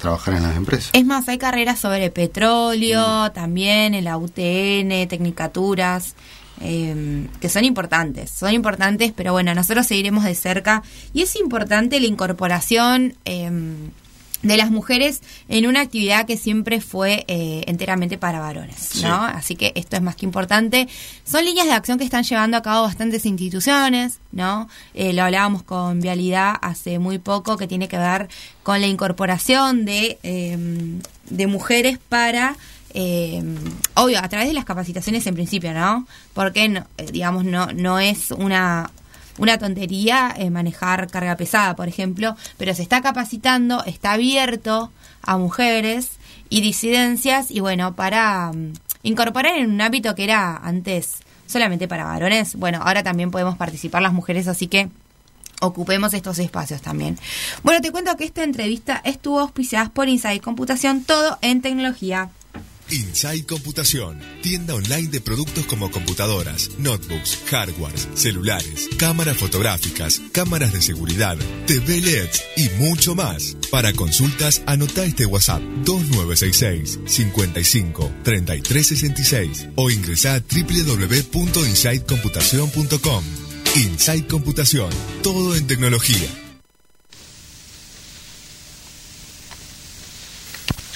[0.00, 0.90] trabajar en las empresas.
[0.92, 6.16] Es más, hay carreras sobre petróleo, también en la UTN, tecnicaturas,
[6.60, 11.98] eh, que son importantes, son importantes, pero bueno, nosotros seguiremos de cerca y es importante
[12.00, 13.50] la incorporación eh,
[14.42, 19.14] de las mujeres en una actividad que siempre fue eh, enteramente para varones, ¿no?
[19.14, 20.88] Así que esto es más que importante.
[21.24, 24.68] Son líneas de acción que están llevando a cabo bastantes instituciones, ¿no?
[24.94, 28.28] Eh, lo hablábamos con Vialidad hace muy poco, que tiene que ver
[28.62, 30.58] con la incorporación de, eh,
[31.30, 32.56] de mujeres para
[32.94, 33.42] eh,
[33.94, 36.06] obvio, a través de las capacitaciones en principio, ¿no?
[36.34, 38.90] Porque, eh, digamos, no, no es una,
[39.38, 44.92] una tontería eh, manejar carga pesada, por ejemplo, pero se está capacitando, está abierto
[45.22, 46.10] a mujeres
[46.48, 48.74] y disidencias y bueno, para mm,
[49.04, 54.02] incorporar en un ámbito que era antes solamente para varones, bueno, ahora también podemos participar
[54.02, 54.88] las mujeres, así que
[55.60, 57.18] ocupemos estos espacios también.
[57.62, 62.30] Bueno, te cuento que esta entrevista estuvo auspiciada por Inside Computación, todo en tecnología.
[62.92, 70.82] Inside Computación, tienda online de productos como computadoras, notebooks, hardwares, celulares, cámaras fotográficas, cámaras de
[70.82, 73.56] seguridad, TV LEDs y mucho más.
[73.70, 83.24] Para consultas, anota este WhatsApp 2966 55 3366 o ingresa a www.insidecomputación.com.
[83.74, 84.90] Inside Computación,
[85.22, 86.41] todo en tecnología.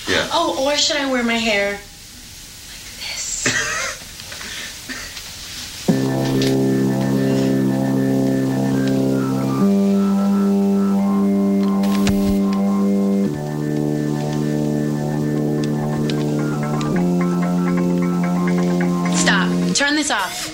[0.08, 3.46] Oh, or should I wear my hair like this?
[19.16, 19.74] Stop.
[19.74, 20.45] Turn this off.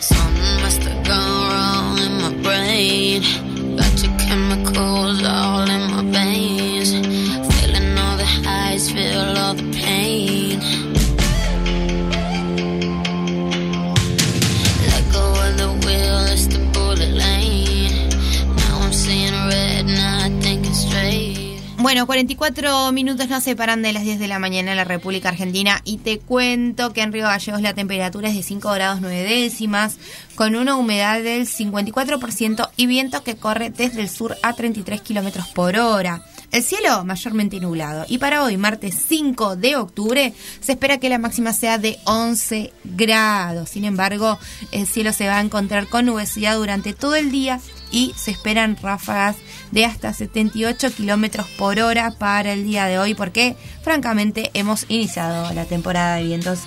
[21.92, 25.82] Bueno, 44 minutos nos separan de las 10 de la mañana en la República Argentina
[25.84, 29.98] y te cuento que en Río Gallegos la temperatura es de 5 grados 9 décimas,
[30.34, 35.48] con una humedad del 54% y viento que corre desde el sur a 33 kilómetros
[35.48, 36.24] por hora.
[36.50, 40.32] El cielo mayormente nublado y para hoy, martes 5 de octubre,
[40.62, 43.68] se espera que la máxima sea de 11 grados.
[43.68, 44.38] Sin embargo,
[44.70, 47.60] el cielo se va a encontrar con nubosidad durante todo el día
[47.92, 49.36] y se esperan ráfagas
[49.70, 55.52] de hasta 78 kilómetros por hora para el día de hoy, porque francamente hemos iniciado
[55.54, 56.60] la temporada de vientos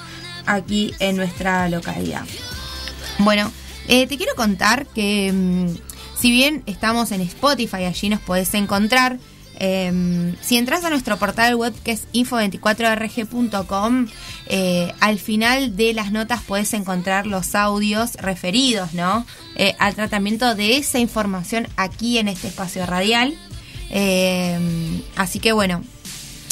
[0.45, 2.26] aquí en nuestra localidad.
[3.18, 3.52] Bueno,
[3.88, 5.76] eh, te quiero contar que mm,
[6.18, 9.18] si bien estamos en Spotify, allí nos podés encontrar.
[9.57, 14.07] Eh, si entras a nuestro portal web que es info24rg.com,
[14.48, 19.26] eh, al final de las notas puedes encontrar los audios referidos ¿no?
[19.56, 23.36] Eh, al tratamiento de esa información aquí en este espacio radial.
[23.90, 25.82] Eh, así que bueno,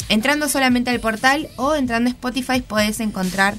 [0.08, 3.54] entrando solamente al portal o entrando a Spotify puedes encontrar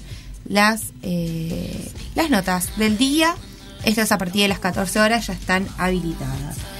[0.48, 3.36] las, eh, las notas del día.
[3.84, 6.75] Estas a partir de las 14 horas ya están habilitadas.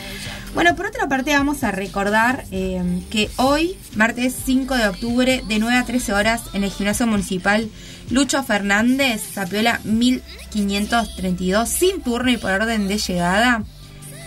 [0.56, 5.60] Bueno, por otra parte vamos a recordar eh, que hoy, martes 5 de octubre, de
[5.60, 7.70] 9 a 13 horas, en el gimnasio municipal
[8.10, 13.64] Lucho Fernández, Zapiola 1532, sin turno y por orden de llegada,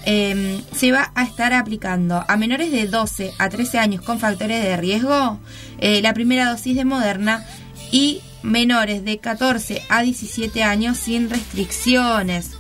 [0.05, 4.63] eh, se va a estar aplicando a menores de 12 a 13 años con factores
[4.63, 5.41] de riesgo
[5.79, 7.47] eh, la primera dosis de Moderna
[7.91, 12.58] y menores de 14 a 17 años sin restricciones.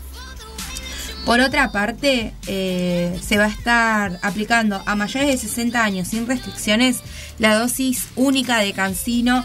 [1.28, 6.26] Por otra parte, eh, se va a estar aplicando a mayores de 60 años sin
[6.26, 7.00] restricciones
[7.38, 9.44] la dosis única de cancino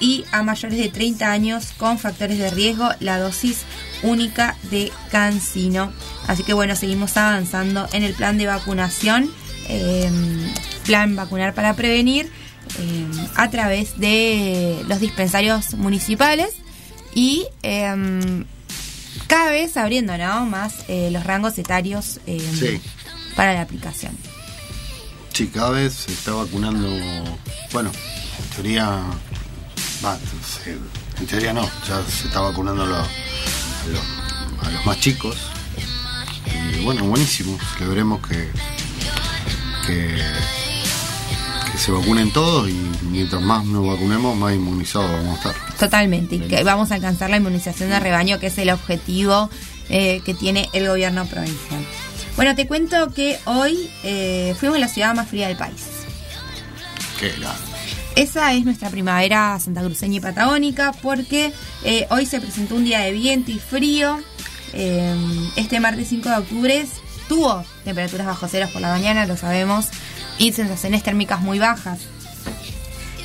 [0.00, 3.62] y a mayores de 30 años con factores de riesgo la dosis
[4.02, 5.94] única de cancino.
[6.26, 9.30] Así que bueno, seguimos avanzando en el plan de vacunación
[9.70, 10.10] eh,
[10.84, 12.30] plan vacunar para prevenir
[12.78, 16.50] eh, a través de los dispensarios municipales
[17.14, 18.44] y eh,
[19.26, 20.46] cada vez abriendo ¿no?
[20.46, 22.80] más eh, los rangos etarios eh, Sí.
[23.36, 24.16] para la aplicación.
[25.32, 26.88] Sí, cada vez se está vacunando.
[27.72, 27.90] Bueno,
[28.38, 29.00] en teoría.
[30.04, 30.18] va,
[30.64, 30.78] se-
[31.18, 35.36] en teoría no, ya se está vacunando a los, a los- a los más chicos.
[36.78, 37.58] Y bueno, buenísimo.
[37.78, 38.50] Que veremos que,
[39.86, 40.22] que,
[41.74, 42.74] que se vacunen todos y
[43.10, 45.76] mientras más nos vacunemos, más inmunizados vamos a estar.
[45.76, 49.50] Totalmente, y que vamos a alcanzar la inmunización de rebaño, que es el objetivo
[49.88, 51.84] eh, que tiene el gobierno provincial.
[52.36, 55.82] Bueno, te cuento que hoy eh, fuimos a la ciudad más fría del país.
[57.18, 57.58] Qué grande.
[58.14, 61.52] Esa es nuestra primavera santacruceña y patagónica porque
[61.82, 64.20] eh, hoy se presentó un día de viento y frío.
[64.74, 65.12] Eh,
[65.56, 66.86] este martes 5 de octubre
[67.28, 69.86] tuvo temperaturas bajo ceros por la mañana, lo sabemos,
[70.38, 72.00] y sensaciones térmicas muy bajas.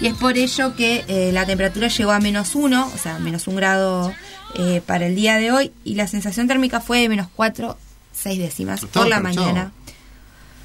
[0.02, 3.48] Y es por ello que eh, la temperatura llegó a menos 1, o sea, menos
[3.48, 4.14] 1 grado
[4.56, 7.78] eh, para el día de hoy, y la sensación térmica fue de menos 4,
[8.14, 9.72] 6 décimas por la mañana.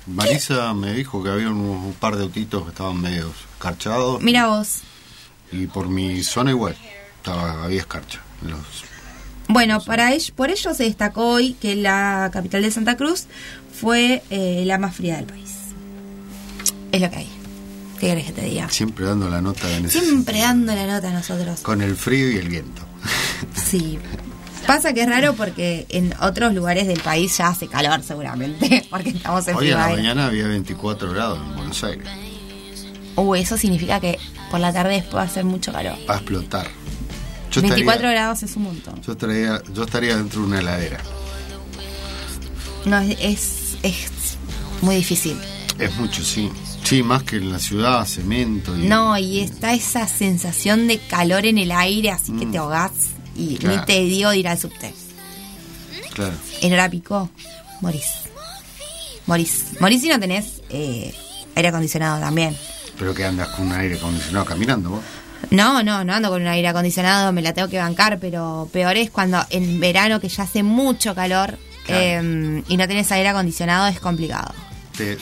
[0.07, 4.21] Marisa me dijo que había un, un par de autitos que estaban medio escarchados.
[4.23, 4.81] Mira vos,
[5.51, 6.77] Y por mi zona igual,
[7.17, 8.21] estaba, había escarcha.
[8.43, 8.59] Los,
[9.49, 13.25] Bueno, para ell- por ello se destacó hoy que la capital de Santa Cruz
[13.81, 15.54] fue eh, la más fría del país.
[16.95, 17.29] Es lo que hay.
[17.99, 18.69] ¿Qué querés que te diga?
[18.71, 19.91] siempre dando la nota de.
[19.91, 21.61] Siempre dando la nota a nosotros.
[21.61, 22.83] Con el frío y el viento.
[23.55, 23.99] Sí.
[24.65, 29.11] Pasa que es raro porque en otros lugares del país ya hace calor seguramente, porque
[29.11, 29.97] estamos en Hoy a la primavera.
[30.03, 32.07] mañana había 24 grados en Buenos Aires.
[33.17, 34.19] Uh, eso significa que
[34.51, 35.97] por la tarde después va a hacer mucho calor.
[36.09, 36.67] Va a explotar.
[37.51, 39.03] Yo 24 estaría, grados es un montón.
[39.03, 41.01] yo, estaría, yo estaría dentro de una heladera.
[42.85, 44.39] No, es, es, es
[44.81, 45.37] muy difícil.
[45.79, 46.51] Es mucho, sí.
[46.85, 48.83] Sí, más que en la ciudad, cemento y...
[48.87, 52.93] No, y está esa sensación de calor en el aire, así que te ahogás.
[53.37, 53.57] Y Mm.
[53.57, 53.77] Claro.
[53.81, 54.95] ni te digo de ir al subte.
[56.15, 56.35] Claro.
[56.61, 57.31] En hora pico,
[57.81, 58.07] morís.
[59.27, 59.65] Morís.
[59.81, 61.13] Morís si no tenés eh,
[61.57, 62.57] aire acondicionado también.
[62.99, 65.03] Pero que andas con un aire acondicionado caminando vos.
[65.51, 68.97] No, no, no ando con un aire acondicionado, me la tengo que bancar, pero peor
[68.97, 72.01] es cuando en verano que ya hace mucho calor Claro.
[72.27, 74.55] eh, y no tenés aire acondicionado, es complicado.
[74.97, 75.17] Te,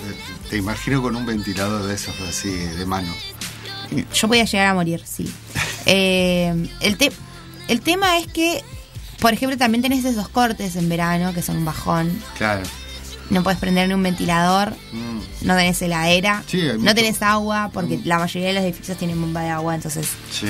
[0.50, 3.12] te imagino con un ventilador de esos así, de mano.
[4.14, 5.30] Yo podía llegar a morir, sí.
[5.86, 7.12] Eh, el, te-
[7.68, 8.62] el tema es que,
[9.20, 12.22] por ejemplo, también tenés esos cortes en verano que son un bajón.
[12.36, 12.62] Claro.
[13.30, 17.70] No puedes prender ni un ventilador, Mm, no tenés heladera, Sí, no mucho- tenés agua,
[17.72, 20.48] porque la mayoría de los edificios tienen bomba de agua, entonces, sí,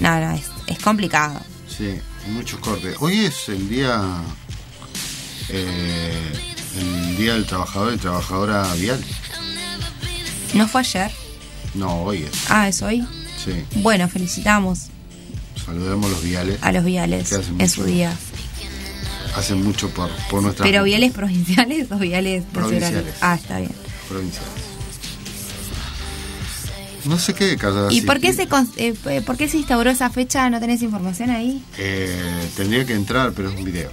[0.00, 1.38] no, no, es, es complicado.
[1.68, 2.96] sí, muchos cortes.
[3.00, 4.00] Hoy es el día...
[5.50, 9.02] eh, el día del trabajador y trabajadora vial.
[10.54, 11.10] ¿No fue ayer?
[11.74, 12.50] No, hoy es.
[12.50, 13.06] Ah, es hoy.
[13.44, 13.52] Sí.
[13.76, 14.86] Bueno, felicitamos
[15.64, 16.58] Saludemos los viales.
[16.62, 18.12] a los viales en su día.
[19.36, 23.14] Hacen mucho por, por nuestra ¿Pero viales provinciales o viales Provinciales.
[23.20, 23.72] Ah, está bien.
[24.08, 24.64] provinciales.
[27.04, 27.58] No sé qué
[27.90, 28.44] ¿Y por qué, se,
[28.76, 30.48] eh, eh, por qué se instauró esa fecha?
[30.48, 31.62] ¿No tenés información ahí?
[31.76, 33.90] Eh, tendría que entrar, pero es un video.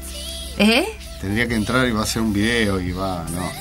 [0.57, 0.85] ¿Eh?
[1.21, 3.25] Tendría que entrar y va a ser un video y va.
[3.31, 3.51] No.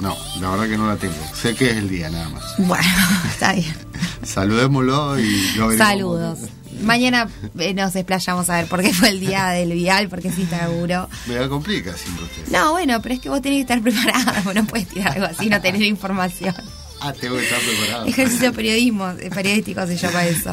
[0.00, 1.14] No, no, la verdad que no la tengo.
[1.34, 2.54] Sé que es el día nada más.
[2.58, 2.84] Bueno,
[3.28, 3.74] está bien.
[4.22, 5.76] Saludémoslo y lo.
[5.76, 6.38] Saludos.
[6.82, 7.28] Mañana
[7.58, 10.66] eh, nos desplayamos a ver por qué fue el día del vial, porque sí está
[10.66, 11.08] seguro.
[11.26, 12.46] Me la complica siempre usted.
[12.48, 15.26] No, bueno, pero es que vos tenés que estar preparado, vos no puedes tirar algo
[15.26, 16.54] así, no tener información.
[17.00, 18.06] Ah, tengo que estar preparado.
[18.06, 20.52] Ejercicio periodismo, eh, periodístico se llama eso.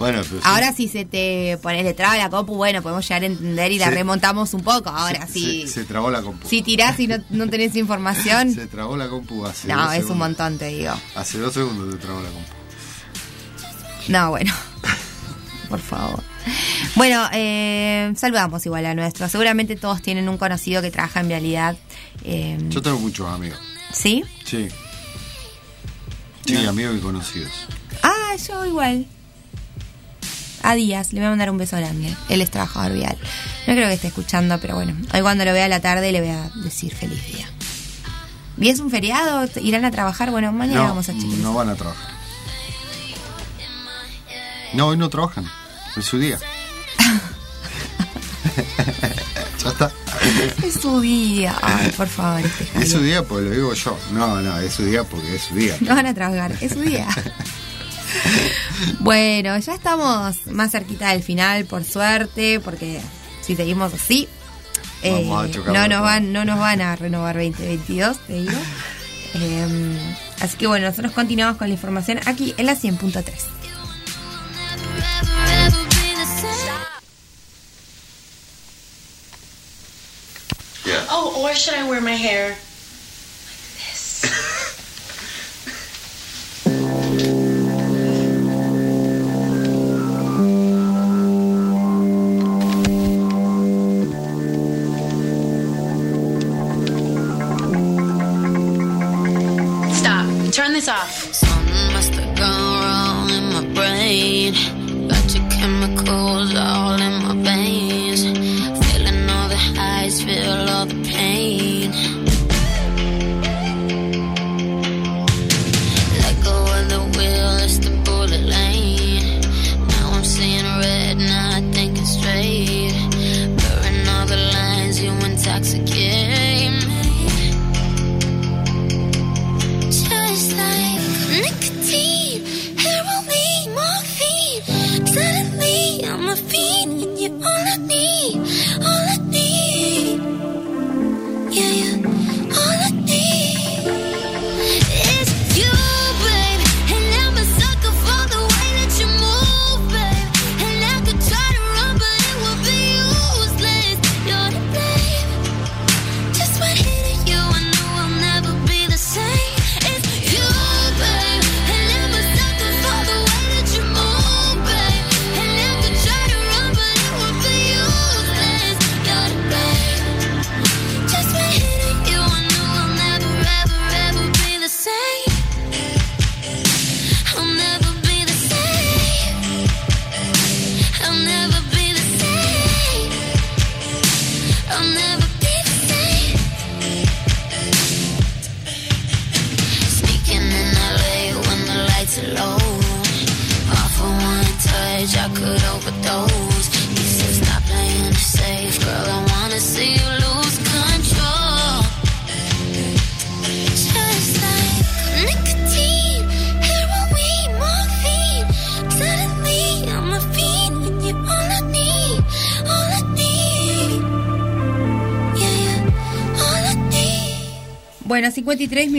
[0.00, 3.26] Bueno, pero Ahora si se te pone le traba la copu, bueno, podemos llegar a
[3.26, 4.88] entender y la Se- remontamos un poco.
[4.90, 5.62] Ahora se, sí.
[5.68, 6.48] se, se trabó la compu.
[6.48, 10.06] Si tirás y no, no tenés información, Se trabó la compu hace no, dos es
[10.06, 10.94] un montón, te digo.
[11.14, 12.48] Hace dos segundos se trabó la compu.
[14.08, 14.52] No, bueno.
[15.68, 16.22] Por favor.
[16.96, 19.28] Bueno, eh, saludamos igual a nuestro.
[19.28, 21.76] Seguramente todos tienen un conocido que trabaja en vialidad.
[22.24, 23.58] Eh, Yo tengo muchos amigos.
[23.92, 24.24] ¿Sí?
[24.46, 24.68] Sí.
[26.46, 27.52] Sí, amigos y conocidos.
[28.02, 29.06] Ah, yo igual.
[30.62, 32.14] A Díaz, le voy a mandar un beso grande.
[32.28, 33.16] Él es trabajador vial.
[33.66, 34.94] No creo que esté escuchando, pero bueno.
[35.14, 37.48] Hoy cuando lo vea a la tarde le voy a decir feliz día.
[38.58, 39.48] ¿Y es un feriado?
[39.62, 40.30] ¿Irán a trabajar?
[40.30, 41.38] Bueno, mañana No, vamos a chequear.
[41.38, 42.10] no van a trabajar.
[44.74, 45.46] No, hoy no trabajan.
[45.96, 46.38] Es su día.
[49.64, 49.90] ya está.
[50.62, 51.56] Es su día.
[51.62, 53.98] Ay, por favor, este Es su día porque lo digo yo.
[54.12, 55.76] No, no, es su día porque es su día.
[55.80, 57.06] No van a trabajar, es su día.
[59.00, 63.00] bueno, ya estamos más cerquita del final, por suerte, porque
[63.42, 64.28] si seguimos así,
[65.02, 65.24] eh,
[65.66, 68.52] no, nos van, no nos van a renovar 2022, te digo.
[69.32, 73.22] Eh, así que bueno, nosotros continuamos con la información aquí en la 100.3.
[81.12, 82.56] Oh, or should I wear my hair?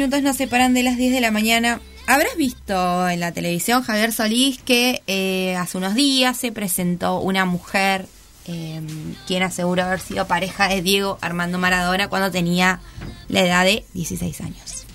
[0.01, 1.79] Minutos nos separan de las 10 de la mañana.
[2.07, 7.45] Habrás visto en la televisión, Javier Solís, que eh, hace unos días se presentó una
[7.45, 8.07] mujer
[8.47, 8.81] eh,
[9.27, 12.79] quien aseguró haber sido pareja de Diego Armando Maradona cuando tenía
[13.27, 14.85] la edad de 16 años.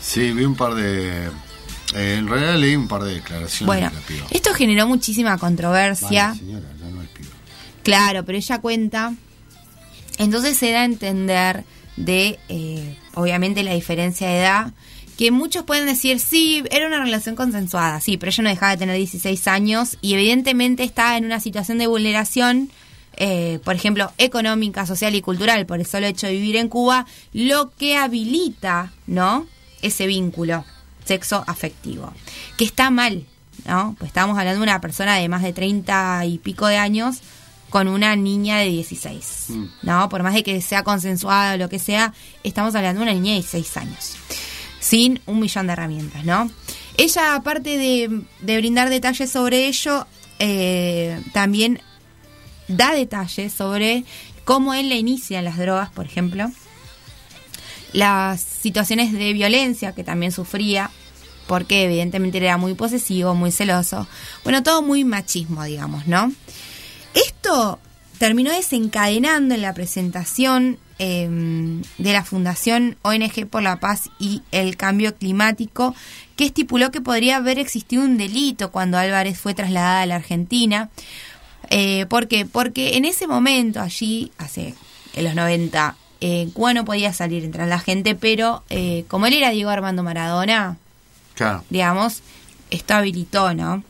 [0.00, 1.26] Sí, vi un par de.
[1.26, 4.26] eh, en realidad leí un par de declaraciones Bueno, de la piba.
[4.30, 6.28] esto generó muchísima controversia.
[6.28, 7.30] Vale, señora, ya no es piba.
[7.82, 9.12] Claro, pero ella cuenta.
[10.18, 11.64] Entonces se da a entender
[11.98, 14.72] de, eh, obviamente, la diferencia de edad.
[15.16, 18.78] Que muchos pueden decir, sí, era una relación consensuada, sí, pero ella no dejaba de
[18.78, 22.70] tener 16 años y evidentemente estaba en una situación de vulneración,
[23.16, 27.04] eh, por ejemplo, económica, social y cultural, por el solo hecho de vivir en Cuba,
[27.32, 29.46] lo que habilita, ¿no?
[29.82, 30.64] Ese vínculo
[31.04, 32.12] sexo afectivo.
[32.56, 33.24] Que está mal,
[33.66, 33.96] ¿no?
[33.98, 37.22] Pues estamos hablando de una persona de más de 30 y pico de años
[37.70, 39.46] con una niña de 16.
[39.82, 40.08] ¿No?
[40.08, 42.12] Por más de que sea consensuado o lo que sea,
[42.42, 44.16] estamos hablando de una niña de 16 años.
[44.80, 46.50] Sin un millón de herramientas, ¿no?
[46.96, 50.06] Ella, aparte de, de brindar detalles sobre ello,
[50.38, 51.80] eh, también
[52.68, 54.04] da detalles sobre
[54.44, 56.50] cómo él le inicia en las drogas, por ejemplo.
[57.92, 60.90] Las situaciones de violencia que también sufría,
[61.46, 64.06] porque evidentemente era muy posesivo, muy celoso.
[64.44, 66.32] Bueno, todo muy machismo, digamos, ¿no?
[67.14, 67.78] Esto
[68.18, 71.28] terminó desencadenando en la presentación eh,
[71.98, 75.94] de la Fundación ONG por la Paz y el Cambio Climático,
[76.36, 80.90] que estipuló que podría haber existido un delito cuando Álvarez fue trasladada a la Argentina.
[81.70, 82.46] Eh, ¿Por qué?
[82.46, 84.74] Porque en ese momento, allí, hace
[85.14, 89.34] en los 90, eh, Cuba no podía salir, entrar la gente, pero eh, como él
[89.34, 90.76] era Diego Armando Maradona,
[91.34, 91.64] Claro.
[91.70, 92.22] digamos,
[92.70, 93.84] esto habilitó, ¿no?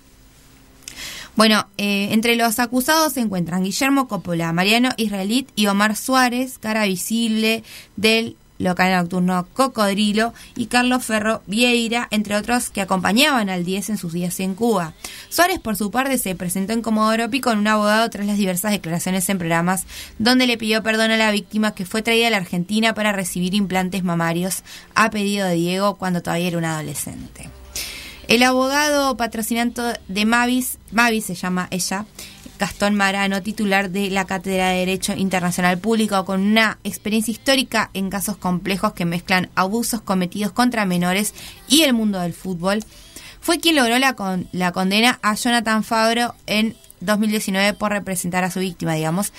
[1.39, 6.85] Bueno, eh, entre los acusados se encuentran Guillermo Coppola, Mariano Israelit y Omar Suárez, cara
[6.85, 7.63] visible
[7.95, 13.99] del local nocturno Cocodrilo, y Carlos Ferro Vieira, entre otros que acompañaban al 10 en
[13.99, 14.95] sus días en Cuba.
[15.29, 18.73] Suárez, por su parte, se presentó en Comodoro Pi con un abogado tras las diversas
[18.73, 19.87] declaraciones en programas
[20.19, 23.55] donde le pidió perdón a la víctima que fue traída a la Argentina para recibir
[23.55, 24.65] implantes mamarios
[24.97, 27.49] a pedido de Diego cuando todavía era un adolescente.
[28.27, 32.07] El abogado patrocinante de Mavis, Mavis se llama ella,
[32.59, 38.11] Gastón Marano, titular de la Cátedra de Derecho Internacional Público, con una experiencia histórica en
[38.11, 41.35] casos complejos que mezclan abusos cometidos contra menores
[41.69, 42.85] y el mundo del fútbol,
[43.41, 48.51] fue quien logró la, con- la condena a Jonathan Fabro en 2019 por representar a
[48.51, 49.33] su víctima, digamos,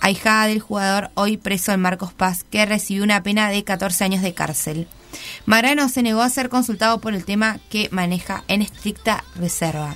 [0.00, 4.22] ahijada del jugador hoy preso en Marcos Paz, que recibió una pena de 14 años
[4.22, 4.88] de cárcel.
[5.46, 9.94] Marano se negó a ser consultado por el tema que maneja en estricta reserva.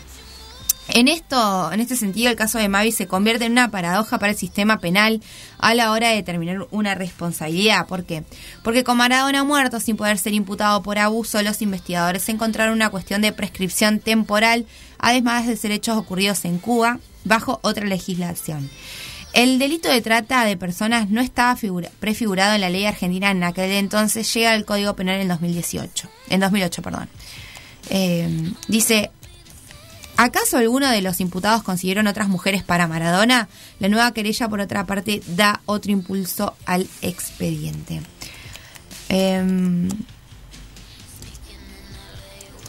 [0.91, 4.33] En esto, en este sentido, el caso de Mavi se convierte en una paradoja para
[4.33, 5.23] el sistema penal
[5.59, 7.87] a la hora de determinar una responsabilidad.
[7.87, 8.25] ¿Por qué?
[8.65, 13.21] Porque con Maradona muerto sin poder ser imputado por abuso, los investigadores encontraron una cuestión
[13.21, 14.65] de prescripción temporal,
[14.99, 18.71] además de ser hechos ocurridos en Cuba bajo otra legislación.
[19.35, 23.45] El delito de trata de personas no estaba figura- prefigurado en la ley argentina en
[23.45, 27.09] aquel entonces, llega al Código Penal en 2018, en 2008, perdón.
[27.91, 29.11] Eh, dice,
[30.21, 33.49] ¿Acaso alguno de los imputados consiguieron otras mujeres para Maradona?
[33.79, 38.01] La nueva querella, por otra parte, da otro impulso al expediente.
[39.09, 39.89] Em,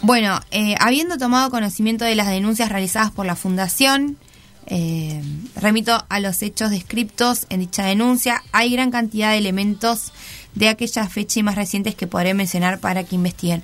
[0.04, 4.20] bueno, eh, habiendo tomado conocimiento de las denuncias realizadas por la Fundación,
[4.68, 5.20] eh,
[5.56, 8.44] remito a los hechos descriptos en dicha denuncia.
[8.52, 10.14] Hay gran cantidad de elementos
[10.54, 13.64] de aquella fecha y más recientes que podré mencionar para que investiguen.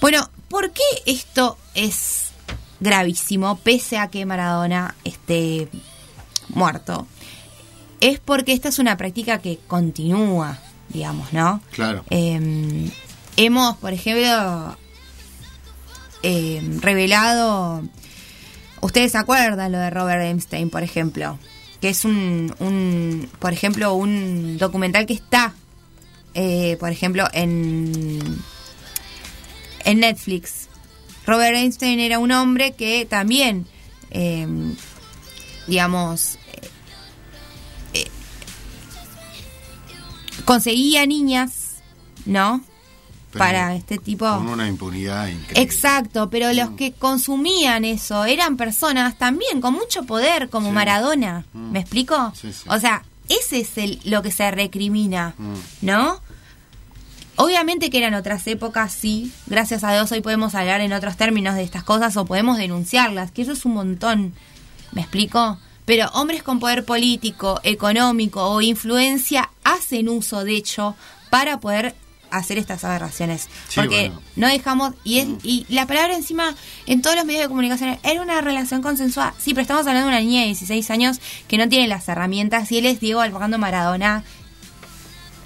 [0.00, 2.27] Bueno, ¿por qué esto es
[2.80, 5.68] gravísimo, pese a que Maradona esté
[6.48, 7.06] muerto?
[8.00, 11.60] Es porque esta es una práctica que continúa, digamos, ¿no?
[11.72, 12.04] Claro.
[12.10, 12.90] Eh,
[13.36, 14.76] hemos, por ejemplo,
[16.22, 17.82] eh, revelado,
[18.80, 21.38] ustedes se acuerdan lo de Robert Epstein, por ejemplo,
[21.80, 25.54] que es un, un por ejemplo, un documental que está,
[26.34, 28.20] eh, por ejemplo, en,
[29.84, 30.67] en Netflix.
[31.28, 33.66] Robert Einstein era un hombre que también,
[34.10, 34.46] eh,
[35.66, 36.70] digamos, eh,
[37.92, 38.08] eh,
[40.46, 41.82] conseguía niñas,
[42.24, 42.62] ¿no?
[43.30, 44.24] Pero Para este tipo...
[44.24, 45.60] Con una impunidad increíble.
[45.60, 51.44] Exacto, pero los que consumían eso eran personas también con mucho poder, como Maradona.
[51.52, 51.72] Mm.
[51.72, 52.32] ¿Me explico?
[52.40, 52.64] Sí, sí.
[52.70, 55.54] O sea, ese es el, lo que se recrimina, Mm.
[55.82, 56.20] ¿no?
[57.40, 59.32] Obviamente que eran otras épocas, sí.
[59.46, 63.30] Gracias a Dios hoy podemos hablar en otros términos de estas cosas o podemos denunciarlas,
[63.30, 64.34] que eso es un montón.
[64.92, 65.56] ¿Me explico?
[65.84, 70.96] Pero hombres con poder político, económico o influencia hacen uso, de hecho,
[71.30, 71.94] para poder
[72.30, 73.42] hacer estas aberraciones.
[73.68, 74.20] Sí, Porque bueno.
[74.36, 76.54] no dejamos, y, es, y la palabra encima
[76.86, 79.32] en todos los medios de comunicación era una relación consensuada.
[79.38, 82.70] Sí, pero estamos hablando de una niña de 16 años que no tiene las herramientas
[82.72, 84.24] y él es Diego Alfredo Maradona,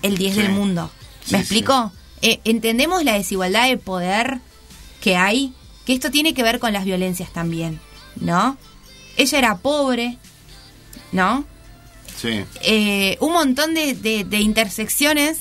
[0.03, 0.43] el 10 Sí.
[0.43, 0.91] del mundo.
[1.31, 1.93] ¿Me explico?
[2.21, 4.41] Eh, entendemos la desigualdad de poder
[5.01, 5.53] que hay,
[5.87, 7.81] que esto tiene que ver con las violencias también,
[8.17, 8.57] ¿no?
[9.17, 10.19] Ella era pobre,
[11.11, 11.45] ¿no?
[12.21, 12.45] Sí.
[12.63, 15.39] Eh, un montón de, de- de intersecciones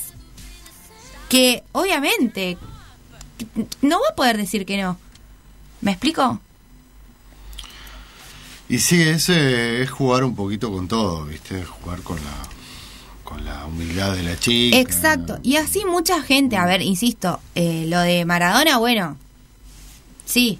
[1.28, 2.58] que obviamente
[3.80, 4.98] no va a poder decir que no.
[5.80, 6.40] ¿Me explico?
[8.68, 11.64] Y sí, ese es jugar un poquito con todo, ¿viste?
[11.64, 12.32] Jugar con la,
[13.32, 14.78] con la humildad de la chica.
[14.78, 15.38] Exacto.
[15.42, 19.16] Y así mucha gente, a ver, insisto, eh, lo de Maradona, bueno,
[20.26, 20.58] sí.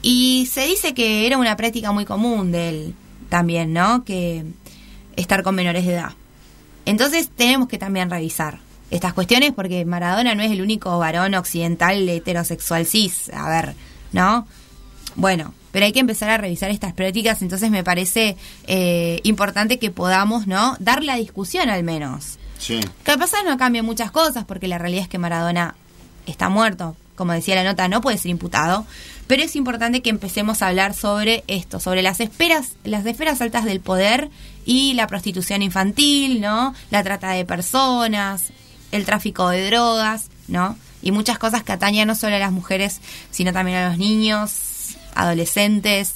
[0.00, 2.94] Y se dice que era una práctica muy común de él
[3.28, 4.04] también, ¿no?
[4.04, 4.44] Que
[5.16, 6.12] estar con menores de edad.
[6.84, 8.60] Entonces tenemos que también revisar
[8.90, 13.74] estas cuestiones porque Maradona no es el único varón occidental heterosexual cis, a ver,
[14.12, 14.46] ¿no?
[15.16, 18.36] Bueno, pero hay que empezar a revisar estas prácticas, entonces me parece
[18.66, 20.76] eh, importante que podamos, ¿no?
[20.80, 22.38] Dar la discusión al menos.
[22.58, 22.80] Sí.
[23.04, 25.74] Pasa no cambia muchas cosas, porque la realidad es que Maradona
[26.26, 26.96] está muerto.
[27.14, 28.86] Como decía la nota, no puede ser imputado.
[29.26, 33.64] Pero es importante que empecemos a hablar sobre esto, sobre las esferas, las esferas altas
[33.64, 34.30] del poder
[34.64, 36.74] y la prostitución infantil, ¿no?
[36.90, 38.46] La trata de personas,
[38.92, 40.78] el tráfico de drogas, ¿no?
[41.02, 43.00] Y muchas cosas que atañen no solo a las mujeres,
[43.30, 44.50] sino también a los niños,
[45.18, 46.14] adolescentes,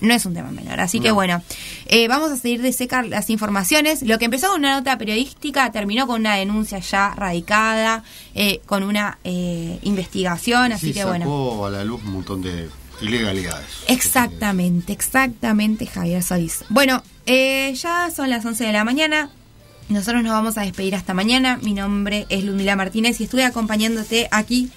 [0.00, 0.80] no es un tema menor.
[0.80, 1.14] Así que No.
[1.14, 1.42] bueno,
[1.86, 4.02] eh, vamos a seguir de cerca las informaciones.
[4.02, 8.02] Lo que empezó con una nota periodística terminó con una denuncia ya radicada,
[8.34, 10.72] eh, con una eh, investigación.
[10.72, 11.66] Así Sí, que sacó bueno.
[11.66, 12.68] a la luz un montón de
[13.00, 13.66] ilegalidades.
[13.88, 16.64] Exactamente, exactamente, Javier Solís.
[16.68, 19.30] Bueno, eh, ya son las 11 de la mañana.
[19.88, 21.58] Nosotros nos vamos a despedir hasta mañana.
[21.62, 24.70] Mi nombre es Ludmila Martínez y estuve acompañándote aquí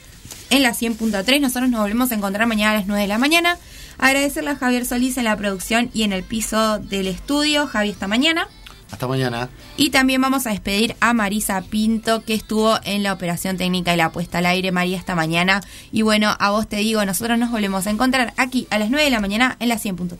[0.49, 1.41] en la 100.3.
[1.41, 3.57] Nosotros nos volvemos a encontrar mañana a las 9 de la mañana.
[3.97, 7.67] Agradecerle a Javier Solís en la producción y en el piso del estudio.
[7.67, 8.47] Javi, esta mañana.
[8.91, 9.49] Hasta mañana.
[9.75, 13.97] Y también vamos a despedir a Marisa Pinto, que estuvo en la operación técnica y
[13.97, 15.61] la puesta al aire, María, esta mañana.
[15.91, 19.03] Y bueno, a vos te digo, nosotros nos volvemos a encontrar aquí a las 9
[19.03, 20.17] de la mañana en la 100.3.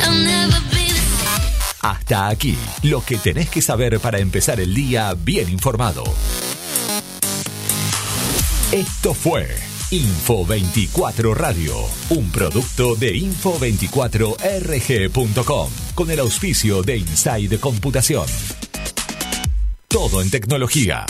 [0.00, 0.50] I'll
[1.82, 6.02] Hasta aquí, lo que tenés que saber para empezar el día bien informado.
[8.72, 9.48] Esto fue
[9.90, 11.74] Info 24 Radio,
[12.10, 18.26] un producto de info24rg.com, con el auspicio de Inside Computación.
[19.88, 21.06] Todo en tecnología.